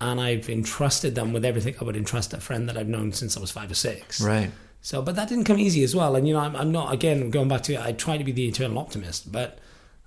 [0.00, 3.36] and I've entrusted them with everything I would entrust a friend that I've known since
[3.36, 4.20] I was five or six.
[4.20, 4.52] Right.
[4.80, 6.14] So, but that didn't come easy as well.
[6.14, 8.46] And you know, I'm, I'm not again going back to I try to be the
[8.46, 9.58] eternal optimist, but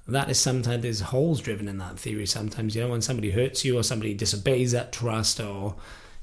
[0.08, 2.26] that is sometimes there's holes driven in that theory.
[2.26, 5.76] Sometimes you know when somebody hurts you or somebody disobeys that trust or.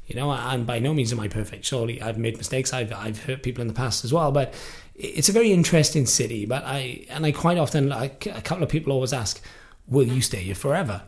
[0.06, 1.64] You know, and by no means am I perfect.
[1.64, 2.74] Surely I've made mistakes.
[2.74, 4.32] I've I've hurt people in the past as well.
[4.32, 4.52] But
[4.94, 6.44] it's a very interesting city.
[6.44, 9.40] But I and I quite often like a couple of people always ask,
[9.88, 11.04] "Will you stay here forever?"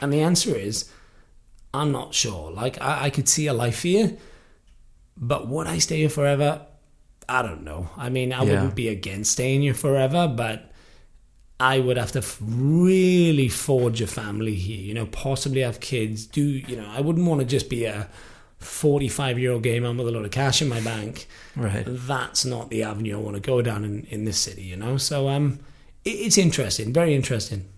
[0.00, 0.90] And the answer is,
[1.72, 2.50] I'm not sure.
[2.50, 4.18] Like I, I could see a life here,
[5.16, 6.66] but would I stay here forever?
[7.26, 7.88] I don't know.
[7.96, 8.50] I mean, I Yeah.
[8.50, 10.72] wouldn't be against staying here forever, but
[11.58, 14.80] I would have to really forge a family here.
[14.80, 16.26] You know, possibly have kids.
[16.26, 16.88] Do you know?
[16.88, 18.08] I wouldn't want to just be a
[18.58, 21.26] forty-five-year-old gay man with a lot of cash in my bank.
[21.54, 21.84] Right.
[21.86, 24.62] That's not the avenue I want to go down in, in this city.
[24.62, 25.60] You know, so um,
[26.04, 27.68] it, it's interesting, very interesting.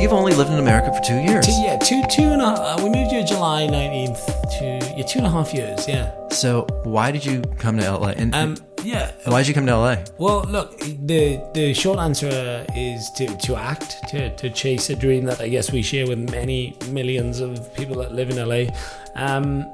[0.00, 1.46] You've only lived in America for two years.
[1.46, 2.22] Two, yeah, two, two.
[2.40, 4.24] Uh, we moved here July nineteenth.
[4.58, 5.86] Two, yeah, two and a half years.
[5.88, 6.12] Yeah.
[6.30, 8.08] So why did you come to LA?
[8.10, 8.56] And Um.
[8.82, 9.12] Yeah.
[9.26, 9.96] why did you come to LA?
[10.18, 15.24] Well, look, the the short answer is to, to act, to, to chase a dream
[15.26, 18.72] that I guess we share with many millions of people that live in LA.
[19.16, 19.66] Um,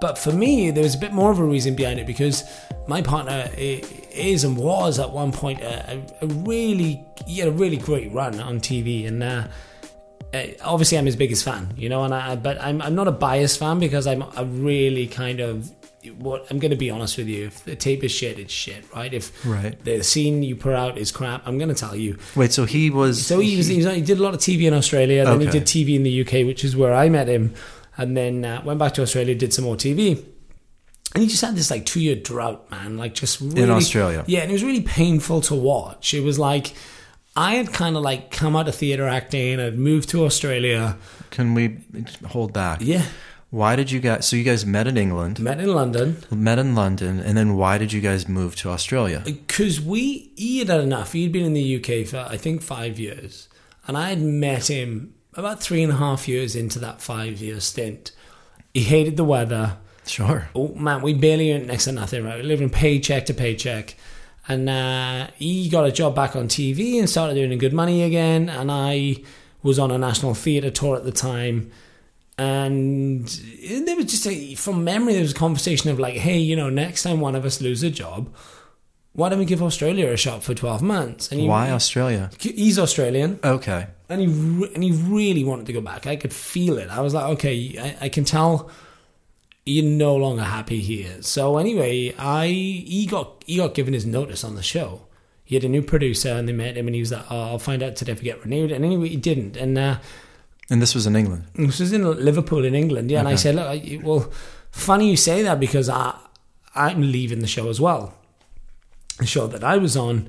[0.00, 2.44] but for me, there was a bit more of a reason behind it because
[2.86, 3.82] my partner i-
[4.14, 8.12] is and was at one point a, a, a really, he had a really great
[8.12, 9.48] run on TV, and uh,
[10.34, 12.04] uh, obviously I'm his biggest fan, you know.
[12.04, 15.70] And I, but I'm I'm not a biased fan because I'm a really kind of
[16.18, 17.46] what I'm going to be honest with you.
[17.46, 19.12] If the tape is shit, it's shit, right?
[19.12, 19.82] If Right.
[19.84, 22.18] the scene you put out is crap, I'm going to tell you.
[22.34, 23.24] Wait, so he was.
[23.24, 25.46] So he was, he, was, he did a lot of TV in Australia, then he
[25.46, 27.54] did TV in the UK, which is where I met him,
[27.96, 30.24] and then uh, went back to Australia, did some more TV.
[31.14, 32.96] And he just had this like two year drought, man.
[32.96, 34.24] Like just really, in Australia.
[34.26, 34.40] yeah.
[34.40, 36.14] And it was really painful to watch.
[36.14, 36.74] It was like
[37.36, 40.96] I had kind of like come out of theater acting, I'd moved to Australia.
[41.30, 41.78] Can we
[42.28, 42.80] hold back?
[42.82, 43.04] Yeah,
[43.50, 44.26] Why did you guys?
[44.26, 47.78] So you guys met in England, met in London met in London, and then why
[47.78, 49.20] did you guys move to Australia?
[49.26, 51.12] Uh, because we he had had enough.
[51.12, 53.48] He'd been in the UK for I think five years,
[53.86, 57.60] and I had met him about three and a half years into that five year
[57.60, 58.12] stint.
[58.74, 59.78] He hated the weather.
[60.06, 60.48] Sure.
[60.54, 62.36] Oh man, we barely earned next to nothing, right?
[62.36, 63.96] We lived in paycheck to paycheck.
[64.48, 68.48] And uh, he got a job back on TV and started earning good money again.
[68.48, 69.16] And I
[69.62, 71.70] was on a national theatre tour at the time.
[72.38, 73.28] and
[73.86, 76.68] there was just a from memory there was a conversation of like, hey, you know,
[76.70, 78.34] next time one of us lose a job,
[79.12, 81.30] why don't we give Australia a shot for twelve months?
[81.30, 82.30] And he, Why Australia?
[82.40, 83.86] He's Australian Okay.
[84.08, 84.26] and he
[84.74, 86.06] and he really wanted to go back.
[86.06, 86.88] I could feel it.
[86.88, 88.70] I was like, okay, I, I can tell
[89.64, 91.22] you're no longer happy here.
[91.22, 95.02] So anyway, I he got he got given his notice on the show.
[95.44, 97.58] He had a new producer, and they met him, and he was like, "Oh, I'll
[97.58, 99.56] find out today if we get renewed." And anyway, he didn't.
[99.56, 99.98] And uh,
[100.70, 101.44] And this was in England.
[101.54, 103.10] this was in Liverpool, in England.
[103.10, 104.32] Yeah, and I said, "Look, I, well,
[104.70, 106.14] funny you say that because I
[106.74, 108.14] I'm leaving the show as well,
[109.18, 110.28] the show that I was on."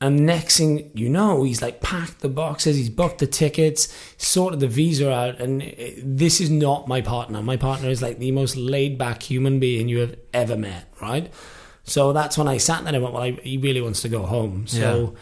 [0.00, 4.60] And next thing you know, he's like packed the boxes, he's booked the tickets, sorted
[4.60, 5.66] the visa out, and uh,
[6.02, 7.42] this is not my partner.
[7.42, 11.32] My partner is like the most laid back human being you have ever met, right?
[11.84, 14.26] So that's when I sat there and went, well, I, he really wants to go
[14.26, 14.66] home.
[14.66, 15.14] So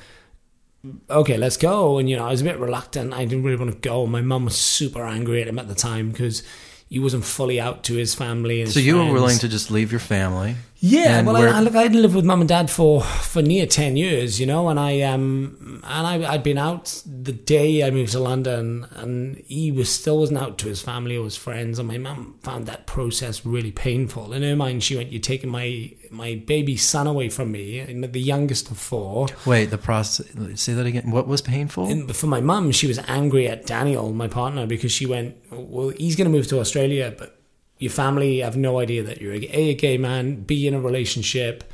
[1.09, 1.99] okay, let's go.
[1.99, 3.13] And, you know, I was a bit reluctant.
[3.13, 4.07] I didn't really want to go.
[4.07, 6.43] My mum was super angry at him at the time because
[6.89, 8.63] he wasn't fully out to his family.
[8.63, 10.57] And So you were willing to just leave your family?
[10.85, 13.67] Yeah, And well, I, I, look, I'd lived with mum and dad for, for near
[13.67, 17.91] ten years, you know, and I um and I I'd been out the day I
[17.93, 21.79] moved to London, and he was still wasn't out to his family or his friends,
[21.79, 24.33] and my mum found that process really painful.
[24.33, 28.03] In her mind, she went, "You're taking my my baby son away from me, and
[28.13, 29.29] the youngest of four.
[29.47, 30.27] Wait, the process.
[30.61, 31.13] Say that again.
[31.13, 31.87] What was painful?
[31.87, 35.91] And for my mum, she was angry at Daniel, my partner, because she went, "Well,
[35.91, 37.39] he's going to move to Australia, but
[37.83, 41.65] your family have no idea that you're a, a gay man, b in a relationship,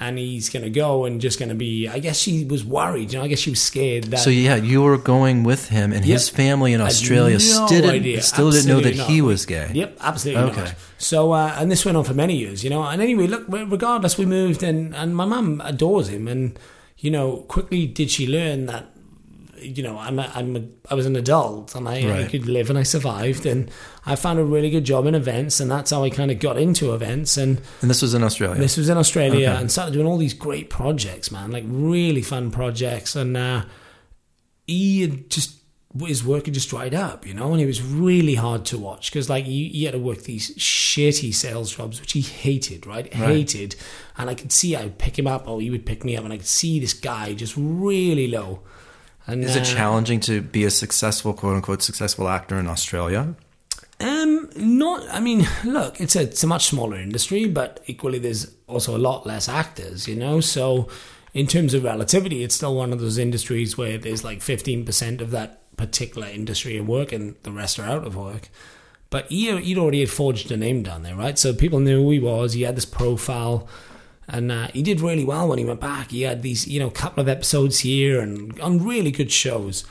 [0.00, 3.12] and he's going to go and just going to be." I guess she was worried.
[3.12, 4.18] You know, I guess she was scared that.
[4.18, 7.90] so yeah, you were going with him, and his family in Australia no still didn't
[7.90, 8.20] idea.
[8.22, 9.70] still didn't know that Absolutely he was gay.
[9.72, 10.60] Yep, absolutely Okay.
[10.64, 10.74] not.
[10.98, 12.82] So, uh, and this went on for many years, you know.
[12.82, 16.58] And anyway, look, regardless, we moved, and and my mum adores him, and
[16.98, 18.86] you know, quickly did she learn that,
[19.64, 22.70] you know, I'm a, I'm a, I was an adult, and I, I could live,
[22.70, 23.70] and I survived, and
[24.06, 26.56] I found a really good job in events, and that's how I kind of got
[26.58, 28.60] into events, and And this was in Australia.
[28.60, 29.60] this was in Australia Okay.
[29.60, 33.16] and started doing all these great projects, man, like really fun projects.
[33.16, 33.64] And uh,
[34.66, 35.60] he had just
[36.04, 39.12] his work had just dried up, you know, and it was really hard to watch
[39.12, 43.04] because like he, he had to work these shitty sales jobs, which he hated, right?
[43.14, 43.28] Right.
[43.28, 43.76] Hated,
[44.18, 46.24] and I could see I would pick him up, or he would pick me up,
[46.24, 48.62] and I could see this guy just really low.
[49.26, 53.34] And Is it uh, challenging to be a successful, quote unquote, successful actor in Australia?
[54.00, 55.08] Um, not.
[55.08, 58.98] I mean, look, it's a it's a much smaller industry, but equally there's also a
[58.98, 60.06] lot less actors.
[60.06, 60.88] You know, so
[61.32, 65.20] in terms of relativity, it's still one of those industries where there's like fifteen percent
[65.20, 68.50] of that particular industry in work, and the rest are out of work.
[69.10, 71.38] But he he'd already had forged a name down there, right?
[71.38, 72.52] So people knew who he was.
[72.52, 73.68] He had this profile.
[74.28, 76.10] And uh, he did really well when he went back.
[76.10, 79.84] He had these, you know, couple of episodes here and on really good shows.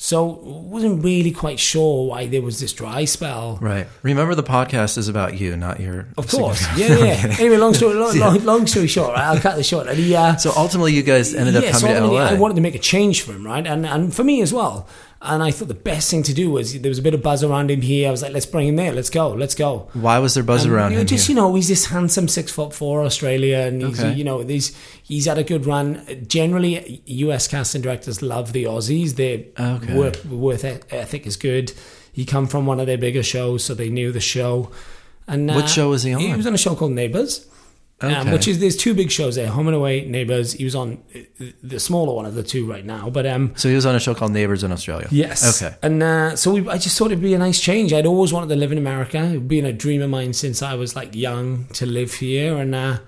[0.00, 3.58] So wasn't really quite sure why there was this dry spell.
[3.60, 3.88] Right.
[4.04, 6.06] Remember, the podcast is about you, not your.
[6.16, 7.36] Of course, yeah, yeah.
[7.40, 9.88] Anyway, long story, long, long, long story short, right, I'll cut the short.
[9.88, 12.30] And he, uh, So ultimately, you guys ended up yeah, so coming to ultimately LA.
[12.30, 14.86] I wanted to make a change for him, right, and and for me as well.
[15.20, 17.42] And I thought the best thing to do was there was a bit of buzz
[17.42, 18.06] around him here.
[18.06, 18.92] I was like, let's bring him there.
[18.92, 19.30] Let's go.
[19.30, 19.88] Let's go.
[19.92, 21.06] Why was there buzz And, around you know, him?
[21.08, 21.34] Just here?
[21.34, 24.12] you know, he's this handsome six foot four Australia, and he's Okay.
[24.14, 26.06] you know he's he's had a good run.
[26.28, 27.48] Generally, U.S.
[27.48, 29.16] casting directors love the Aussies.
[29.16, 29.96] Their Okay.
[29.98, 31.72] work work ethic is good.
[32.12, 34.70] He come from one of their bigger shows, so they knew the show.
[35.26, 36.20] And What uh, show was he on?
[36.20, 37.44] He was on a show called Neighbours.
[38.00, 40.52] Um, which is there's two big shows there, Home and Away, Neighbours.
[40.52, 41.02] He was on
[41.64, 43.98] the smaller one of the two right now, but um, so he was on a
[43.98, 45.08] show called Neighbours in Australia.
[45.10, 45.60] Yes.
[45.60, 45.74] Okay.
[45.82, 47.92] And uh, so we, I just thought it'd be a nice change.
[47.92, 49.18] I'd always wanted to live in America.
[49.18, 52.72] It'd been a dream of mine since I was like young to live here, and
[52.72, 52.98] uh,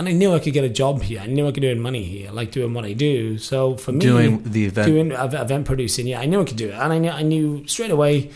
[0.00, 1.20] and I knew I could get a job here.
[1.20, 3.38] I knew I could earn money here, like doing what I do.
[3.38, 4.86] So for me, Doing the event.
[4.88, 7.68] doing event producing, yeah, I knew I could do it, and I knew I knew
[7.68, 8.32] straight away,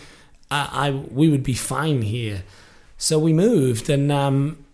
[0.48, 2.44] I, I we would be fine here.
[2.98, 4.64] So we moved, and um,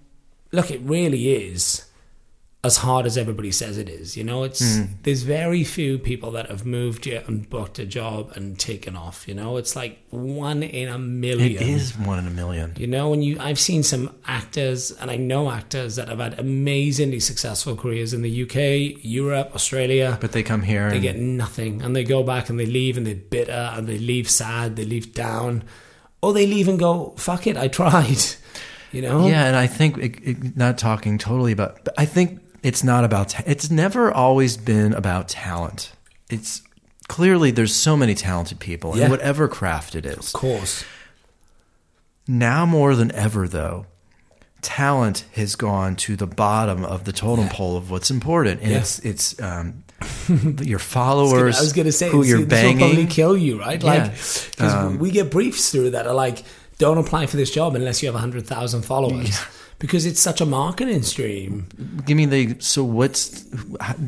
[0.52, 1.82] look, it really is
[2.64, 4.16] as hard as everybody says it is.
[4.16, 4.84] You know, it's Hmm.
[5.04, 9.28] there's very few people that have moved here and booked a job and taken off.
[9.28, 11.62] You know, it's like one in a million.
[11.62, 12.74] It is one in a million.
[12.76, 16.40] You know, and you I've seen some actors and I know actors that have had
[16.40, 20.18] amazingly successful careers in the UK, Europe, Australia.
[20.20, 23.06] But they come here They get nothing and they go back and they leave and
[23.06, 25.62] they're bitter and they leave sad, they leave down.
[26.20, 28.18] Or they leave and go, fuck it, I tried.
[28.96, 29.26] You know?
[29.26, 31.84] Yeah, and I think it, it, not talking totally about.
[31.84, 33.28] But I think it's not about.
[33.28, 35.92] Ta- it's never always been about talent.
[36.30, 36.62] It's
[37.08, 39.04] clearly there's so many talented people Yeah.
[39.04, 40.28] in whatever craft it is.
[40.28, 40.84] Of course.
[42.26, 43.86] Now more than ever, though,
[44.62, 47.52] talent has gone to the bottom of the totem Yeah.
[47.52, 48.78] pole of what's important, and Yeah.
[48.78, 49.84] it's it's um,
[50.62, 53.06] your followers, I was going to say who you're this will probably banging.
[53.08, 53.82] kill you, right?
[53.82, 56.44] Like, because Um, we get briefs through that are like,
[56.78, 59.40] don't apply for this job unless you have hundred thousand followers,
[59.78, 61.68] because it's such a marketing stream.
[62.04, 63.42] Give me the so what's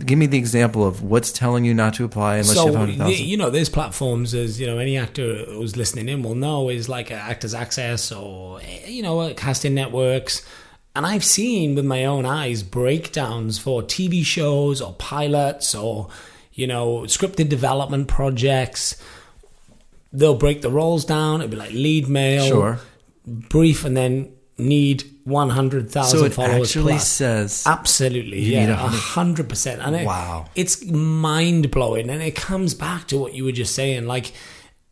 [0.04, 2.78] give me the example of what's telling you not to apply unless you have so
[2.78, 6.68] hundred you know, there's platforms as you know any actor who's listening in will know
[6.68, 10.46] is like Actors Access or you know casting networks.
[10.94, 16.08] And I've seen with my own eyes breakdowns for TV shows or pilots or
[16.52, 19.00] you know scripted development projects.
[20.12, 21.40] They'll break the roles down.
[21.40, 22.80] It'll be like lead mail, Sure.
[23.26, 27.06] brief, and then need one hundred thousand So it followers actually plus.
[27.08, 29.82] says Absolutely, You yeah, need a a hundred- hundred percent.
[29.82, 30.46] And it, Wow.
[30.54, 34.06] it's mind blowing, and it comes back to what you were just saying.
[34.06, 34.32] Like,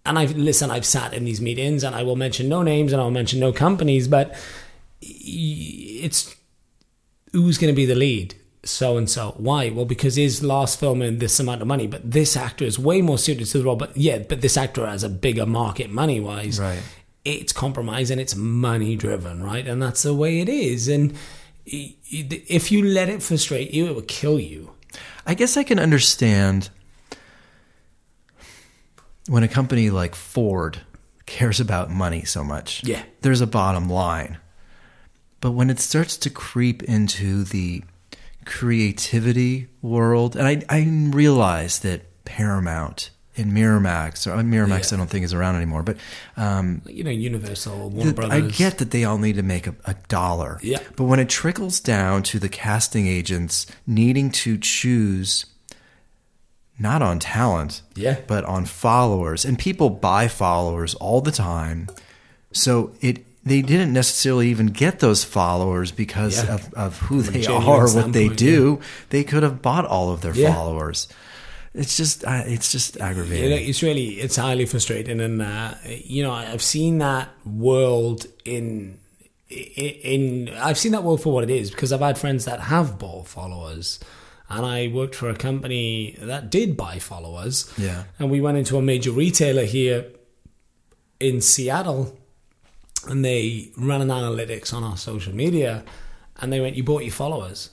[0.04, 3.00] and I've listen, I've sat in these meetings, and I will mention no names, and
[3.00, 4.36] I'll mention no companies, but
[5.00, 6.34] it's
[7.32, 8.34] who's going to be the lead.
[8.66, 9.34] So and so.
[9.36, 9.70] Why?
[9.70, 13.00] Well, because his last film earned this amount of money, but this actor is way
[13.00, 13.76] more suited to the role.
[13.76, 16.58] But yeah, but this actor has a bigger market money wise.
[16.58, 16.82] Right.
[17.24, 19.66] It's compromise and it's money driven, right?
[19.66, 20.88] And that's the way it is.
[20.88, 21.16] And
[21.64, 24.72] if you let it frustrate you, it will kill you.
[25.26, 26.70] I guess I can understand
[29.28, 30.80] when a company like Ford
[31.26, 32.84] cares about money so much.
[32.84, 33.02] Yeah.
[33.22, 34.38] There's a bottom line.
[35.40, 37.82] But when it starts to creep into the
[38.46, 44.96] creativity world, and I, I realize that Paramount and Miramax, or Miramax Yeah.
[44.96, 45.98] I don't think is around anymore, but
[46.38, 49.74] um, You know, Universal, Warner the- I get that they all need to make a,
[49.84, 50.58] a dollar.
[50.62, 50.78] Yeah.
[50.96, 55.44] But when it trickles down to the casting agents needing to choose
[56.78, 58.18] not on talent, Yeah.
[58.26, 61.88] but on followers, and people buy followers all the time.
[62.52, 66.54] So it they didn't necessarily even get those followers because Yeah.
[66.56, 68.80] of, of who they genuine are, what they do.
[69.10, 70.52] They could have bought all of their Yeah.
[70.52, 71.08] followers.
[71.72, 73.44] It's just uh, it's just aggravating.
[73.44, 78.26] You know, it's really it's highly frustrating, and uh, you know I've seen that world
[78.44, 78.98] in
[79.48, 82.60] in in- I've seen that world for what it is because I've had friends that
[82.60, 84.00] have bought followers,
[84.48, 87.70] and I worked for a company that did buy followers.
[87.78, 88.04] Yeah.
[88.18, 90.06] and we went into a major retailer here
[91.20, 92.16] in Seattle,
[93.08, 95.84] and they ran an analytics on our social media,
[96.40, 97.70] and they went, "You bought your followers,"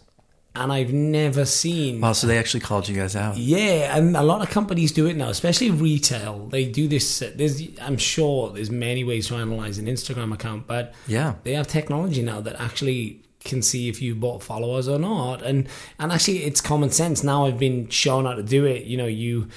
[0.55, 3.37] and I've never seen Wow, so they actually called you guys out.
[3.37, 6.47] yeah, and a lot of companies do it now, especially retail.
[6.51, 7.23] They do this.
[7.35, 11.35] There's, I'm sure, there's many ways to analyze an Instagram account, but Yeah.
[11.43, 15.41] they have technology now that actually can see if you bought followers or not.
[15.41, 15.67] And
[15.99, 17.45] and actually, it's common sense now.
[17.45, 18.83] I've been shown how to do it.
[18.85, 19.47] You know, you.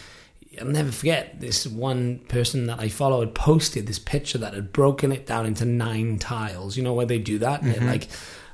[0.60, 5.12] I'll never forget this one person that I followed posted this picture that had broken
[5.12, 6.76] it down into nine tiles.
[6.76, 7.88] You know where they do that, And it, mm-hmm.
[7.88, 8.08] like,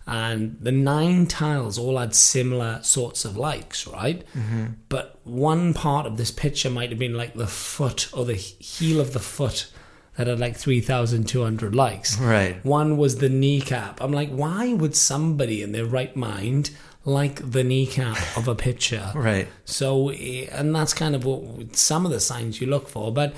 [0.06, 4.24] and the nine tiles all had similar sorts of likes, right?
[4.34, 4.66] Mm-hmm.
[4.88, 9.00] But one part of this picture might have been like the foot or the heel
[9.00, 9.70] of the foot
[10.16, 12.18] that had like three thousand two hundred likes.
[12.18, 12.62] Right.
[12.64, 14.00] One was the kneecap.
[14.00, 16.70] I'm like, why would somebody in their right mind
[17.04, 19.12] like the kneecap of a picture?
[19.14, 19.48] Right.
[19.64, 23.12] So, eh, and that's kind of what some of the signs you look for.
[23.12, 23.34] But,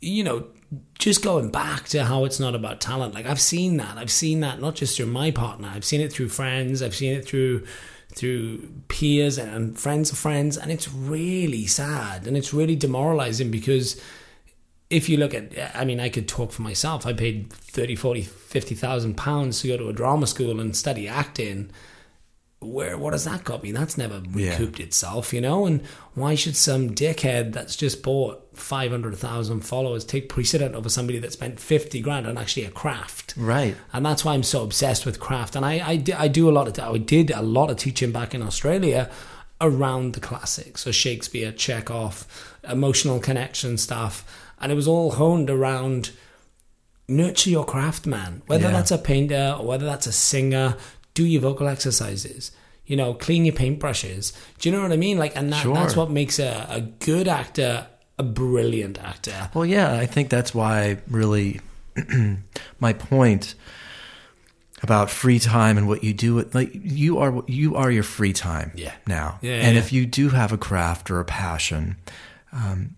[0.00, 0.46] you know,
[0.98, 3.96] just going back to how it's not about talent, like I've seen that.
[3.96, 7.14] I've seen that not just through my partner, I've seen it through friends, I've seen
[7.14, 7.66] it through
[8.10, 13.50] through peers and, and friends of friends and it's really sad and it's really demoralizing
[13.50, 14.00] because
[14.88, 18.22] if you look at i mean i could talk for myself i paid 30 40
[18.22, 21.70] 50,000 pounds to go to a drama school and study acting
[22.60, 24.50] where what has that got me that's never Yeah.
[24.50, 25.80] recouped itself you know and
[26.14, 31.60] why should some dickhead that's just bought 500,000 followers take precedent over somebody that spent
[31.60, 33.76] 50 grand on actually a craft Right.
[33.92, 35.54] and that's why I'm so obsessed with craft.
[35.54, 38.10] And I, I, di- I do a lot of, I did a lot of teaching
[38.10, 39.08] back in Australia
[39.60, 42.26] around the classics, so Shakespeare, Chekhov,
[42.68, 44.24] emotional connection stuff,
[44.60, 46.10] and it was all honed around
[47.08, 48.42] nurture your craft, man.
[48.46, 48.72] Whether Yeah.
[48.72, 50.76] that's a painter or whether that's a singer,
[51.18, 52.52] do your vocal exercises.
[52.86, 54.32] You know, clean your paintbrushes.
[54.58, 55.18] Do you know what I mean?
[55.18, 55.74] Like, and that, Sure.
[55.74, 57.86] that's what makes a, a good actor
[58.20, 59.50] a brilliant actor.
[59.54, 61.60] Well, yeah, I think that's why really
[62.80, 63.54] my point
[64.82, 68.32] about free time and what you do with like you are you are your free
[68.32, 68.94] time Yeah.
[69.06, 69.80] now Yeah, and yeah.
[69.82, 71.96] if you do have a craft or a passion
[72.52, 72.94] um,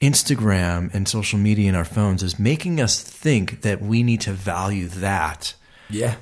[0.00, 4.32] instagram and social media in our phones is making us think that we need to
[4.32, 5.54] value that
[5.90, 6.16] Yeah.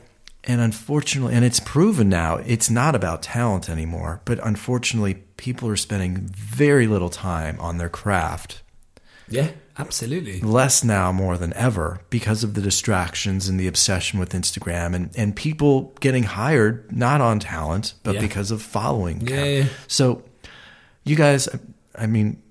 [0.45, 4.21] And unfortunately, and it's proven now, it's not about talent anymore.
[4.25, 8.62] But unfortunately, people are spending very little time on their craft.
[9.29, 10.41] Yeah, absolutely.
[10.41, 15.11] Less now more than ever because of the distractions and the obsession with Instagram and,
[15.17, 18.21] and people getting hired not on talent, but Yeah.
[18.23, 19.21] because of following.
[19.27, 19.65] Yeah, yeah.
[19.87, 20.25] So
[21.05, 21.49] you guys,
[21.97, 22.43] I mean,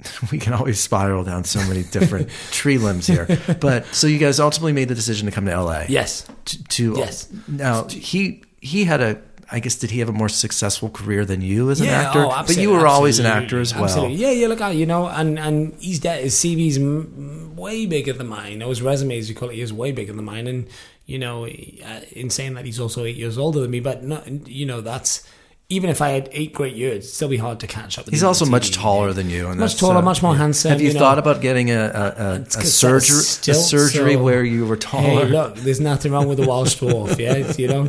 [0.32, 3.26] we can always spiral down so many different tree limbs here.
[3.60, 5.84] But so you guys ultimately made the decision to come to LA.
[5.88, 6.26] Yes.
[6.46, 7.28] To, to Yes.
[7.48, 9.20] Now he he had a.
[9.50, 12.26] I guess did he have a more successful career than you as an yeah, actor?
[12.26, 13.84] oh, but you were always an actor as well.
[13.84, 14.16] Absolutely.
[14.16, 14.46] Yeah, yeah.
[14.46, 16.22] Look, I- you know, and and he's dead.
[16.22, 18.62] His CV's m- way bigger than mine.
[18.62, 20.46] Or his resume, as you call it, is way bigger than mine.
[20.48, 20.68] And
[21.06, 23.80] you know, uh, in saying that, he's also eight years older than me.
[23.80, 25.26] But no, you know, that's
[25.70, 28.06] even if I had eight great years, it'd still be hard to catch up.
[28.06, 30.70] with He's also much taller than you, and Much taller, uh, much more handsome.
[30.70, 31.00] Have you, you know.
[31.00, 35.26] thought about getting a, a, a, a surgery a surgery so- where you were taller?
[35.26, 37.80] Hey, look, there's nothing wrong with the Welsh dwarf, yeah, you know.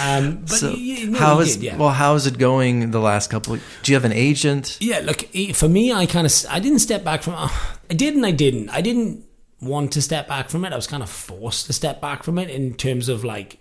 [0.00, 1.76] Um, but so y- y- no, how is did, yeah.
[1.76, 1.90] well?
[1.90, 3.54] How is it going the last couple?
[3.54, 4.78] Of, do you have an agent?
[4.80, 5.20] Yeah, look,
[5.54, 8.70] for me, I kind of, I didn't step back from, I did and I didn't.
[8.70, 9.26] I didn't
[9.60, 10.72] want to step back from it.
[10.72, 13.58] I was kind of forced to step back from it in terms of like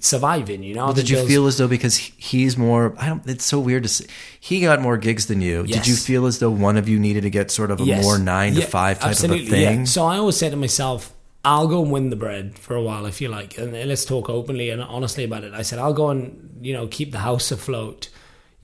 [0.00, 0.86] surviving, you know.
[0.86, 2.94] Well, did you feel as though because he's more?
[2.98, 3.26] I don't.
[3.26, 4.06] It's so weird to see.
[4.40, 5.64] He got more gigs than you.
[5.66, 5.78] Yes.
[5.78, 8.18] Did you feel as though one of you needed to get sort of a more
[8.18, 9.78] nine to five type absolutely, of a thing?
[9.80, 9.84] Yeah.
[9.84, 11.12] So I always said to myself,
[11.44, 14.30] I'll go and win the bread for a while if you like, and let's talk
[14.30, 15.54] openly and honestly about it.
[15.54, 18.08] I said I'll go and you know keep the house afloat.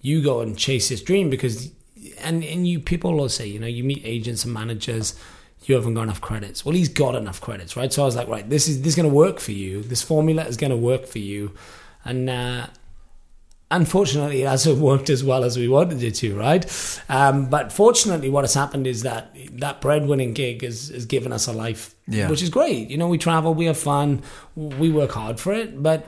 [0.00, 1.72] You go and chase this dream because,
[2.20, 5.18] and and you people will say you know you meet agents and managers.
[5.68, 6.64] You haven't got enough credits.
[6.64, 7.92] Well, he's got enough credits, right?
[7.92, 9.82] So I was like, right, this is this is going to work for you.
[9.82, 11.52] This formula is going to work for you,
[12.04, 12.66] and uh,
[13.70, 16.64] unfortunately, it hasn't worked as well as we wanted it to, right?
[17.08, 21.46] Um, but fortunately, what has happened is that that breadwinning gig has, has given us
[21.46, 22.28] a life, Yeah.
[22.30, 22.88] which is great.
[22.90, 24.22] You know, we travel, we have fun,
[24.56, 26.06] we work hard for it, but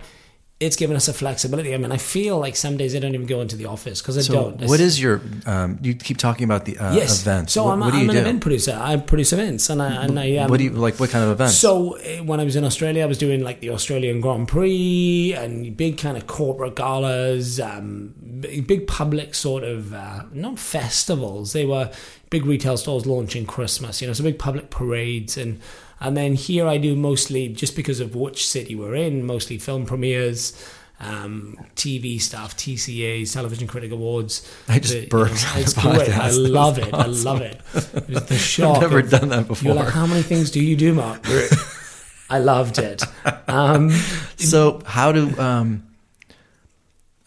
[0.61, 1.73] it's given us a flexibility.
[1.73, 4.19] I mean, I feel like some days I don't even go into the office because
[4.19, 4.69] I so, don't.
[4.69, 5.23] what is your?
[5.47, 7.23] Um, you keep talking about the uh, yes?
[7.23, 7.55] events.
[7.55, 8.21] So what, I'm, what do I'm you an do?
[8.21, 8.79] event producer.
[8.79, 11.01] I produce events, and I, and I um, what do you like?
[11.01, 11.57] What kind of events?
[11.57, 15.35] so uh, when I was in Australia, I was doing like the Australian Grand Prix
[15.35, 21.55] and big kind of corporate galas, um, big, big public sort of uh, not festivals.
[21.55, 21.91] They were
[22.29, 25.59] big retail stores launching Christmas, you know, so big public parades and.
[26.01, 29.85] And then here I do mostly just because of which city we're in, mostly film
[29.85, 30.53] premieres,
[30.99, 34.47] um, TV stuff, TCAs, Television Critic Awards.
[34.69, 36.09] I just The- burped on It's the great.
[36.11, 36.93] I love it.
[36.95, 37.61] I love it.
[37.75, 38.77] It was the shock.
[38.77, 39.75] I've never of- done that you're before.
[39.75, 41.21] like, how many things do you do, Marc?
[42.31, 43.03] I loved it.
[43.49, 43.91] Um,
[44.37, 45.37] so how do?
[45.39, 45.87] Um,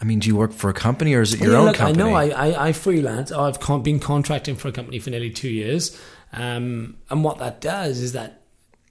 [0.02, 1.76] I mean, do you work for a company or is it your yeah, own look,
[1.78, 2.02] company?
[2.04, 3.32] I know I, I, I freelance.
[3.32, 6.00] I've con- been contracting for a company for nearly two years.
[6.32, 8.42] Um, and what that does is that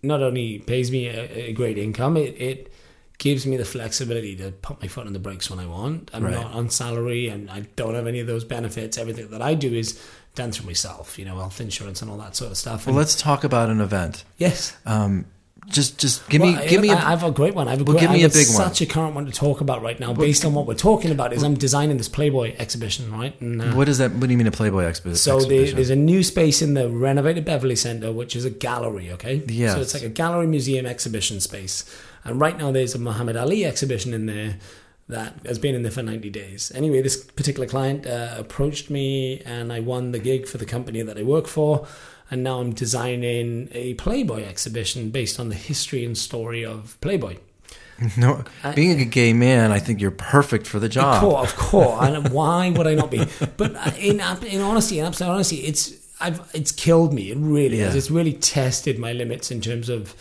[0.02, 2.72] not only pays me a, a great income, it, it
[3.18, 6.10] gives me the flexibility to put my foot on the brakes when I want.
[6.12, 6.34] I'm Right.
[6.34, 8.98] not on salary and I don't have any of those benefits.
[8.98, 10.00] Everything that I do is
[10.34, 12.86] done through myself, you know, health insurance and all that sort of stuff.
[12.86, 14.24] well, And let's talk about an event.
[14.38, 14.74] yes.
[14.86, 15.26] Um,
[15.68, 16.90] just, just give Well, me, give me.
[16.90, 17.68] A, I have a great one.
[17.68, 18.56] I have a Well, great, give me a big one.
[18.56, 21.32] Such a current one to talk about right now, based on what we're talking about.
[21.32, 23.40] Is I'm designing this Playboy exhibition, right?
[23.40, 24.12] And, uh, what is that?
[24.12, 25.76] What do you mean a Playboy expo- so exhibition?
[25.76, 29.10] there's a new space in the renovated Beverly Center, which is a gallery.
[29.12, 29.74] Okay, Yes.
[29.74, 31.84] So it's like a gallery museum exhibition space,
[32.24, 34.56] and right now there's a Muhammad Ali exhibition in there
[35.08, 36.72] that has been in there for 90 days.
[36.74, 41.02] Anyway, this particular client uh, approached me, and I won the gig for the company
[41.02, 41.86] that I work for.
[42.30, 47.36] And now I'm designing a Playboy exhibition based on the history and story of Playboy.
[48.16, 48.42] no,
[48.74, 51.20] being a gay man, I think you're perfect for the Of job.
[51.20, 52.00] course, of course.
[52.08, 53.24] And why would I not be?
[53.56, 57.30] But uh, in in honesty, in absolute honesty, it's I've it's killed me.
[57.30, 57.94] It really has.
[57.94, 60.14] It's really tested my limits in terms of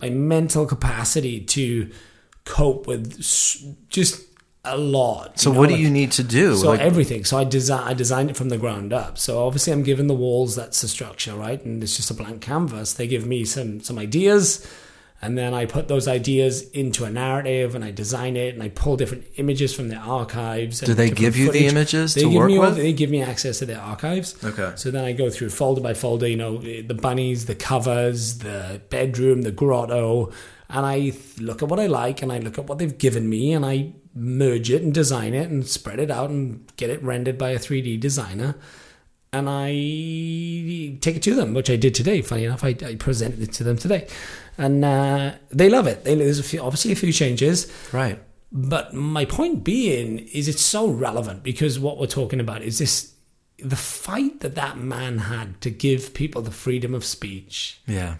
[0.00, 1.90] my mental capacity to
[2.44, 3.18] cope with
[3.90, 4.22] just
[4.64, 5.40] a lot.
[5.40, 6.56] So, know, what do like- you need to do?
[6.56, 7.24] so Like, everything.
[7.24, 9.16] So I design I designed it from the ground up.
[9.18, 10.54] So obviously I'm given the walls.
[10.54, 11.64] That's the structure, right?
[11.64, 12.94] And it's just a blank canvas.
[12.94, 14.66] They give me some some ideas,
[15.22, 18.68] and then I put those ideas into a narrative, and I design it, and I
[18.68, 20.80] pull different images from their archives.
[20.80, 22.76] Do they give you the images They to give work me with?
[22.76, 24.36] They give me access to their archives.
[24.44, 24.72] Okay.
[24.76, 26.28] So then I go through folder by folder.
[26.28, 30.32] You know, the bunnies, the covers, the bedroom, the grotto,
[30.68, 33.54] and I look at what I like, and I look at what they've given me,
[33.54, 37.38] and I merge it and design it and spread it out and get it rendered
[37.38, 38.56] by a 3D designer.
[39.32, 42.20] And I take it to them, which I did today.
[42.20, 44.08] Funny enough, I, I presented it to them today,
[44.58, 46.02] and uh, they love it.
[46.02, 48.20] They, there's a few, obviously a few changes, right.
[48.50, 53.14] but my point being is it's so relevant because what we're talking about is this
[53.62, 57.80] the fight that that man had to give people the freedom of speech.
[57.86, 58.16] Yeah.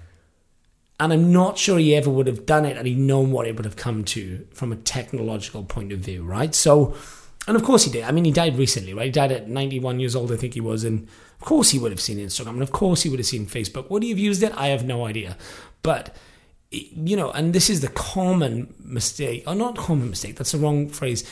[1.00, 3.56] And I'm not sure he ever would have done it had he known what it
[3.56, 6.54] would have come to from a technological point of view, right?
[6.54, 6.94] So,
[7.48, 8.04] and of course he did.
[8.04, 9.06] I mean, he died recently, right?
[9.06, 10.84] He died at 91 years old, I think he was.
[10.84, 11.08] And
[11.40, 12.50] of course he would have seen Instagram.
[12.50, 13.88] And of course he would have seen Facebook.
[13.88, 14.52] Would he have used it?
[14.54, 15.38] I have no idea.
[15.82, 16.14] But
[16.70, 20.88] you know, and this is the common mistake, or not common mistake, that's the wrong
[20.88, 21.24] phrase.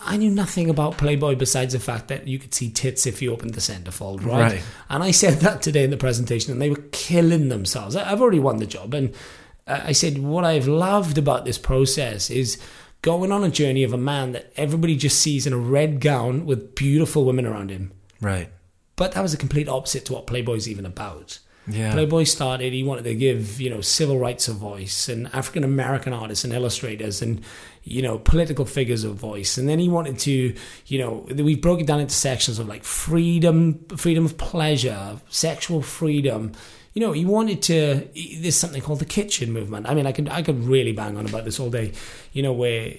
[0.00, 3.32] I knew nothing about Playboy besides the fact that you could see tits if you
[3.32, 4.52] opened the centerfold, right?
[4.52, 4.62] Right.
[4.90, 7.94] And I said that today in the presentation, and they were killing themselves.
[7.94, 9.14] I've already won the job, and
[9.66, 12.60] I said what I've loved about this process is
[13.02, 16.46] going on a journey of a man that everybody just sees in a red gown
[16.46, 17.92] with beautiful women around him.
[18.20, 18.48] Right.
[18.96, 21.38] But that was a complete opposite to what Playboy's even about.
[21.66, 21.92] Yeah.
[21.92, 26.12] Playboy started, he wanted to give, you know, civil rights a voice and African American
[26.12, 27.40] artists and illustrators and,
[27.84, 29.56] you know, political figures a voice.
[29.56, 30.54] And then he wanted to,
[30.86, 35.82] you know, we broke it down into sections of like freedom, freedom of pleasure, sexual
[35.82, 36.52] freedom.
[36.94, 38.08] You know, he wanted to.
[38.40, 39.88] There's something called the kitchen movement.
[39.88, 41.92] I mean, I could I could really bang on about this all day.
[42.32, 42.92] You know, where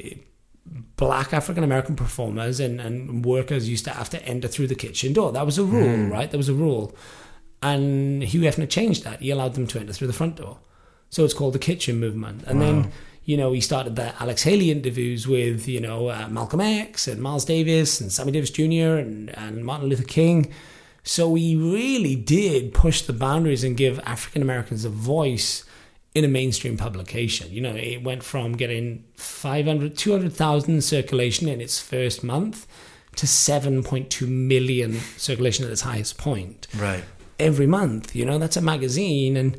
[0.96, 5.14] black African American performers and, and workers used to have to enter through the kitchen
[5.14, 5.32] door.
[5.32, 6.12] That was a rule, hmm.
[6.12, 6.32] right?
[6.32, 6.96] That was a rule.
[7.64, 9.22] And Hugh Hefner changed that.
[9.22, 10.60] He allowed them to enter through the front door.
[11.10, 12.44] So it's called the kitchen movement.
[12.46, 12.92] And then,
[13.24, 17.22] you know, he started the Alex Haley interviews with, you know, uh, Malcolm X and
[17.22, 18.98] Miles Davis and Sammy Davis Jr.
[18.98, 20.52] and, and Martin Luther King.
[21.04, 25.66] So he really did push the boundaries and give African Americans a voice
[26.16, 27.52] in a mainstream publication.
[27.52, 32.68] You know, it went from getting 500, 200,000 circulation in its first month
[33.16, 37.04] to 7.2 million circulation at its highest point Right.
[37.40, 38.16] Every month.
[38.16, 39.38] You know, that's a magazine.
[39.38, 39.58] And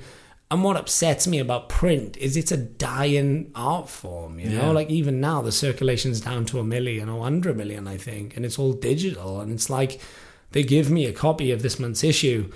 [0.50, 4.38] and what upsets me about print is it's a dying art form.
[4.38, 4.70] You know, Yeah.
[4.70, 8.36] like even now the circulation's down to a million or under a million, I think,
[8.36, 9.40] and it's all digital.
[9.40, 10.00] And it's like
[10.52, 12.50] they give me a copy of this month's issue.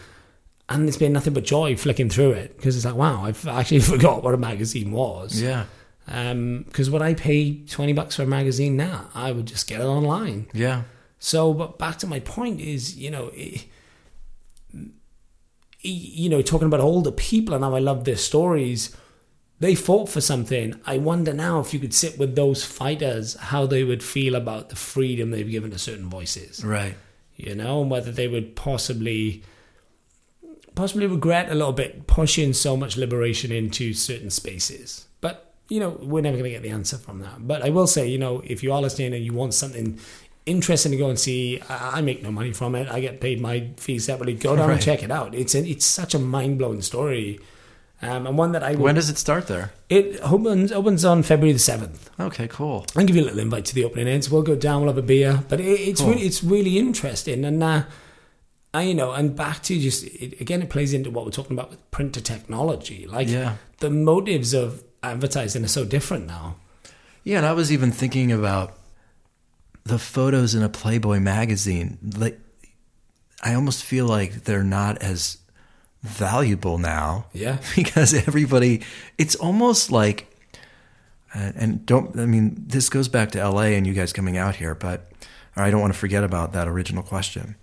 [0.68, 3.80] And it's been nothing but joy flicking through it because it's like, wow, I've actually
[3.94, 5.40] forgot what a magazine was.
[5.40, 5.64] Yeah.
[6.06, 9.08] Um, because would I pay 20 bucks for a magazine now?
[9.14, 10.46] I would just get it online.
[10.52, 10.82] Yeah.
[11.18, 13.64] So, but back to my point is, you know, it,
[15.80, 18.96] you know, talking about older people and how I love their stories.
[19.60, 20.80] They fought for something.
[20.86, 24.68] I wonder now if you could sit with those fighters, how they would feel about
[24.68, 26.64] the freedom they've given to certain voices.
[26.64, 26.96] Right.
[27.36, 29.42] You know, and whether they would possibly,
[30.74, 35.06] possibly regret a little bit pushing so much liberation into certain spaces.
[35.20, 37.46] But you know, we're never going to get the answer from that.
[37.46, 39.98] But I will say, you know, if you are listening and you want something
[40.48, 42.88] interesting to go and see, I make no money from it.
[42.88, 44.34] I get paid my fees separately.
[44.34, 45.34] Go down and check it out.
[45.34, 47.38] It's a, it's such a mind blowing story,
[48.02, 49.72] um, and one that I When does it start there?
[49.88, 52.10] it opens opens on February the seventh.
[52.18, 52.86] Okay, cool.
[52.96, 54.30] I'll give you a little invite to the opening ends.
[54.30, 54.82] We'll go down.
[54.82, 55.42] We'll have a beer.
[55.48, 56.10] But it, it's Cool.
[56.10, 57.82] really, it's really interesting, and uh,
[58.74, 61.56] I, you know, and back to just it, again, it plays into what we're talking
[61.58, 63.06] about with printer technology.
[63.06, 63.56] Like Yeah.
[63.78, 66.56] the motives of advertising are so different now.
[67.24, 68.74] Yeah, and I was even thinking about
[69.84, 71.98] the photos in a Playboy magazine.
[72.16, 72.38] Like,
[73.42, 75.38] I almost feel like they're not as
[76.02, 77.26] valuable now.
[77.32, 77.58] Yeah.
[77.76, 78.82] because everybody,
[79.16, 80.34] it's almost like,
[81.34, 84.74] and- don't, I mean, this goes back to LA and you guys coming out here,
[84.74, 85.10] but
[85.56, 87.56] I don't want to forget about that original question.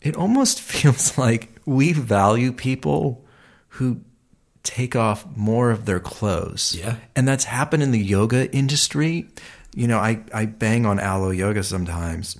[0.00, 3.24] It almost feels like we value people
[3.68, 4.02] who
[4.62, 6.76] take off more of their clothes.
[6.78, 6.96] Yeah.
[7.16, 9.28] And that's happened in the yoga industry.
[9.74, 12.38] You know, I, I bang on Alo Yoga sometimes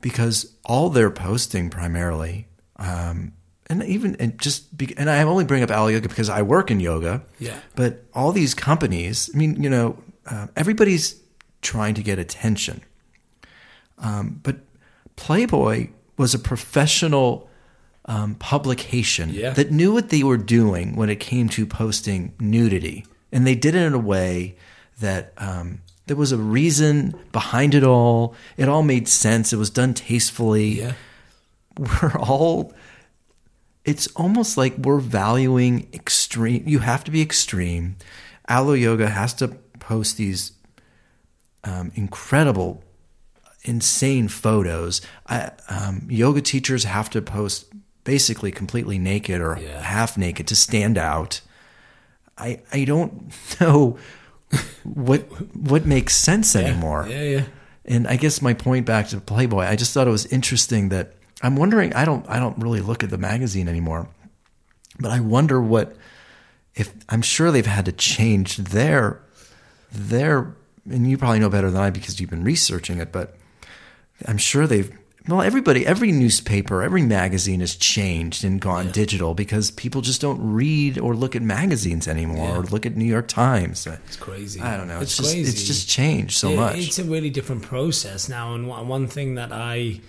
[0.00, 2.46] because all they're posting primarily,
[2.76, 3.32] um,
[3.68, 6.70] and even and just be, and I only bring up Alo Yoga because I work
[6.70, 7.22] in yoga.
[7.38, 7.58] Yeah.
[7.74, 9.96] But all these companies, I mean, you know,
[10.26, 11.16] uh, everybody's
[11.62, 12.82] trying to get attention.
[13.98, 14.56] Um, but
[15.16, 15.88] Playboy
[16.18, 17.48] was a professional
[18.06, 19.50] um, publication Yeah.
[19.54, 23.74] that knew what they were doing when it came to posting nudity, and they did
[23.74, 24.56] it in a way
[25.00, 28.34] that um, there was a reason behind it all.
[28.56, 29.52] It all made sense.
[29.52, 30.80] It was done tastefully.
[30.80, 30.92] Yeah.
[31.78, 32.72] We're all.
[33.84, 36.64] It's almost like we're valuing extreme.
[36.66, 37.96] You have to be extreme.
[38.48, 39.48] Alo Yoga has to
[39.78, 40.52] post these
[41.64, 42.82] um, incredible
[43.62, 45.00] insane photos.
[45.26, 47.66] I, um, yoga teachers have to post
[48.04, 49.80] basically completely naked or Yeah.
[49.80, 51.40] half naked to stand out.
[52.36, 53.98] I I don't know
[54.84, 55.20] what
[55.56, 57.06] what makes sense anymore.
[57.08, 57.44] Yeah, yeah.
[57.84, 61.14] And I guess my point back to Playboy, I just thought it was interesting that
[61.42, 61.92] I'm wondering.
[61.94, 64.08] I don't I don't really look at the magazine anymore,
[64.98, 65.96] but I wonder what
[66.74, 69.20] if I'm sure they've had to change their
[69.92, 70.54] their
[70.90, 73.36] and you probably know better than I because you've been researching it, but
[74.26, 74.96] I'm sure they've
[75.26, 80.38] well everybody every newspaper every magazine has changed and gone digital because people just don't
[80.40, 83.86] read or look at magazines anymore or look at New York Times.
[83.86, 84.60] Uh, it's crazy.
[84.60, 85.00] I don't know.
[85.00, 85.50] It's, It's just crazy.
[85.50, 86.76] it's just changed so It- much.
[86.78, 90.00] It's a really different process now, and one thing that I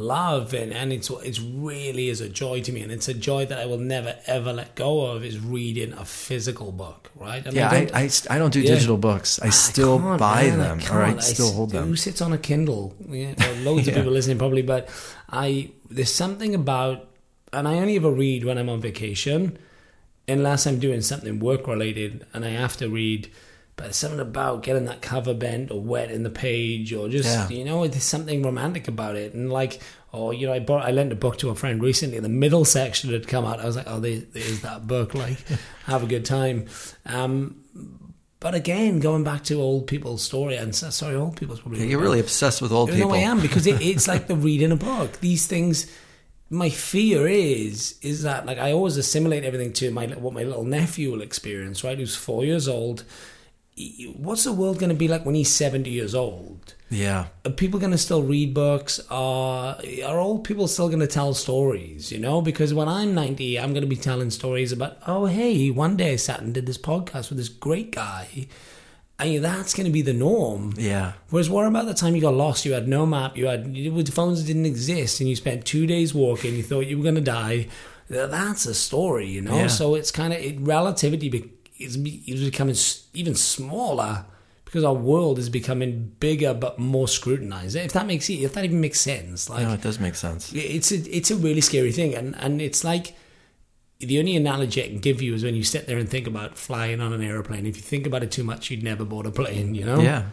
[0.00, 3.44] love and, and it's it's really is a joy to me and it's a joy
[3.44, 7.52] that I will never ever let go of is reading a physical book right and
[7.52, 7.94] Yeah, I, don't-
[8.30, 8.74] I, I don't do Yeah.
[8.74, 9.40] digital books.
[9.40, 11.88] I still can't, buy man, them, I or I still hold them.
[11.88, 12.94] Who sits on a Kindle?
[13.08, 14.88] Yeah, loads of people listening probably, but
[15.30, 17.08] I there's something about,
[17.52, 19.58] and I only ever read when I'm on vacation,
[20.28, 23.30] unless I'm doing something work related, and I have to read.
[23.78, 27.28] But there's something about getting that cover bent or wet in the page, or just
[27.28, 27.48] Yeah.
[27.48, 29.80] you know, there's something romantic about it, and like.
[30.10, 32.18] Or you know, I bought I lent a book to a friend recently.
[32.18, 33.60] The middle section had come out.
[33.60, 35.14] I was like, "Oh, there, there's that book.
[35.14, 35.36] Like,
[35.84, 36.64] have a good time."
[37.04, 37.62] Um,
[38.40, 41.86] but again, going back to old people's story, and sorry, old people's probably.
[41.90, 43.10] You're really obsessed with old people.
[43.10, 45.20] No, I am because it, it's like the reading a book.
[45.20, 45.86] These things.
[46.48, 50.64] My fear is is that like I always assimilate everything to my what my little
[50.64, 51.84] nephew will experience.
[51.84, 53.04] Right, who's four years old.
[54.16, 56.74] What's the world going to be like when he's seventy years old?
[56.90, 57.26] Yeah.
[57.44, 59.00] Are people going to still read books?
[59.10, 62.10] Are are old people still going to tell stories?
[62.10, 64.98] You know, because when I'm ninety, I'm going to be telling stories about.
[65.06, 68.48] Oh, hey, one day I sat and did this podcast with this great guy.
[69.20, 70.74] And that's going to be the norm.
[70.76, 71.14] Yeah.
[71.30, 72.64] Whereas, what about the time you got lost?
[72.64, 73.36] You had no map.
[73.36, 76.54] You had your phones didn't exist, and you spent two days walking.
[76.54, 77.66] You thought you were going to die.
[78.08, 79.56] That's a story, you know.
[79.56, 79.66] Yeah.
[79.66, 81.28] So it's kind of it, relativity
[81.78, 82.74] is becoming
[83.14, 84.24] even smaller
[84.64, 87.74] because our world is becoming bigger but more scrutinized.
[87.76, 90.52] If that makes if that even makes sense, like No, it does make sense.
[90.54, 93.14] it's a it's a really scary thing, and and it's like
[94.00, 96.56] the only analogy I can give you is when you sit there and think about
[96.56, 97.66] flying on an airplane.
[97.66, 99.74] If you think about it too much, you'd never board a plane.
[99.74, 100.00] You know?
[100.00, 100.24] Yeah.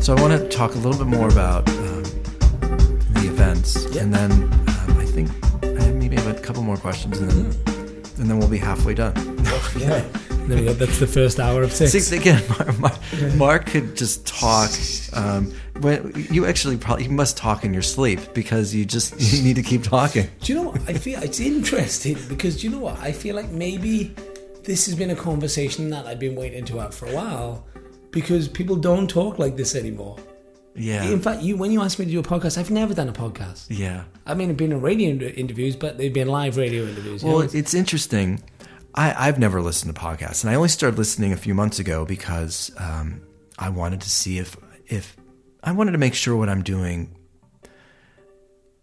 [0.00, 1.68] So I want to talk a little bit more about
[3.62, 4.02] the Yeah.
[4.02, 5.30] and then um, I think
[5.62, 7.46] I have maybe have a couple more questions, and then
[8.18, 9.14] and then we'll be halfway done.
[9.78, 10.04] Yeah.
[10.40, 10.72] There we go.
[10.72, 11.92] That's the first hour of six.
[11.92, 14.70] See, again, Marc, Marc, Marc could just talk.
[15.12, 19.42] Um, when you actually probably you must talk in your sleep because you just you
[19.44, 20.26] need to keep talking.
[20.40, 20.80] Do you know what?
[20.88, 22.98] I feel it's interesting because do you know what?
[22.98, 24.12] I feel like maybe
[24.64, 27.64] this has been a conversation that I've been waiting to have for a while
[28.10, 30.16] because people don't talk like this anymore.
[30.74, 33.08] Yeah, In fact, you when you asked me to do a podcast, I've never done
[33.08, 33.66] a podcast.
[33.68, 34.04] yeah.
[34.24, 37.22] I mean, I've been in radio interviews, but they've been live radio interviews.
[37.22, 37.48] you Well, know?
[37.52, 38.40] it's interesting.
[38.94, 42.04] I, I've never listened to podcasts, and I only started listening a few months ago
[42.04, 43.20] because um,
[43.58, 44.56] I wanted to see if
[44.86, 45.16] if
[45.64, 47.16] I wanted to make sure what I'm doing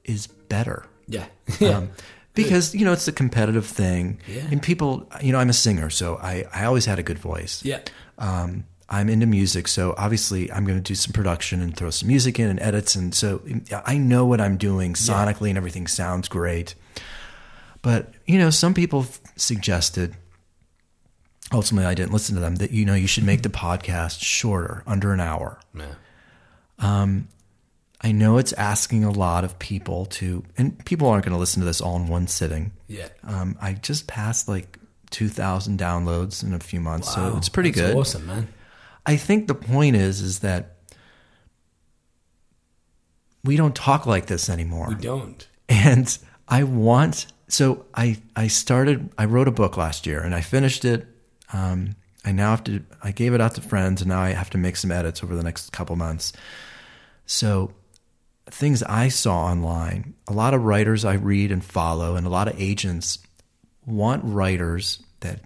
[0.03, 0.85] is better.
[1.07, 1.25] yeah,
[1.59, 1.69] yeah.
[1.77, 1.89] Um,
[2.33, 4.47] because you know it's a competitive thing, Yeah.
[4.51, 5.09] and people.
[5.21, 7.63] You know, I'm a singer, so I I always had a good voice.
[7.65, 7.79] yeah.
[8.17, 12.07] Um, I'm into music, so obviously I'm going to do some production and throw some
[12.07, 13.41] music in and edits, and so
[13.85, 16.73] I know what I'm doing sonically, and everything sounds great.
[17.81, 19.05] But you know, some people
[19.35, 20.15] suggested.
[21.53, 22.55] Ultimately, I didn't listen to them.
[22.55, 25.59] That you know, you should make the podcast shorter, under an hour.
[25.73, 25.93] yeah.
[27.99, 31.61] I know it's asking a lot of people to, and people aren't going to listen
[31.61, 32.71] to this all in one sitting.
[32.87, 33.07] Yeah.
[33.23, 34.77] Um, I just passed like
[35.09, 37.97] 2,000 downloads in a few months, so it's pretty that's good.
[37.97, 38.47] Awesome, man.
[39.07, 40.75] I think the point is is that
[43.43, 44.89] we don't talk like this anymore.
[44.89, 45.47] We don't.
[45.69, 46.17] And
[46.47, 50.83] I want so I I started I wrote a book last year and I finished
[50.83, 51.07] it.
[51.53, 54.49] Um, I now have to I gave it out to friends and now I have
[54.51, 56.33] to make some edits over the next couple months.
[57.25, 57.73] So
[58.47, 62.49] things I saw online, a lot of writers I read and follow and a lot
[62.49, 63.19] of agents
[63.85, 65.39] want writers that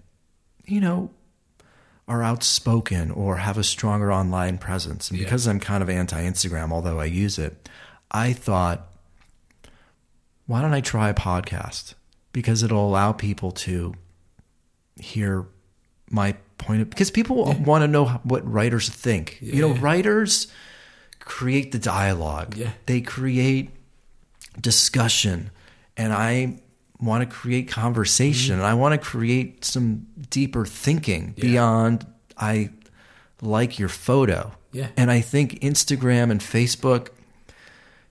[0.64, 1.10] you know
[2.12, 5.10] are outspoken or have a stronger online presence.
[5.10, 5.24] And Yeah.
[5.24, 7.68] because I'm kind of anti Instagram, although I use it,
[8.10, 8.86] I thought,
[10.46, 11.94] why don't I try a podcast?
[12.32, 13.94] Because it'll allow people to
[15.00, 15.46] hear
[16.10, 19.38] my point of because people want to know what writers think.
[19.40, 20.48] you know, writers
[21.20, 22.56] create the dialogue.
[22.56, 22.72] Yeah.
[22.86, 23.70] They create
[24.60, 25.50] discussion
[25.96, 26.60] and I
[27.02, 28.60] want to create conversation mm-hmm.
[28.62, 32.06] and I want to create some deeper thinking beyond
[32.36, 32.70] I
[33.40, 34.52] like your photo.
[34.72, 34.88] Yeah.
[34.96, 37.08] And I think Instagram and Facebook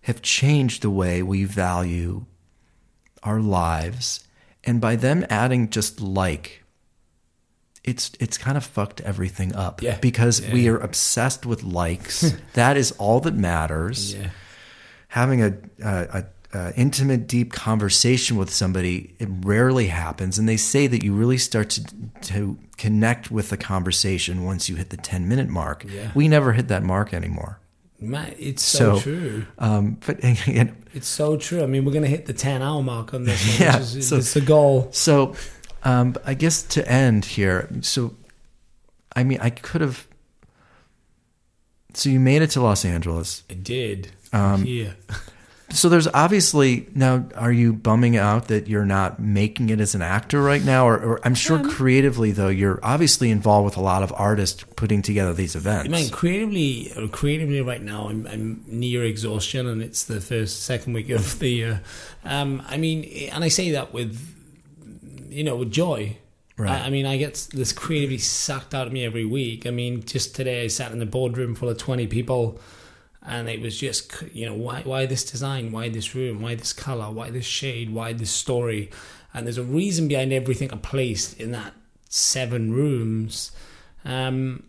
[0.02, 2.26] have changed the way we value
[3.24, 4.28] our lives
[4.64, 6.64] and by them adding just like
[7.84, 9.98] it's it's kind of fucked everything up Yeah.
[10.00, 10.54] because Yeah.
[10.54, 14.30] we are obsessed with likes that is all that matters Yeah.
[15.10, 20.58] having a, a, a, a intimate, deep conversation with somebody it rarely happens, and they
[20.58, 21.84] say that you really start to
[22.30, 25.86] to connect with the conversation once you hit the ten minute mark.
[25.88, 26.12] Yeah.
[26.16, 27.60] We never hit that mark anymore.
[28.04, 29.46] It's so, So- true.
[29.60, 31.62] Um, but and, It's so true.
[31.62, 33.96] I mean, we're going to hit the 10 hour mark on this one, Yeah, which
[33.96, 34.90] is so- it's the goal.
[34.92, 35.36] so
[35.84, 38.16] um, I guess to end here, so
[39.16, 40.08] I mean, I could have.
[41.94, 43.44] So you made it to Los Angeles.
[43.50, 44.12] I did.
[44.34, 44.94] Um, yeah.
[45.74, 47.26] So there's obviously now.
[47.36, 50.88] Are you bumming out that you're not making it as an actor right now?
[50.88, 55.02] Or, or I'm sure creatively though, you're obviously involved with a lot of artists putting
[55.02, 55.88] together these events.
[55.88, 60.94] I mean, creatively, creatively, right now, I'm, I'm near exhaustion, and it's the first, second
[60.94, 61.82] week of the year.
[62.26, 64.20] Um, I mean, and I say that with,
[65.30, 66.18] you know, with joy.
[66.58, 66.82] Right.
[66.82, 69.66] I, I mean, I get this creatively sucked out of me every week.
[69.66, 72.60] I mean, just today, I sat in the boardroom full of twenty people,
[73.26, 76.74] and it was just, you know, why, why this design, why this room, why this
[76.74, 78.90] color, why this shade, why this story,
[79.34, 81.74] and there's a reason behind everything I placed in that
[82.10, 83.52] seven rooms.
[84.04, 84.64] Um,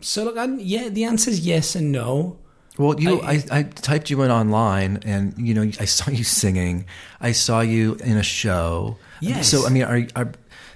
[0.00, 2.38] so look, I'm, yeah, the answer is yes and no.
[2.78, 6.24] Well, you, I- I, I, typed you in online, and you know, I saw you
[6.24, 6.86] singing.
[7.20, 8.96] I saw you in a show.
[9.20, 9.48] Yes.
[9.48, 10.32] So I mean, are, are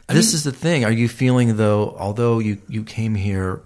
[0.06, 0.84] this is the thing?
[0.84, 1.96] Are you feeling though?
[1.98, 3.62] Although you you came here,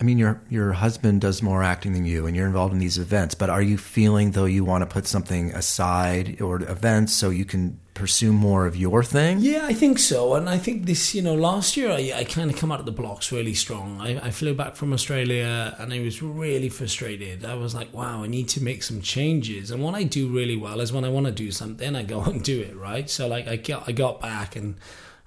[0.00, 2.98] I mean, your your husband does more acting than you, and you're involved in these
[2.98, 3.34] events.
[3.34, 7.46] But are you feeling though you want to put something aside or events so you
[7.46, 9.38] can pursue more of your thing?
[9.40, 10.34] Yeah, I think so.
[10.34, 12.86] And I think this, you know, last year I, I kind of come out of
[12.86, 14.00] the blocks really strong.
[14.00, 17.44] I, I flew back from Australia and I was really frustrated.
[17.44, 19.70] I was like, wow, I need to make some changes.
[19.70, 22.20] And what I do really well is when I want to do something, I go
[22.30, 23.08] and do it, right?
[23.08, 24.76] So, like, I got, I got back and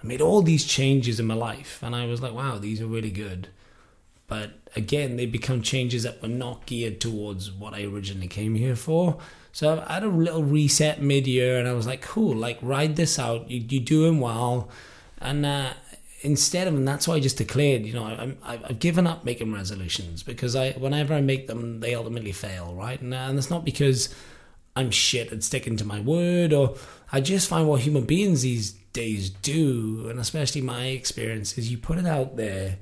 [0.01, 1.79] I made all these changes in my life.
[1.81, 3.49] And I was like, wow, these are really good.
[4.29, 8.75] But again, they become changes that were not geared towards what I originally came here
[8.75, 9.17] for.
[9.51, 12.95] So I had a little reset mid year and I was like, cool, like ride
[12.95, 13.49] this out.
[13.49, 14.69] You, you're doing well.
[15.19, 15.73] And uh,
[16.21, 19.51] instead of, and that's why I just declared, you know, I'm, I've given up making
[19.51, 23.01] resolutions because I, whenever I make them, they ultimately fail, right?
[23.01, 24.13] And, uh, and it's not because
[24.75, 26.75] I'm shit at sticking to my word or
[27.11, 31.77] I just find what human beings these days do, and especially my experience, is you
[31.77, 32.77] put it out there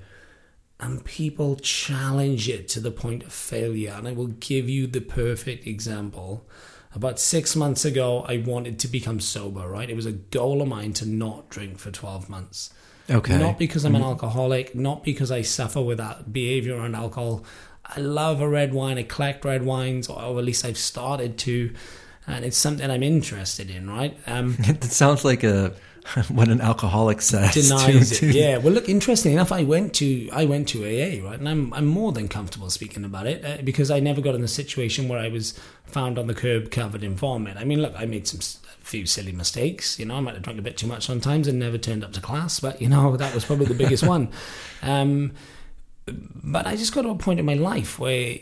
[0.79, 3.93] and people challenge it to the point of failure.
[3.97, 6.47] And I will give you the perfect example.
[6.93, 9.89] About six months ago, I wanted to become sober, right?
[9.89, 12.71] It was a goal of mine to not drink for 12 months.
[13.09, 13.37] Okay.
[13.37, 17.43] Not because I'm an alcoholic, not because I suffer with that behavior around alcohol.
[17.85, 18.97] I love a red wine.
[18.97, 21.73] I collect red wines, or at least I've started to.
[22.27, 24.17] And it's something I'm interested in, right?
[24.27, 25.73] Um, It sounds like a
[26.29, 27.53] what an alcoholic says.
[27.53, 28.31] denies to- it.
[28.31, 28.57] to- Yeah.
[28.57, 31.85] Well, look, interesting enough, I went to I went to AA, right, and I'm I'm
[31.85, 35.19] more than comfortable speaking about it uh, because I never got in a situation where
[35.19, 35.53] I was
[35.85, 37.57] found on the curb covered in vomit.
[37.57, 38.39] I mean, look, I made some
[38.81, 39.99] few silly mistakes.
[39.99, 42.13] You know, I might have drunk a bit too much sometimes and never turned up
[42.13, 44.29] to class, but you know that was probably the biggest one.
[44.81, 45.31] Um,
[46.05, 48.35] but I just got to a point in my life where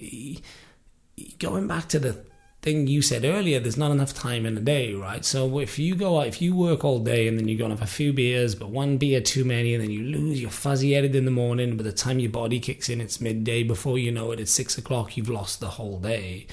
[1.40, 2.24] going back to the
[2.66, 5.24] thing you said earlier, there's not enough time in a day, right?
[5.24, 7.72] So if you go out, if you work all day and then you go and
[7.72, 10.94] have a few beers, but one beer too many, and then you lose your fuzzy
[10.94, 13.62] headed in the morning, by the time your body kicks in, it's midday.
[13.62, 16.48] Before you know it, it's six o'clock, you've lost the whole day.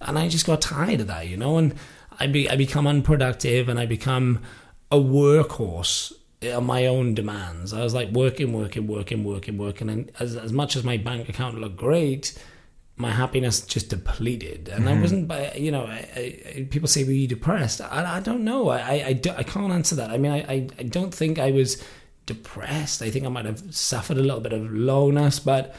[0.00, 1.74] And I just got tired of that, you know, and
[2.20, 4.42] I be I become unproductive and I become
[4.92, 6.12] a workhorse
[6.54, 7.72] on my own demands.
[7.72, 11.28] I was like working, working, working, working, working, and as as much as my bank
[11.28, 12.38] account looked great,
[13.00, 14.68] my happiness just depleted.
[14.68, 15.00] And I mm-hmm.
[15.00, 18.68] wasn't, by you know, I, I, people say, "Were you depressed?" I, I don't know.
[18.68, 20.10] I I, do, I can't answer that.
[20.10, 21.82] I mean, I, I don't think I was
[22.26, 23.02] depressed.
[23.02, 25.74] I think I might have suffered a little bit of lowness, but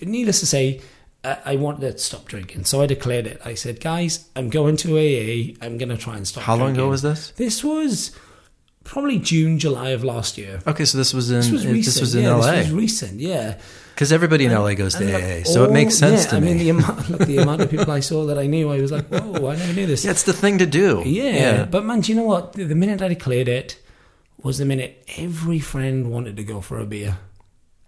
[0.00, 0.80] needless to say.
[1.22, 3.42] I wanted to stop drinking, so I declared it.
[3.44, 5.54] I said, "Guys, I'm going to AA.
[5.60, 7.32] I'm going to try and stop." How long ago was this?
[7.32, 8.12] This was
[8.84, 10.60] probably June, July of last year.
[10.66, 11.84] Okay, so this was in This was recent.
[11.84, 13.20] this was in yeah, LA This was recent.
[13.20, 13.58] Yeah.
[13.94, 16.36] Because everybody in LA goes to And AA, so it makes oh, sense yeah, to
[16.36, 16.46] I me.
[16.48, 18.90] mean, the amount, look, the amount of people I saw that I knew, I was
[18.92, 21.02] like, "Whoa, I never knew this." yeah, it's the thing to do.
[21.06, 22.52] Yeah, but man, do you know what?
[22.54, 23.78] The, minute I declared it
[24.42, 27.18] was the minute every friend wanted to go for a beer,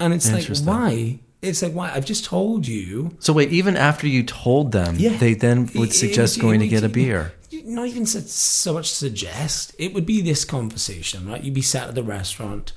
[0.01, 1.21] and it's like, why?
[1.41, 1.91] It's like, why?
[1.93, 3.17] I've just told you.
[3.19, 5.17] So wait, even after you told them, Yeah.
[5.17, 7.33] they then It- would it suggest going it to get a beer.
[7.65, 9.75] Not even so, so much suggest.
[9.79, 11.43] It would be this conversation, right?
[11.43, 12.73] You'd be sat at the restaurant.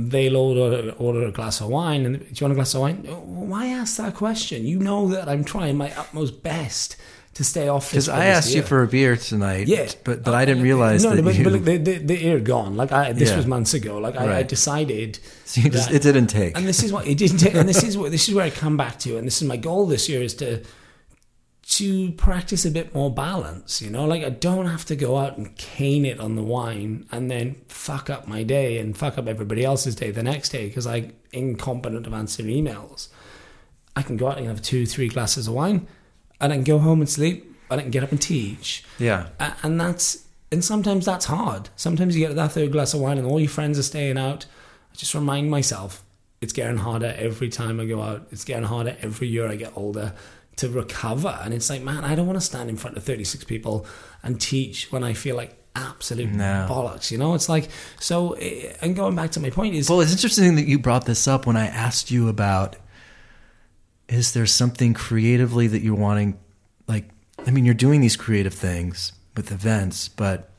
[0.00, 2.98] They'll order order a glass of wine, and do you want a glass of wine?
[2.98, 4.64] Why ask that question?
[4.64, 6.96] You know that I'm trying my utmost best
[7.34, 8.06] to stay off this.
[8.06, 10.64] Because I asked you for a beer tonight, Yeah, but but I didn't uh, uh,
[10.64, 11.44] realize no, that but, you.
[11.44, 12.76] but look, the, the, the ear gone.
[12.76, 13.36] Like I, this Yeah.
[13.38, 13.98] was months ago.
[13.98, 16.56] Like I, I decided, so just, that- it didn't take.
[16.56, 17.38] and this is what it didn't.
[17.38, 19.48] Take, and this is what this is where I come back to, and this is
[19.48, 20.62] my goal this year is to
[21.68, 23.82] to practice a bit more balance.
[23.82, 27.06] You know, like I don't have to go out and cane it on the wine
[27.12, 30.68] and then fuck up my day and fuck up everybody else's day the next day
[30.68, 33.08] because I'm incompetent of answering emails.
[33.94, 35.86] I can go out and have two, three glasses of wine,
[36.40, 38.84] and I can go home and sleep, and I can get up and teach.
[38.98, 39.28] yeah,
[39.62, 41.68] and that's and sometimes that's hard.
[41.76, 44.46] Sometimes you get that third glass of wine and all your friends are staying out.
[44.90, 46.02] I just remind myself
[46.40, 48.28] it's getting harder every time I go out.
[48.30, 50.14] It's getting harder every year I get older
[50.58, 51.38] to recover.
[51.42, 53.86] And it's like, man, I don't want to stand in front of 36 people
[54.22, 56.66] and teach when I feel like absolute No.
[56.68, 57.10] bollocks.
[57.10, 57.68] You know, it's like,
[58.00, 61.06] so, eh, and going back to my point is, Well, it's interesting that you brought
[61.06, 62.76] this up when I asked you about
[64.08, 66.38] is there something creatively that you're wanting
[66.86, 67.10] like
[67.46, 70.50] I mean you're doing these creative things with events, but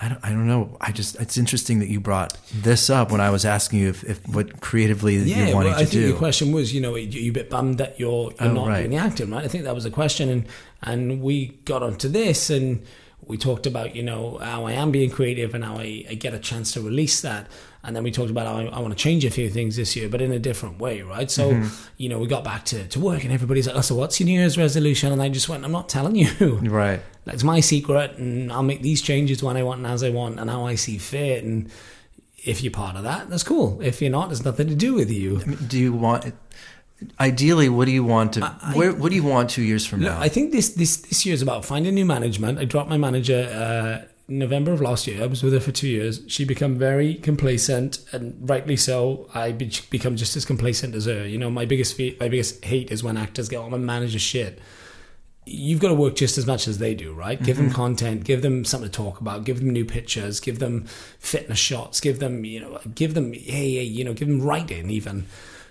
[0.00, 0.76] I don't, I don't know.
[0.80, 4.04] I just it's interesting that you brought this up when I was asking you if,
[4.04, 6.12] if what creatively yeah, you're wanting well, I to think do.
[6.12, 8.68] the question was, you know, you you a bit bummed that you're you're Oh, not
[8.68, 8.78] right.
[8.78, 9.44] doing the acting, right?
[9.44, 10.46] I think that was the question, and
[10.82, 12.82] and we got onto this, and
[13.26, 16.32] we talked about, you know, how I am being creative and how I, I get
[16.32, 17.48] a chance to release that,
[17.84, 20.08] and then we talked about I, I want to change a few things this year,
[20.08, 21.30] but in a different way, right?
[21.30, 21.74] So, Mm-hmm.
[21.96, 24.26] you know, we got back to, to work, and everybody's like, oh, so what's your
[24.26, 25.12] New Year's resolution?
[25.12, 26.28] And I just went, I'm not telling you.
[26.62, 27.00] right.
[27.24, 30.40] That's my secret, and I'll make these changes when I want and as I want
[30.40, 31.44] and how I see fit.
[31.44, 31.70] And
[32.44, 33.80] if you're part of that, that's cool.
[33.82, 35.38] If you're not, there's nothing to do with you.
[35.40, 36.32] Do you want
[37.20, 40.00] ideally what do you want to I- where what do you want 2 years from
[40.00, 40.20] No, now?
[40.20, 42.58] I think this this this year is about finding new management.
[42.58, 45.22] I dropped my manager uh, November of last year.
[45.22, 46.20] I was with her for two years.
[46.26, 49.28] She become very complacent, and rightly so.
[49.32, 51.26] I be- become just as complacent as her.
[51.26, 54.18] You know, my biggest fe- my biggest hate is when actors go, "I'm a manager
[54.18, 54.58] shit."
[55.46, 57.42] You've got to work just as much as they do, right?
[57.42, 57.74] Give them mm-hmm.
[57.74, 60.84] content, give them something to talk about, give them new pictures, give them
[61.18, 64.90] fitness shots, give them, you know, give them, hey, hey, you know, give them writing
[64.90, 65.24] even.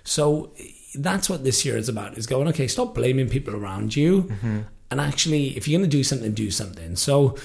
[0.03, 0.51] So
[0.95, 4.61] that's what this year is about: is going, okay, stop blaming people around you, mm-hmm.
[4.89, 6.95] and actually, if you're going to do something, do something.
[6.95, 7.37] So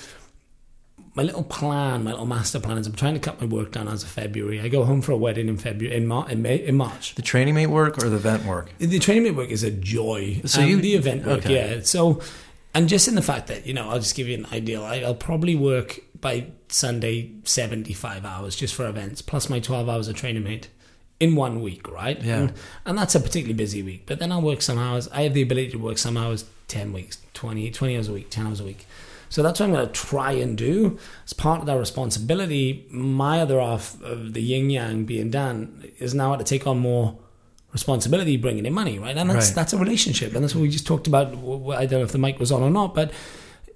[1.14, 3.86] my little plan, my little master plan is I'm trying to cut my work down
[3.88, 4.60] as of February.
[4.60, 7.14] I go home for a wedding in February, in, Mar- in, May, in March.
[7.16, 8.70] the Training Mate work or the event work?
[8.78, 10.40] The Training Mate work is a joy.
[10.42, 11.76] So So you- the event work, okay.
[11.76, 11.80] yeah.
[11.82, 12.20] So,
[12.74, 14.82] and just in the fact that you know, I'll just give you an ideal.
[14.84, 19.88] I, I'll probably work by Sunday seventy five hours just for events, plus my twelve
[19.90, 20.68] hours of Training Mate
[21.20, 22.20] in one week, right?
[22.22, 22.36] Yeah.
[22.38, 22.52] And,
[22.86, 24.04] and that's a particularly busy week.
[24.06, 25.08] But then I'll work some hours.
[25.12, 28.30] I have the ability to work some hours, ten weeks, 20, 20 hours a week,
[28.30, 28.86] ten hours a week.
[29.32, 30.98] So that's what I'm going to try and do.
[31.24, 36.12] As part of that responsibility, my other half of the yin yang being Dan is
[36.14, 37.16] now to take on more
[37.72, 39.16] responsibility, bringing in money, right?
[39.16, 39.54] And that's Right.
[39.54, 41.28] that's a relationship, and that's what we just talked about.
[41.28, 43.10] I don't know if the mic was on or not, but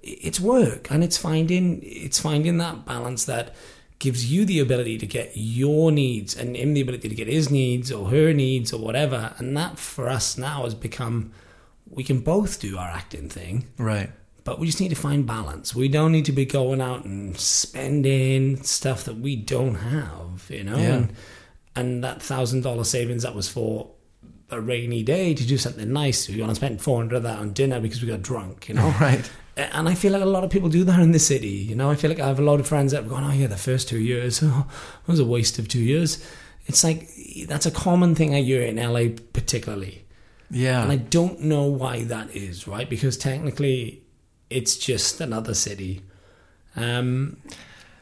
[0.03, 3.55] it's work, and it's finding it's finding that balance that
[3.97, 7.49] gives you the ability to get your needs, and him the ability to get his
[7.49, 9.33] needs or her needs or whatever.
[9.39, 11.31] And that for us now has become
[11.89, 14.11] we can both do our acting thing Right.
[14.47, 15.75] But we just need to find balance.
[15.75, 20.63] We don't need to be going out and spending stuff that we don't have, you
[20.63, 20.77] know.
[20.77, 20.93] Yeah.
[20.93, 21.13] And,
[21.75, 23.91] and that thousand dollar savings that was for
[24.49, 26.29] a rainy day to do something nice.
[26.29, 28.95] We're gonna spend four hundred of that on dinner because we got drunk, you know.
[29.01, 29.29] Right.
[29.57, 31.49] And I feel like a lot of people do that in the city.
[31.49, 33.33] You know, I feel like I have a lot of friends that have gone, "Oh
[33.33, 34.65] yeah, the first two years, oh,
[35.01, 36.25] it was a waste of two years."
[36.67, 37.09] It's like
[37.49, 40.05] that's a common thing I hear in LA, particularly.
[40.49, 40.83] Yeah.
[40.83, 42.89] And I don't know why that is, right?
[42.89, 44.06] Because technically,
[44.49, 46.01] it's just another city.
[46.75, 47.37] Um,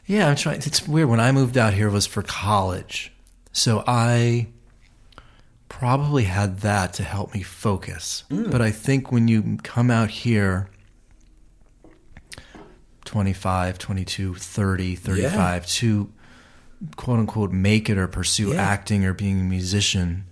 [0.06, 0.58] Yeah, I'm trying.
[0.58, 1.08] It's weird.
[1.08, 3.12] When I moved out here, it was for college,
[3.52, 4.48] so I
[5.68, 8.22] probably had that to help me focus.
[8.30, 10.70] But I think when you come out here,
[13.04, 16.12] 25, 22, 30, 35, to
[16.96, 18.62] quote unquote make it or pursue Yeah.
[18.62, 20.24] acting or being a musician,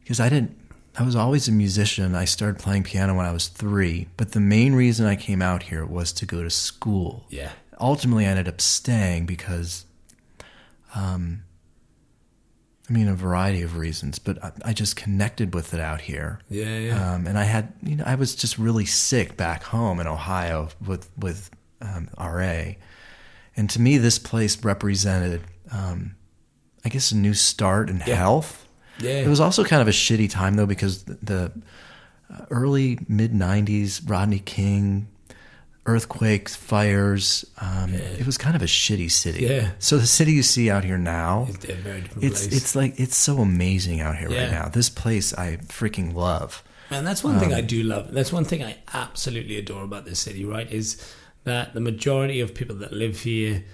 [0.00, 0.56] because I didn't.
[0.98, 2.14] I was always a musician.
[2.14, 5.64] I started playing piano when I was three, but the main reason I came out
[5.64, 9.86] here was to go to school yeah, ultimately I ended up staying because,
[10.94, 11.44] um,
[12.90, 16.40] I mean, a variety of reasons, but I, I just connected with it out here.
[16.50, 17.14] yeah, yeah.
[17.14, 20.68] Um, and I had, you know, I was just really sick back home in Ohio
[20.84, 21.50] with with
[21.80, 22.72] um, RA,
[23.56, 25.40] and to me, this place represented,
[25.70, 26.16] um,
[26.84, 28.16] I guess, a new start in Yeah.
[28.16, 28.66] health.
[28.98, 29.20] Yeah.
[29.20, 31.52] It was also kind of a shitty time though because the,
[32.32, 35.08] uh, early mid '90s, Rodney King,
[35.86, 37.44] earthquakes, fires.
[37.58, 39.44] Um, It was kind of a shitty city.
[39.44, 39.70] Yeah.
[39.78, 42.98] So the city you see out here now, it's a very different it's it's like
[43.00, 44.42] it's so amazing out here Yeah.
[44.44, 44.68] right now.
[44.68, 46.62] This place I freaking love.
[46.90, 48.12] And that's one Um, thing I do love.
[48.12, 50.70] That's one thing I absolutely adore about this city, right?
[50.70, 50.98] Is
[51.44, 53.64] that the majority of people that live here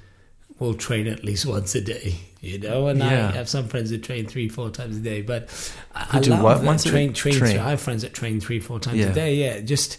[0.61, 2.89] will train at least once a day, you know?
[2.89, 3.29] And Yeah.
[3.29, 5.23] I have some friends that train three, four times a day.
[5.23, 5.49] But
[5.95, 7.51] I, I do love what that once train, train, Train.
[7.53, 9.07] Three, I have friends that train three, four times Yeah.
[9.07, 9.35] a day.
[9.35, 9.99] Yeah, just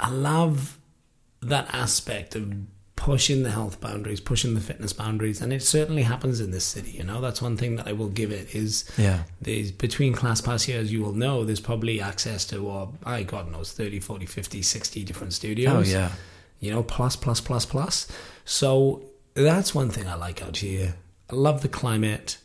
[0.00, 0.78] I love
[1.40, 2.52] that aspect of
[2.94, 6.92] pushing the health boundaries, pushing the fitness boundaries, and it certainly happens in this city.
[6.92, 9.24] You know, that's one thing that I will give it is Yeah.
[9.40, 13.72] there's between Classpass years you will know there's probably access to or I God knows
[13.72, 16.12] 30 40 50 60 different studios Oh yeah.
[16.60, 18.06] you know plus plus plus plus
[18.44, 19.02] so
[19.34, 20.94] that's one thing I like out here
[21.32, 22.38] I love the climate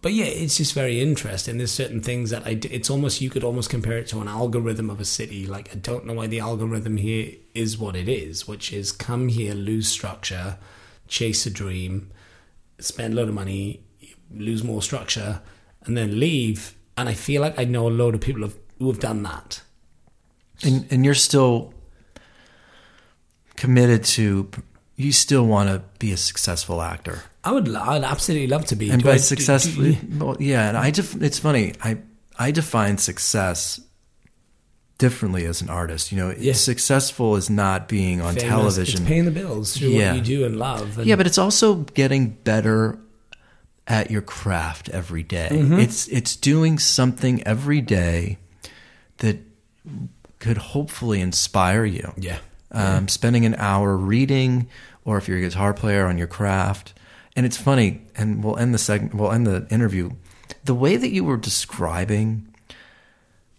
[0.00, 1.58] but yeah, it's just very interesting.
[1.58, 2.54] There's certain things that I.
[2.54, 5.44] d- It's almost you could almost compare it to an algorithm of a city.
[5.44, 9.26] Like I don't know why the algorithm here is what it is, which is come
[9.26, 10.56] here, lose structure,
[11.08, 12.12] chase a dream,
[12.78, 13.82] spend a load of money,
[14.32, 15.40] lose more structure,
[15.82, 16.76] and then leave.
[16.96, 18.48] And I feel like I know a load of people
[18.78, 19.62] who have done that.
[20.62, 21.74] and and you're still
[23.56, 24.48] committed to
[25.00, 27.68] you still want to be a successful actor I would.
[27.74, 28.90] I'd absolutely love to be.
[28.90, 29.34] and Do I- by do-
[29.94, 31.96] do- well, yeah and i def, it's funny i
[32.38, 33.80] i define success
[34.98, 36.54] differently as an artist you know Yeah.
[36.54, 38.48] successful is not being on famous.
[38.50, 40.12] television It's paying the bills through Yeah.
[40.12, 40.98] what you do and love.
[40.98, 42.98] And yeah but it's also getting better
[43.86, 45.48] at your craft every day.
[45.52, 45.78] Mm-hmm.
[45.78, 48.38] it's it's doing something every day
[49.18, 49.38] that
[50.40, 52.38] could hopefully inspire you yeah.
[52.72, 54.68] Um, spending an hour reading,
[55.04, 56.94] or if you're a guitar player on your craft.
[57.36, 59.14] And it's funny, and we'll end the segment.
[59.14, 60.10] We'll end the interview.
[60.64, 62.52] The way that you were describing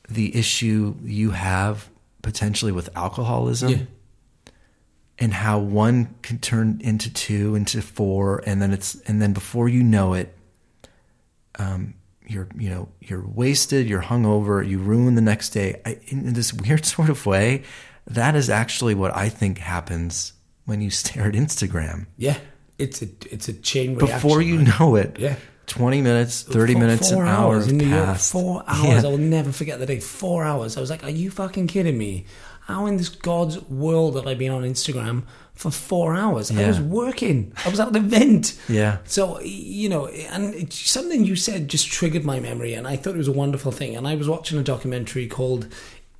[0.10, 1.90] the issue you have
[2.22, 3.78] potentially with alcoholism, Yeah.
[5.18, 9.70] and how one can turn into two, into four, and then it's and then before
[9.70, 10.36] you know it,
[11.58, 11.94] um,
[12.28, 15.82] you're you know you're wasted, you're hungover, you ruin the next day.
[15.86, 17.64] I, in this weird sort of way,
[18.10, 20.34] that is actually what I think happens
[20.66, 22.08] when you stare at Instagram.
[22.18, 22.38] Yeah.
[22.78, 24.16] It's a it's a chain reaction.
[24.18, 24.80] Before you right?
[24.80, 25.36] know it, Yeah.
[25.68, 28.18] twenty minutes, thirty Four- minutes, four an hour hours have in New York.
[28.18, 28.84] Four hours.
[29.04, 29.10] Yeah.
[29.10, 30.00] I will never forget the day.
[30.00, 30.78] Four hours.
[30.78, 32.26] I was like, "Are you fucking kidding me?
[32.62, 35.24] How in this God's world have I been on Instagram
[35.56, 36.52] for four hours?
[36.52, 37.52] I was working.
[37.66, 38.58] I was at an event.
[38.70, 39.00] Yeah.
[39.04, 43.18] So you know, and something you said just triggered my memory, and I thought it
[43.18, 43.98] was a wonderful thing.
[43.98, 45.68] And I was watching a documentary called.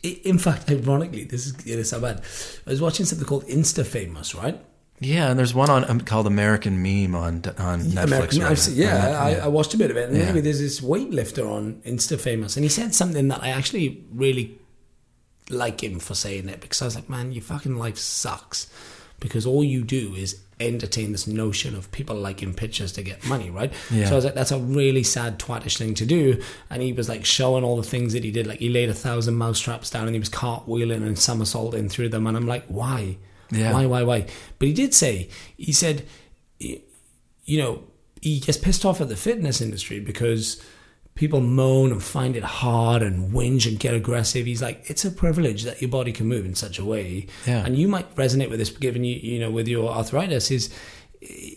[0.04, 2.22] In fact, ironically, this is it is so bad.
[2.66, 4.60] I was watching something called Insta Famous, right?
[5.02, 8.04] Yeah, and there's one on um, called American Meme on on Netflix.
[8.04, 10.10] American, right seen, yeah, I, I watched a bit of it.
[10.10, 10.24] And Yeah.
[10.26, 14.58] anyway, there's this weightlifter on Insta Famous, and he said something that I actually really
[15.50, 18.68] like him for saying it because I was like, man, your fucking life sucks
[19.20, 23.50] because all you do is entertain this notion of people liking pictures to get money,
[23.50, 23.72] right?
[23.90, 24.06] Yeah.
[24.06, 26.42] So I was like, that's a really sad twatish thing to do.
[26.70, 28.94] And he was like showing all the things that he did, like he laid a
[28.94, 33.18] thousand mousetraps down and he was cartwheeling and somersaulting through them, and I'm like, why?
[33.52, 33.74] Yeah.
[33.74, 33.86] Why?
[33.86, 34.04] Why?
[34.04, 34.28] Why?
[34.60, 36.06] But he did say, he said
[37.50, 37.84] you know,
[38.22, 40.62] he gets pissed off at the fitness industry because
[41.20, 44.46] people moan and find it hard and whinge and get aggressive.
[44.46, 47.28] He's like, it's a privilege that your body can move in such a way.
[47.46, 47.66] Yeah.
[47.66, 50.74] And you might resonate with this, given you, you know, with your arthritis, is
[51.22, 51.56] eh,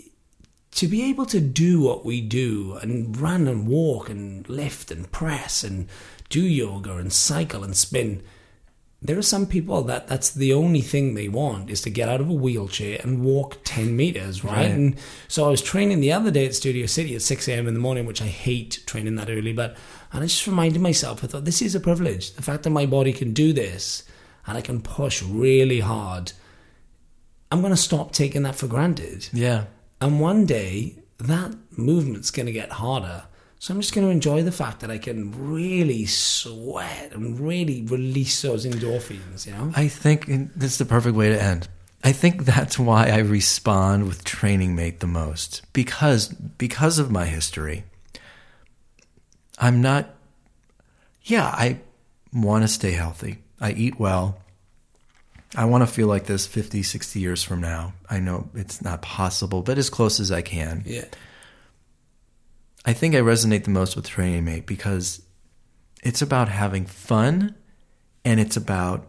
[0.73, 5.13] to be able to do what we do and run and walk and lift and
[5.13, 5.87] press and
[6.29, 8.21] do yoga and cycle and spin
[9.05, 12.21] there are some people that that's the only thing they want is to get out
[12.21, 14.71] of a wheelchair and walk 10 meters right, Right.
[14.71, 14.97] and
[15.29, 17.81] so i was training the other day at studio city at 6 a.m in the
[17.81, 19.77] morning which i hate training that early but
[20.13, 22.87] and i just reminded myself i thought this is a privilege the fact that my
[22.87, 24.05] body can do this
[24.47, 26.33] and i can push really hard
[27.51, 29.65] i'm going to stop taking that for granted yeah.
[30.01, 33.23] and one day that movement's going to get harder.
[33.63, 37.83] So I'm just going to enjoy the fact that I can really sweat and really
[37.83, 39.71] release those endorphins, you know?
[39.77, 41.69] I think this is the perfect way to end.
[42.03, 47.25] I think that's why I respond with Training Mate the most because because of my
[47.27, 47.85] history.
[49.61, 50.13] I'm not.
[51.23, 51.79] Yeah, I
[52.33, 53.45] want to stay healthy.
[53.61, 54.41] I eat well.
[55.55, 57.93] I want to feel like this 50, 60 years from now.
[58.11, 60.83] I know it's not possible, but as close as I can.
[60.85, 61.05] Yeah.
[62.85, 65.23] I think I resonate the most with Training Mate because
[66.03, 67.55] it's about having fun
[68.25, 69.07] and it's about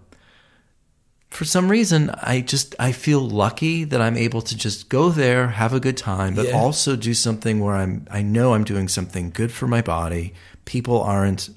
[1.31, 5.47] for some reason I just I feel lucky that I'm able to just go there,
[5.47, 6.51] have a good time, but Yeah.
[6.59, 10.33] also do something where I'm I know I'm doing something good for my body.
[10.65, 11.49] People aren't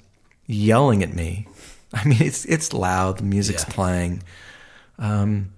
[0.47, 1.47] yelling at me.
[1.93, 3.73] I mean it's it's loud, the music's Yeah.
[3.75, 4.23] playing.
[4.97, 5.51] Um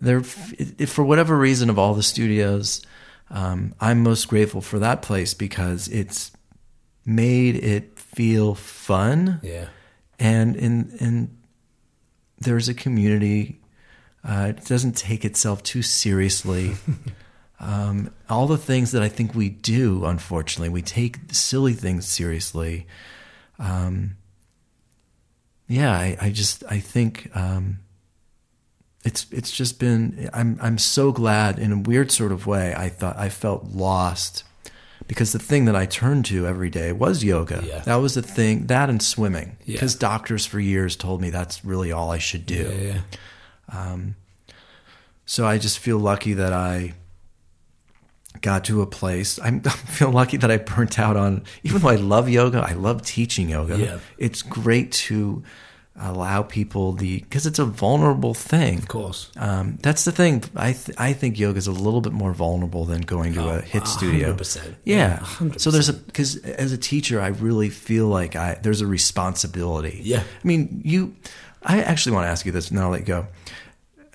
[0.00, 2.80] there for whatever reason of all the studios
[3.30, 6.32] um, I'm most grateful for that place because it's
[7.04, 9.66] made it feel fun Yeah.
[10.18, 11.36] and in in
[12.40, 13.60] there's a community.
[14.24, 16.74] Uh, it doesn't take itself too seriously.
[17.60, 22.86] um, all the things that I think we do, unfortunately, we take silly things seriously.
[23.58, 24.16] Um,
[25.66, 27.78] yeah, I, I just I think um,
[29.08, 30.28] it's it's just been.
[30.34, 32.74] I'm I'm so glad in a weird sort of way.
[32.76, 34.44] I thought I felt lost
[35.06, 37.64] because the thing that I turned to every day was yoga.
[37.64, 37.78] Yeah.
[37.80, 38.66] That was the thing.
[38.66, 39.56] That and swimming.
[39.64, 39.76] Yeah.
[39.76, 42.70] Because doctors for years told me that's really all I should do.
[42.78, 43.00] Yeah.
[43.72, 43.92] yeah.
[43.92, 44.16] Um,
[45.24, 46.92] so I just feel lucky that I
[48.42, 49.40] got to a place.
[49.42, 51.44] I'm, I feel lucky that I burnt out on.
[51.62, 54.00] Even though I love yoga, I love teaching yoga.
[54.18, 55.42] It's great to
[56.00, 58.78] allow people the because it's a vulnerable thing.
[58.78, 59.30] Of course.
[59.36, 60.44] Um, that's the thing.
[60.54, 63.62] I th- I think yoga is a little bit more vulnerable than going to a
[63.62, 64.34] HIIT studio.
[64.34, 64.74] 100%.
[64.84, 65.18] Yeah.
[65.18, 65.60] 100%.
[65.60, 70.00] So there's a because as a teacher, I really feel like I there's a responsibility.
[70.02, 70.20] Yeah.
[70.22, 71.14] I mean, you.
[71.62, 72.70] I actually want to ask you this.
[72.70, 73.26] Now I'll let you go.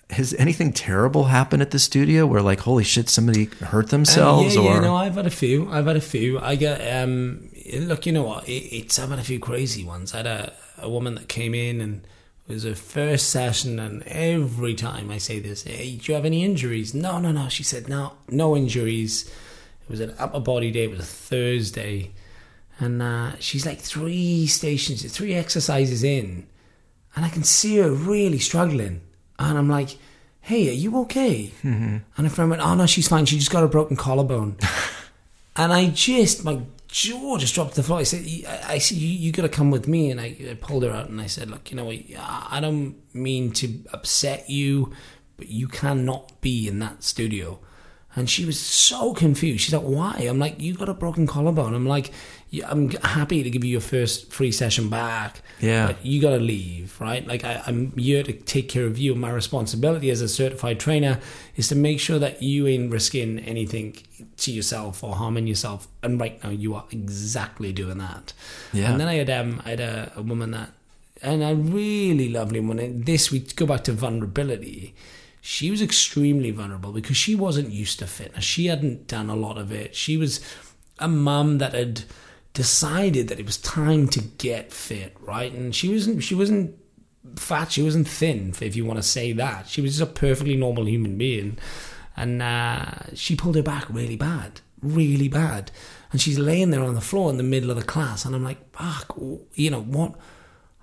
[0.10, 4.62] Has anything terrible happened at the studio where like holy shit somebody hurt themselves Uh,
[4.62, 5.70] yeah, or yeah, no, I've had a few.
[5.72, 6.40] I've had a few.
[6.40, 8.48] I get um, look, you know what?
[8.48, 10.14] It, it's I've had a few crazy ones.
[10.14, 10.54] I had a,
[10.84, 12.06] a woman that came in and
[12.48, 16.26] it was her first session, and every time I say this, hey, do you have
[16.26, 16.94] any injuries?
[16.94, 17.48] No, no, no.
[17.48, 19.30] She said no, no injuries.
[19.84, 20.84] It was an upper body day.
[20.84, 22.12] It was a Thursday,
[22.80, 26.46] and uh, she's like three stations, three exercises in,
[27.16, 29.00] and I can see her really struggling.
[29.40, 29.98] And I'm like,
[30.42, 31.54] hey, are you okay?
[31.64, 31.98] Mm-hmm.
[32.18, 33.26] And a friend went, oh, no, she's fine.
[33.26, 34.58] She just got a broken collarbone.
[35.56, 36.60] and I just, my
[36.94, 38.00] jaw just dropped to the floor.
[38.00, 40.12] I said, I I said, you, you got to come with me.
[40.12, 42.96] And I, I pulled her out and I said, look, you know, what, I don't
[43.14, 44.94] mean to upset you,
[45.36, 47.60] but you cannot be in that studio.
[48.16, 49.64] And she was so confused.
[49.64, 52.12] She's like, "Why?" I'm like, "You got a broken collarbone." I'm like,
[52.62, 55.88] "I'm happy to give you your first free session back." Yeah.
[55.88, 57.26] but you got to leave, right?
[57.26, 59.16] Like, I, I'm here to take care of you.
[59.16, 61.20] My responsibility as a certified trainer
[61.56, 63.96] is to make sure that you ain't risking anything
[64.38, 65.88] to yourself or harming yourself.
[66.02, 68.34] And right now, you are exactly doing that.
[68.74, 68.92] Yeah.
[68.92, 70.72] And then I had um, I had a, a woman that,
[71.22, 72.60] and a really lovely.
[72.60, 74.94] And this we go back to vulnerability
[75.46, 78.46] she was extremely vulnerable because she wasn't used to fitness.
[78.46, 79.94] She hadn't done a lot of it.
[79.94, 80.40] She was
[81.00, 82.04] a mum that had
[82.54, 85.52] decided that it was time to get fit, right?
[85.52, 86.78] And she wasn't she wasn't
[87.36, 89.68] fat, she wasn't thin, if you want to say that.
[89.68, 91.58] She was just a perfectly normal human being.
[92.16, 95.72] And uh, she pulled her back really bad, really bad.
[96.12, 98.24] And she's laying there on the floor in the middle of the class.
[98.24, 99.18] And I'm like, fuck,
[99.56, 100.16] you know, what?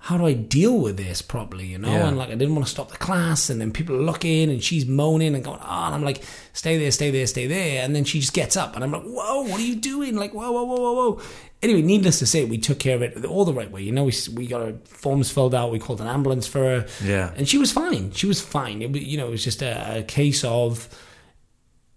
[0.03, 1.91] how do I deal with this properly, you know?
[1.91, 2.07] Yeah.
[2.07, 4.61] And like, I didn't want to stop the class, and then people are looking, and
[4.61, 6.23] she's moaning and going, oh, and I'm like,
[6.53, 7.83] stay there, stay there, stay there.
[7.83, 10.15] And then she just gets up, and I'm like, whoa, what are you doing?
[10.15, 11.21] Like, whoa, whoa, whoa, whoa, whoa.
[11.63, 13.83] Anyway, needless to say, we took care of it all the right way.
[13.83, 16.87] You know, we, we got her forms filled out, we called an ambulance for her.
[17.03, 17.33] Yeah.
[17.35, 18.11] And she was fine.
[18.13, 18.81] She was fine.
[18.81, 20.89] It, you know, it was just a, a case of,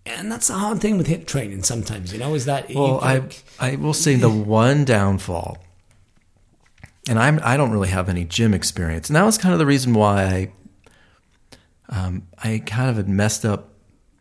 [0.07, 3.23] and that's the hard thing with HIIT training sometimes, you know, is that Well, I
[3.59, 4.28] I will say the
[4.61, 5.59] one downfall,
[7.09, 9.66] and I'm I don't really have any gym experience, and that was kind of the
[9.66, 10.53] reason why I
[11.89, 13.70] um, I kind of had messed up.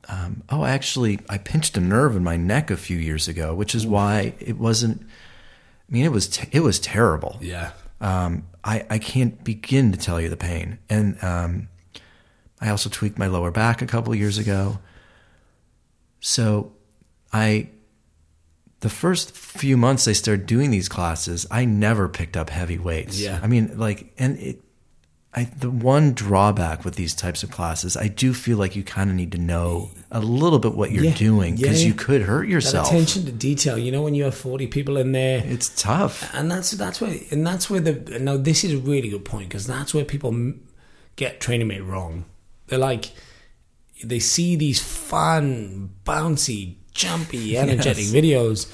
[0.07, 3.74] Um, oh, actually, I pinched a nerve in my neck a few years ago, which
[3.74, 5.02] is why it wasn't.
[5.94, 7.38] I mean, it was te- it was terrible.
[7.40, 7.72] yeah.
[8.02, 11.70] Um, I I can't begin to tell you the pain, and um,
[12.60, 14.80] I also tweaked my lower back a couple of years ago.
[16.20, 16.72] So,
[17.32, 17.70] I
[18.80, 23.20] the first few months I started doing these classes, I never picked up heavy weights.
[23.20, 23.40] Yeah.
[23.44, 24.62] I mean, like, and it.
[25.35, 29.10] I, the one drawback with these types of classes, I do feel like you kind
[29.10, 31.15] of need to know a little bit what you're Yeah.
[31.15, 31.88] doing because Yeah.
[31.88, 32.88] you could hurt That yourself.
[32.89, 35.41] attention to detail, you know, when you have 40 people in there.
[35.45, 36.30] It's tough.
[36.35, 39.49] and that's that's where and that's where the now this is a really good point
[39.49, 40.53] because that's where people
[41.15, 42.26] get training mate wrong
[42.68, 43.11] they're like
[44.03, 48.14] they see these fun bouncy jumpy energetic Yes.
[48.14, 48.68] videos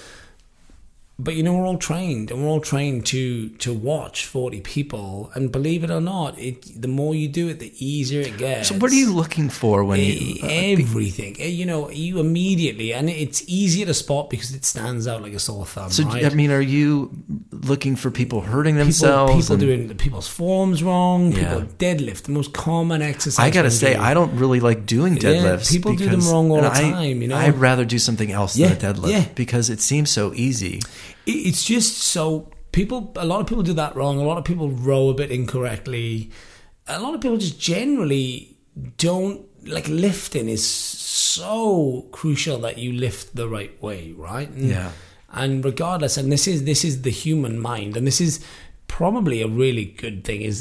[1.21, 5.29] but you know we're all trained and we're all trained to to watch 40 people
[5.35, 8.69] and believe it or not it the more you do it the easier it gets
[8.69, 10.13] So, what are you looking for when you?
[10.13, 10.39] E-
[10.73, 15.21] everything Eh, you know you immediately and it's easier to spot because it stands out
[15.21, 16.23] like a sore thumb So right?
[16.25, 17.11] I mean, are you
[17.51, 19.33] looking for people hurting themselves?
[19.49, 21.31] people and- doing people's forms wrong.
[21.33, 21.39] Yeah.
[21.55, 23.45] People deadlift, the most common exercise.
[23.45, 24.01] I gotta say, do.
[24.01, 25.69] I don't really like doing Yeah, deadlifts.
[25.71, 27.35] people do them wrong all the I- time, you know?
[27.35, 29.25] I'd rather do something else Yeah, than a deadlift yeah.
[29.35, 30.79] because it seems so easy.
[31.29, 32.99] It- it's just so people.
[33.15, 34.15] A lot of people do that wrong.
[34.19, 36.29] A lot of people row a bit incorrectly.
[36.87, 38.57] A lot of people just generally
[38.97, 39.39] don't
[39.75, 44.49] like lifting is so crucial that you lift the right way, right?
[44.49, 44.91] And, Yeah.
[45.31, 48.39] And regardless, and this is this is the human mind, and this is
[48.87, 50.41] probably a really good thing.
[50.41, 50.57] Is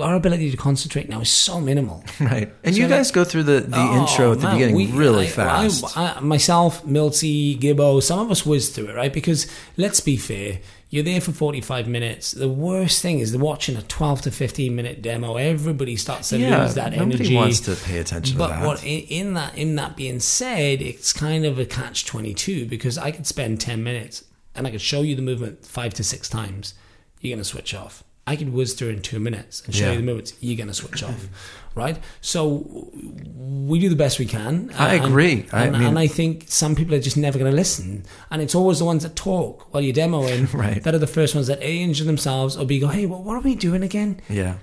[0.00, 2.04] our ability to concentrate now is so minimal.
[2.20, 2.52] Right.
[2.64, 4.76] And So you like- guys go through the, the Oh, intro at the man, beginning
[4.76, 5.96] we- really I- fast.
[5.96, 9.12] I, I, myself, Milty, Gibbo, some of us whiz through it, right?
[9.12, 9.46] Because
[9.76, 10.60] let's be fair,
[10.90, 12.32] you're there for 45 minutes.
[12.32, 15.36] The worst thing is they're watching a 12 to 15 minute demo.
[15.36, 17.34] Everybody starts to yeah, lose that nobody energy.
[17.34, 18.66] wants to pay attention But to that.
[18.66, 22.66] what in, in that in that being said, it's kind of a catch twenty two
[22.66, 24.24] because I could spend ten minutes
[24.54, 26.74] and I could show you the movement five to six times.
[27.22, 28.04] You're gonna switch off.
[28.26, 29.92] I could whiz through in two minutes and show Yeah.
[29.92, 30.34] you the movements.
[30.40, 31.28] You're gonna switch off,
[31.74, 31.98] right?
[32.20, 32.90] So
[33.36, 34.70] we do the best we can.
[34.78, 35.46] I And- agree.
[35.52, 38.04] I and, mean- and I think some people are just never going to listen.
[38.30, 40.82] And it's always the ones that talk while you're demoing Right.
[40.84, 43.34] that are the first ones that A, injure themselves or B, go, hey, well, what
[43.36, 44.20] are we doing again?
[44.28, 44.54] Yeah.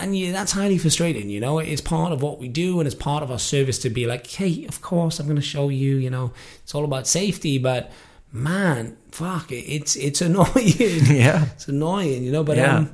[0.00, 1.28] and yeah, that's highly frustrating.
[1.28, 3.90] You know, it's part of what we do, and it's part of our service to
[3.90, 5.96] be like, hey, of course, I'm going to show you.
[5.96, 6.32] You know,
[6.64, 7.92] it's all about safety, but
[8.36, 10.46] man, fuck, it, it's it's annoying.
[10.56, 11.46] Yeah.
[11.54, 12.22] it's annoying.
[12.24, 12.76] You know, but Yeah.
[12.78, 12.90] um,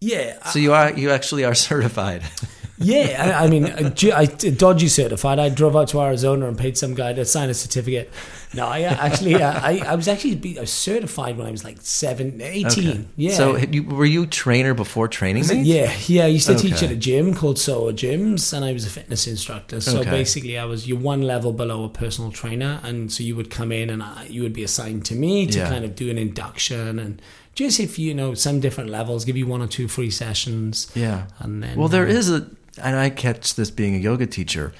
[0.00, 2.22] yeah, So you are you actually are certified.
[2.78, 3.36] yeah.
[3.40, 5.38] I, I mean, I, I dodgy certified.
[5.38, 8.10] I drove out to Arizona and paid some guy to sign a certificate.
[8.54, 11.50] No, I uh, actually, uh, I, I was actually be, I was certified when I
[11.50, 13.08] was like seven, 18.
[13.16, 13.32] Yeah.
[13.34, 15.46] So you, were you a trainer before training?
[15.46, 15.64] Mate?
[15.64, 16.24] Yeah, yeah.
[16.24, 19.26] I used to teach at a gym called Soa Gyms, and I was a fitness
[19.26, 19.80] instructor.
[19.80, 20.10] So Okay.
[20.10, 23.72] basically, I was you're one level below a personal trainer, and so you would come
[23.72, 25.68] in and I, you would be assigned to me to Yeah.
[25.68, 27.22] kind of do an induction and
[27.54, 30.90] just if you know some different levels, give you one or two free sessions.
[30.94, 31.26] Yeah.
[31.38, 32.48] And then Well, there uh, is a,
[32.82, 34.72] and I catch this being a yoga teacher.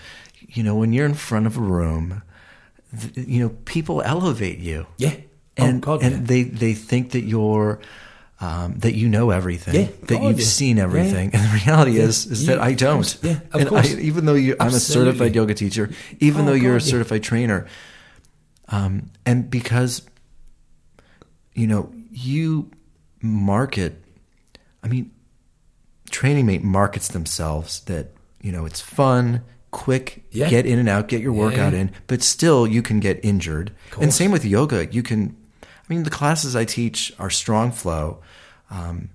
[0.48, 2.22] You know, when you're in front of a room,
[3.14, 4.86] you know, people elevate you.
[4.98, 5.14] yeah.
[5.56, 6.20] and oh God, and yeah.
[6.26, 7.80] they they think that you're
[8.40, 10.46] um, that you know everything, Yeah, that God, you've yeah.
[10.46, 10.82] seen Yeah.
[10.84, 13.06] everything, and the reality is is that I don't.
[13.22, 13.94] Yeah, of and course.
[13.94, 15.90] I, even though you, I'm a certified yoga teacher,
[16.20, 16.90] even Oh, though you're a God, yeah.
[16.90, 17.66] certified trainer,
[18.68, 20.02] um, and because
[21.54, 22.70] you know you
[23.22, 24.02] market,
[24.82, 25.10] I mean,
[26.10, 28.08] Training Mate markets themselves that
[28.42, 29.42] you know it's fun.
[29.72, 30.48] Quick, Yeah.
[30.48, 31.80] get in and out, get your workout Yeah.
[31.80, 33.72] in, but still you can get injured.
[34.00, 34.86] And same with yoga.
[34.92, 35.34] You can,
[35.64, 38.20] I mean, the classes I teach are strong flow,
[38.70, 39.08] um,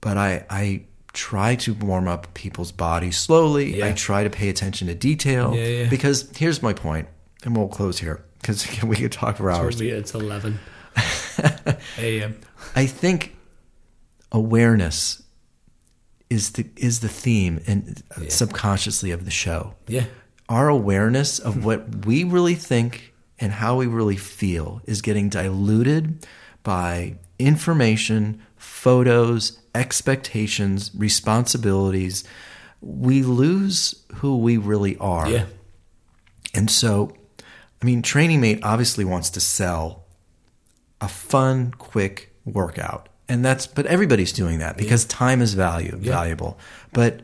[0.00, 0.82] but I I
[1.12, 3.78] try to warm up people's bodies slowly.
[3.78, 3.86] Yeah.
[3.88, 5.52] I try to pay attention to detail
[5.88, 7.06] because here's my point,
[7.44, 9.80] and we'll close here because we could talk for hours.
[9.80, 10.58] It's eleven
[11.98, 12.40] a.m.
[12.74, 13.36] I think
[14.32, 15.22] awareness
[16.34, 18.28] is the is the theme and uh, Yeah.
[18.30, 19.74] subconsciously of the show.
[19.88, 20.06] Yeah,
[20.48, 26.26] Our awareness of what we really think and how we really feel is getting diluted
[26.62, 32.24] by information, photos, expectations, responsibilities.
[32.80, 35.28] We lose who we really are.
[35.28, 35.46] yeah,
[36.54, 37.12] And so,
[37.82, 40.04] I mean, Training Mate obviously wants to sell
[41.00, 43.08] a fun, quick workout.
[43.28, 46.12] And that's, but everybody's doing that because time is value, Yeah.
[46.12, 46.58] valuable.
[46.92, 47.22] But,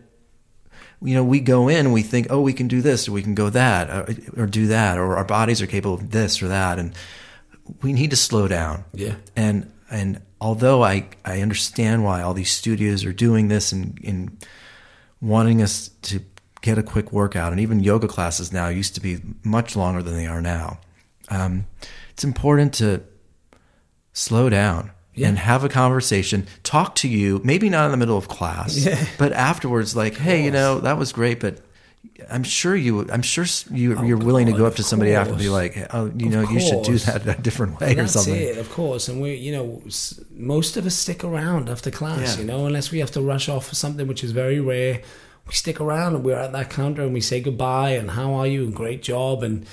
[1.02, 3.34] you know, we go in we think, oh, we can do this or we can
[3.34, 6.78] go that or, or do that or our bodies are capable of this or that.
[6.78, 6.94] And
[7.82, 8.84] we need to slow down.
[8.94, 9.16] yeah.
[9.36, 14.44] And, and although I, I understand why all these studios are doing this and, and
[15.20, 16.20] wanting us to
[16.62, 20.14] get a quick workout, and even yoga classes now used to be much longer than
[20.14, 20.78] they are now.
[21.28, 21.66] Um,
[22.10, 23.02] it's important to
[24.12, 24.90] slow down
[25.20, 25.28] Yeah.
[25.28, 26.46] and have a conversation.
[26.62, 29.04] Talk to you, maybe not in the middle of class, Yeah.
[29.18, 31.58] but afterwards, like, hey, you know, that was great, but.
[32.30, 33.06] I'm sure you.
[33.10, 33.96] I'm sure you.
[33.98, 36.32] Oh, you're willing to go up to somebody after and be like, "Oh, you Of
[36.32, 37.04] know, you should do course.
[37.06, 39.08] that a different way or That's something." it, of course.
[39.08, 39.82] And we, you know,
[40.34, 42.34] most of us stick around after class.
[42.36, 42.40] Yeah.
[42.42, 45.00] You know, unless we have to rush off for something which is very rare,
[45.46, 48.46] we stick around and we're at that counter and we say goodbye and how are
[48.46, 49.66] you and great job and.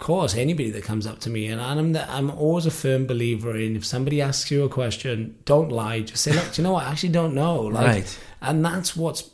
[0.00, 3.54] Course, anybody that comes up to me, and I'm the, I'm always a firm believer
[3.54, 6.00] in if somebody asks you a question, don't lie.
[6.00, 6.86] Just say, look, do you know what?
[6.86, 7.60] I actually don't know.
[7.60, 8.18] Like, Right.
[8.40, 9.30] And that's what's.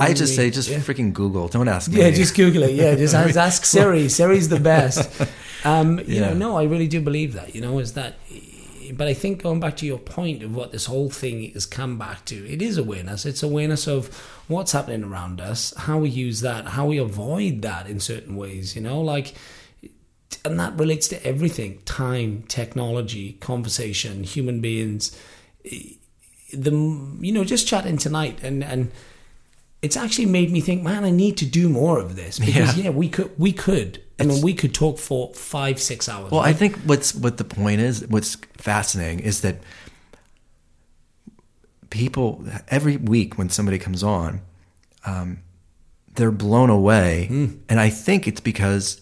[0.00, 0.78] I just say, just yeah.
[0.78, 1.46] freaking Google.
[1.46, 1.98] Don't ask me.
[2.00, 2.72] Yeah, just Google it.
[2.72, 4.08] Yeah, just ask, ask Siri.
[4.08, 5.08] Siri's the best.
[5.64, 6.28] Um, you Yeah.
[6.28, 7.52] know, no, I really do believe that.
[7.54, 8.14] You know, is that.
[8.92, 11.98] But I think going back to your point of what this whole thing has come
[11.98, 13.26] back to, it is awareness.
[13.26, 14.06] It's awareness of
[14.46, 18.76] what's happening around us, how we use that, how we avoid that in certain ways.
[18.76, 19.34] You know, like,
[20.44, 25.16] and that relates to everything: time, technology, conversation, human beings.
[26.52, 26.70] The
[27.20, 28.90] you know, just chatting tonight and and
[29.80, 32.84] it's actually made me think, man, I need to do more of this because Yeah.
[32.84, 34.02] yeah, we could, we could.
[34.18, 36.32] I mean, we could talk for five, six hours.
[36.32, 39.56] Well, I think what's what the point is, what's fascinating is that
[41.90, 44.40] people every week when somebody comes on,
[45.06, 45.38] um,
[46.14, 47.46] they're blown away, Hmm.
[47.68, 49.00] and I think it's because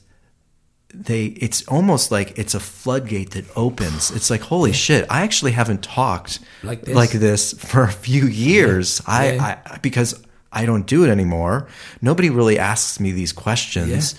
[0.94, 1.26] they.
[1.26, 4.10] It's almost like it's a floodgate that opens.
[4.10, 5.04] It's like holy shit!
[5.10, 6.94] I actually haven't talked Like this.
[6.94, 9.00] like this for a few years.
[9.06, 9.58] I, Yeah.
[9.66, 10.20] I because
[10.52, 11.66] I don't do it anymore.
[12.00, 14.14] Nobody really asks me these questions.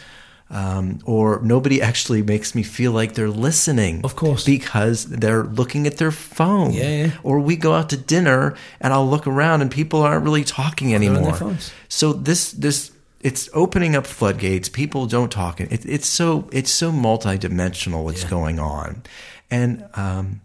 [0.49, 3.99] Um, or nobody actually makes me feel like they're listening.
[4.05, 4.45] Of course.
[4.45, 6.71] Because they're looking at their phone.
[6.71, 7.11] Yeah, yeah.
[7.21, 10.95] Or we go out to dinner and I'll look around and people aren't really talking
[10.95, 11.57] anymore.
[11.89, 12.91] So this this
[13.21, 14.69] it's opening up floodgates.
[14.69, 15.59] People don't talk.
[15.61, 18.29] It, it's so it's so multidimensional what's Yeah.
[18.29, 19.03] going on,
[19.51, 20.41] and um,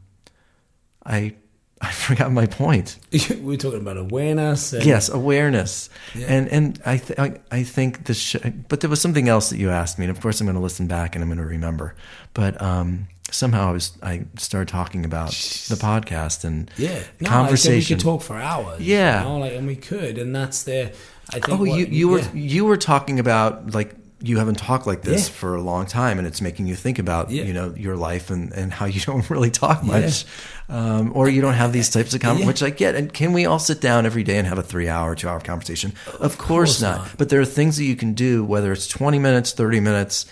[1.05, 1.35] I
[1.81, 2.99] I forgot my point.
[3.40, 4.73] We're talking about awareness.
[4.73, 6.27] And, Yes, awareness, Yeah.
[6.28, 8.36] and and I th- I, I think the sh-
[8.69, 10.62] but there was something else that you asked me, and of course I'm going to
[10.62, 11.94] listen back and I'm going to remember.
[12.35, 17.96] But um, somehow I was I started talking about the podcast and Yeah, no, conversation.
[17.96, 18.80] We could talk for hours.
[18.80, 19.22] Yeah.
[19.22, 20.92] you know, like, and we could, and that's the.
[21.30, 21.48] I think.
[21.50, 23.94] Oh, what- you you were you were talking about like
[24.24, 25.32] you haven't talked like this Yeah.
[25.34, 27.42] for a long time, and it's making you think about Yeah.
[27.42, 29.88] you know your life and and how you don't really talk Yeah.
[30.00, 30.24] much,
[30.68, 32.46] um, or you don't have these types of Yeah.
[32.46, 32.94] which I get.
[32.94, 35.40] And can we all sit down every day and have a three hour, two hour
[35.40, 35.92] conversation?
[36.20, 36.98] Of, course, course not.
[36.98, 37.18] not.
[37.18, 40.26] But there are things that you can do, whether it's twenty minutes, thirty minutes,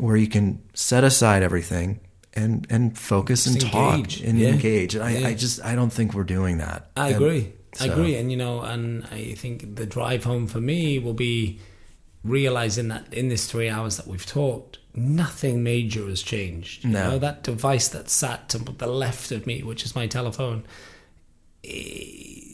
[0.00, 2.00] where you can set aside everything.
[2.32, 4.20] And, and focus and Just talk engage.
[4.20, 4.50] and Yeah.
[4.50, 4.94] engage.
[4.94, 5.28] And I, Yeah.
[5.28, 6.88] I just I don't think we're doing that.
[6.96, 7.52] I And agree.
[7.80, 11.58] I agree, and you know, and I think the drive home for me will be
[12.22, 16.84] realizing that in this three hours that we've talked, nothing major has changed.
[16.84, 17.10] You No.
[17.10, 20.62] know, that device that sat to the left of me, which is my telephone.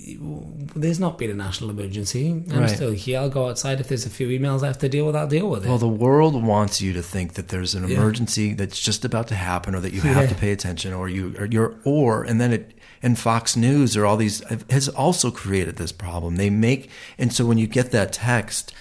[0.06, 2.30] There's not been a national emergency.
[2.30, 2.70] I'm Right.
[2.70, 3.18] still here.
[3.18, 3.80] I'll go outside.
[3.80, 5.68] If there's a few emails I have to deal with, I'll deal with it.
[5.68, 7.96] Well, the world wants you to think that there's an Yeah.
[7.96, 10.12] emergency that's just about to happen, or that you Yeah.
[10.12, 12.72] have to pay attention, or you, or you're, or, and then it,
[13.02, 16.36] and Fox News or all these has also created this problem.
[16.36, 16.88] They make,
[17.18, 18.72] and so when you get that text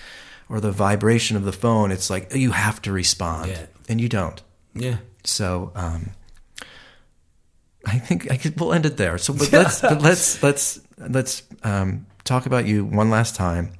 [0.48, 3.66] or the vibration of the phone, it's like you have to respond, Yeah.
[3.90, 4.42] and you don't.
[4.76, 4.98] yeah.
[5.24, 6.12] So, um,
[7.88, 9.18] I think I could, we'll end it there.
[9.18, 13.72] So, but let's, but let's, let's, let's um, talk about you one last time.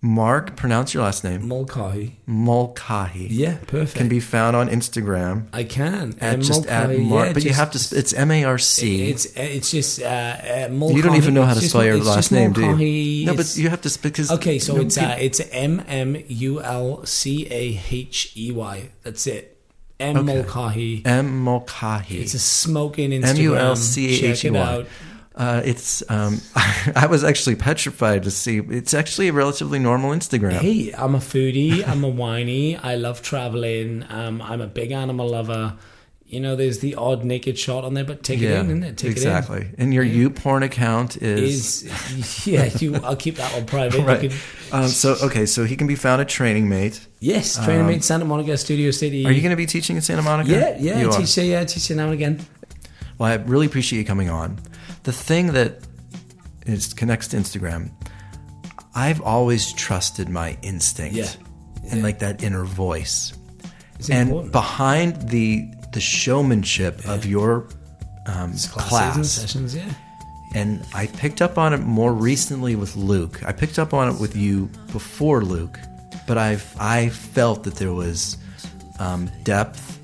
[0.00, 1.42] Marc, pronounce your last name.
[1.42, 2.12] Mulcahey.
[2.28, 3.26] Mulcahey.
[3.30, 3.96] Yeah, perfect.
[3.96, 6.14] Can be found on Instagram I can.
[6.20, 7.96] at just Mulcahey, Marc, yeah, but you have to.
[7.98, 9.10] It's M A R C.
[9.10, 11.96] It's it's just uh, uh, You don't even know how to it's just- spell your
[11.96, 13.26] last just name, do you?
[13.26, 14.60] No, but you have to speak because okay.
[14.60, 18.90] So no, it's uh, it's M M U L C A H E Y.
[19.02, 19.56] That's it.
[19.98, 20.42] M Okay.
[20.44, 21.06] Mulcahey.
[21.06, 22.20] M Mulcahey.
[22.20, 23.28] It's a smoking Instagram.
[23.30, 24.84] M U L C A H E Y.
[25.38, 26.02] Uh, it's.
[26.10, 26.40] Um,
[26.96, 28.58] I was actually petrified to see.
[28.58, 30.58] It's actually a relatively normal Instagram.
[30.58, 31.86] Hey, I'm a foodie.
[31.86, 32.76] I'm a whiny.
[32.76, 34.04] I love traveling.
[34.10, 35.76] Um, I'm a big animal lover.
[36.26, 38.98] You know, there's the odd naked shot on there, but take it in, isn't it?
[38.98, 39.70] Take exactly.
[39.78, 41.84] And your YouPorn account is.
[41.84, 42.96] Is yeah, you.
[42.96, 44.00] I'll keep that one private.
[44.04, 44.20] Right.
[44.28, 44.38] can-
[44.72, 47.00] Um, so okay, so he can be found at Training Mate.
[47.20, 49.24] yes, training mate, Santa Monica Studio City.
[49.24, 50.50] Um, Are you going to be teaching in Santa Monica?
[50.50, 52.44] Yeah, yeah, You teach you, yeah, teach now and again.
[53.16, 54.58] Well, I really appreciate you coming on.
[55.08, 55.78] The thing that
[56.66, 57.92] is connects to Instagram,
[58.94, 61.30] I've always trusted my instinct Yeah.
[61.90, 63.32] and like that inner voice.
[63.98, 64.52] It's and important.
[64.52, 67.68] behind the the showmanship of your
[68.26, 69.90] um, Classes and class, sessions, yeah.
[70.54, 73.40] and I picked up on it more recently with Luke.
[73.46, 75.80] I picked up on it with you before Luke,
[76.26, 78.36] but I've I felt that there was
[78.98, 79.98] um, depth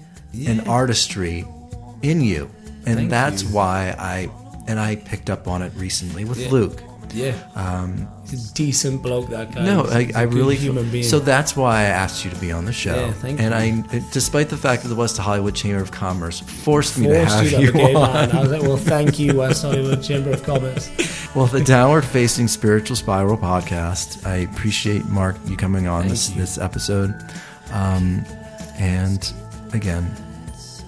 [0.49, 1.45] and artistry
[2.01, 2.51] in you,
[2.87, 3.51] and Thank that's you.
[3.51, 4.31] why I
[4.67, 6.51] and I picked up on it recently with Yeah.
[6.51, 6.83] Luke.
[7.13, 7.35] Yeah.
[7.55, 9.65] Um, He's a decent bloke, that guy.
[9.65, 11.05] No, I, I, a I good really human being.
[11.05, 12.95] So that's why I asked you to be on the show.
[12.97, 14.01] Yeah, thank and you.
[14.01, 17.35] I, despite the fact that the West Hollywood Chamber of Commerce forced me to Forced
[17.37, 18.33] have you to you have a gay on.
[18.33, 20.91] I was like, well, thank you, West Hollywood Chamber of Commerce.
[21.37, 24.27] Well, the Downward Facing Spiritual Spiral podcast.
[24.27, 26.41] I appreciate Marc you coming on Thank this you.
[26.41, 27.15] this episode.
[27.73, 28.25] Um,
[28.79, 29.33] and
[29.73, 30.11] again,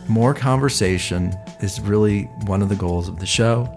[0.08, 3.72] more conversation is really one of the goals of the show.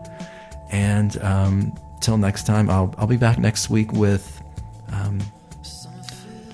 [0.72, 4.42] And um, till next time, I'll I'll be back next week with
[4.92, 5.20] um,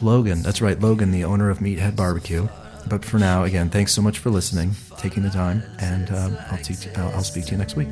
[0.01, 0.41] Logan.
[0.41, 2.47] That's right, Logan, the owner of Meathead Barbecue.
[2.87, 6.59] But for now, again, thanks so much for listening, taking the time, and um, I'll,
[6.59, 7.87] teach, I'll, I'll speak to you next week.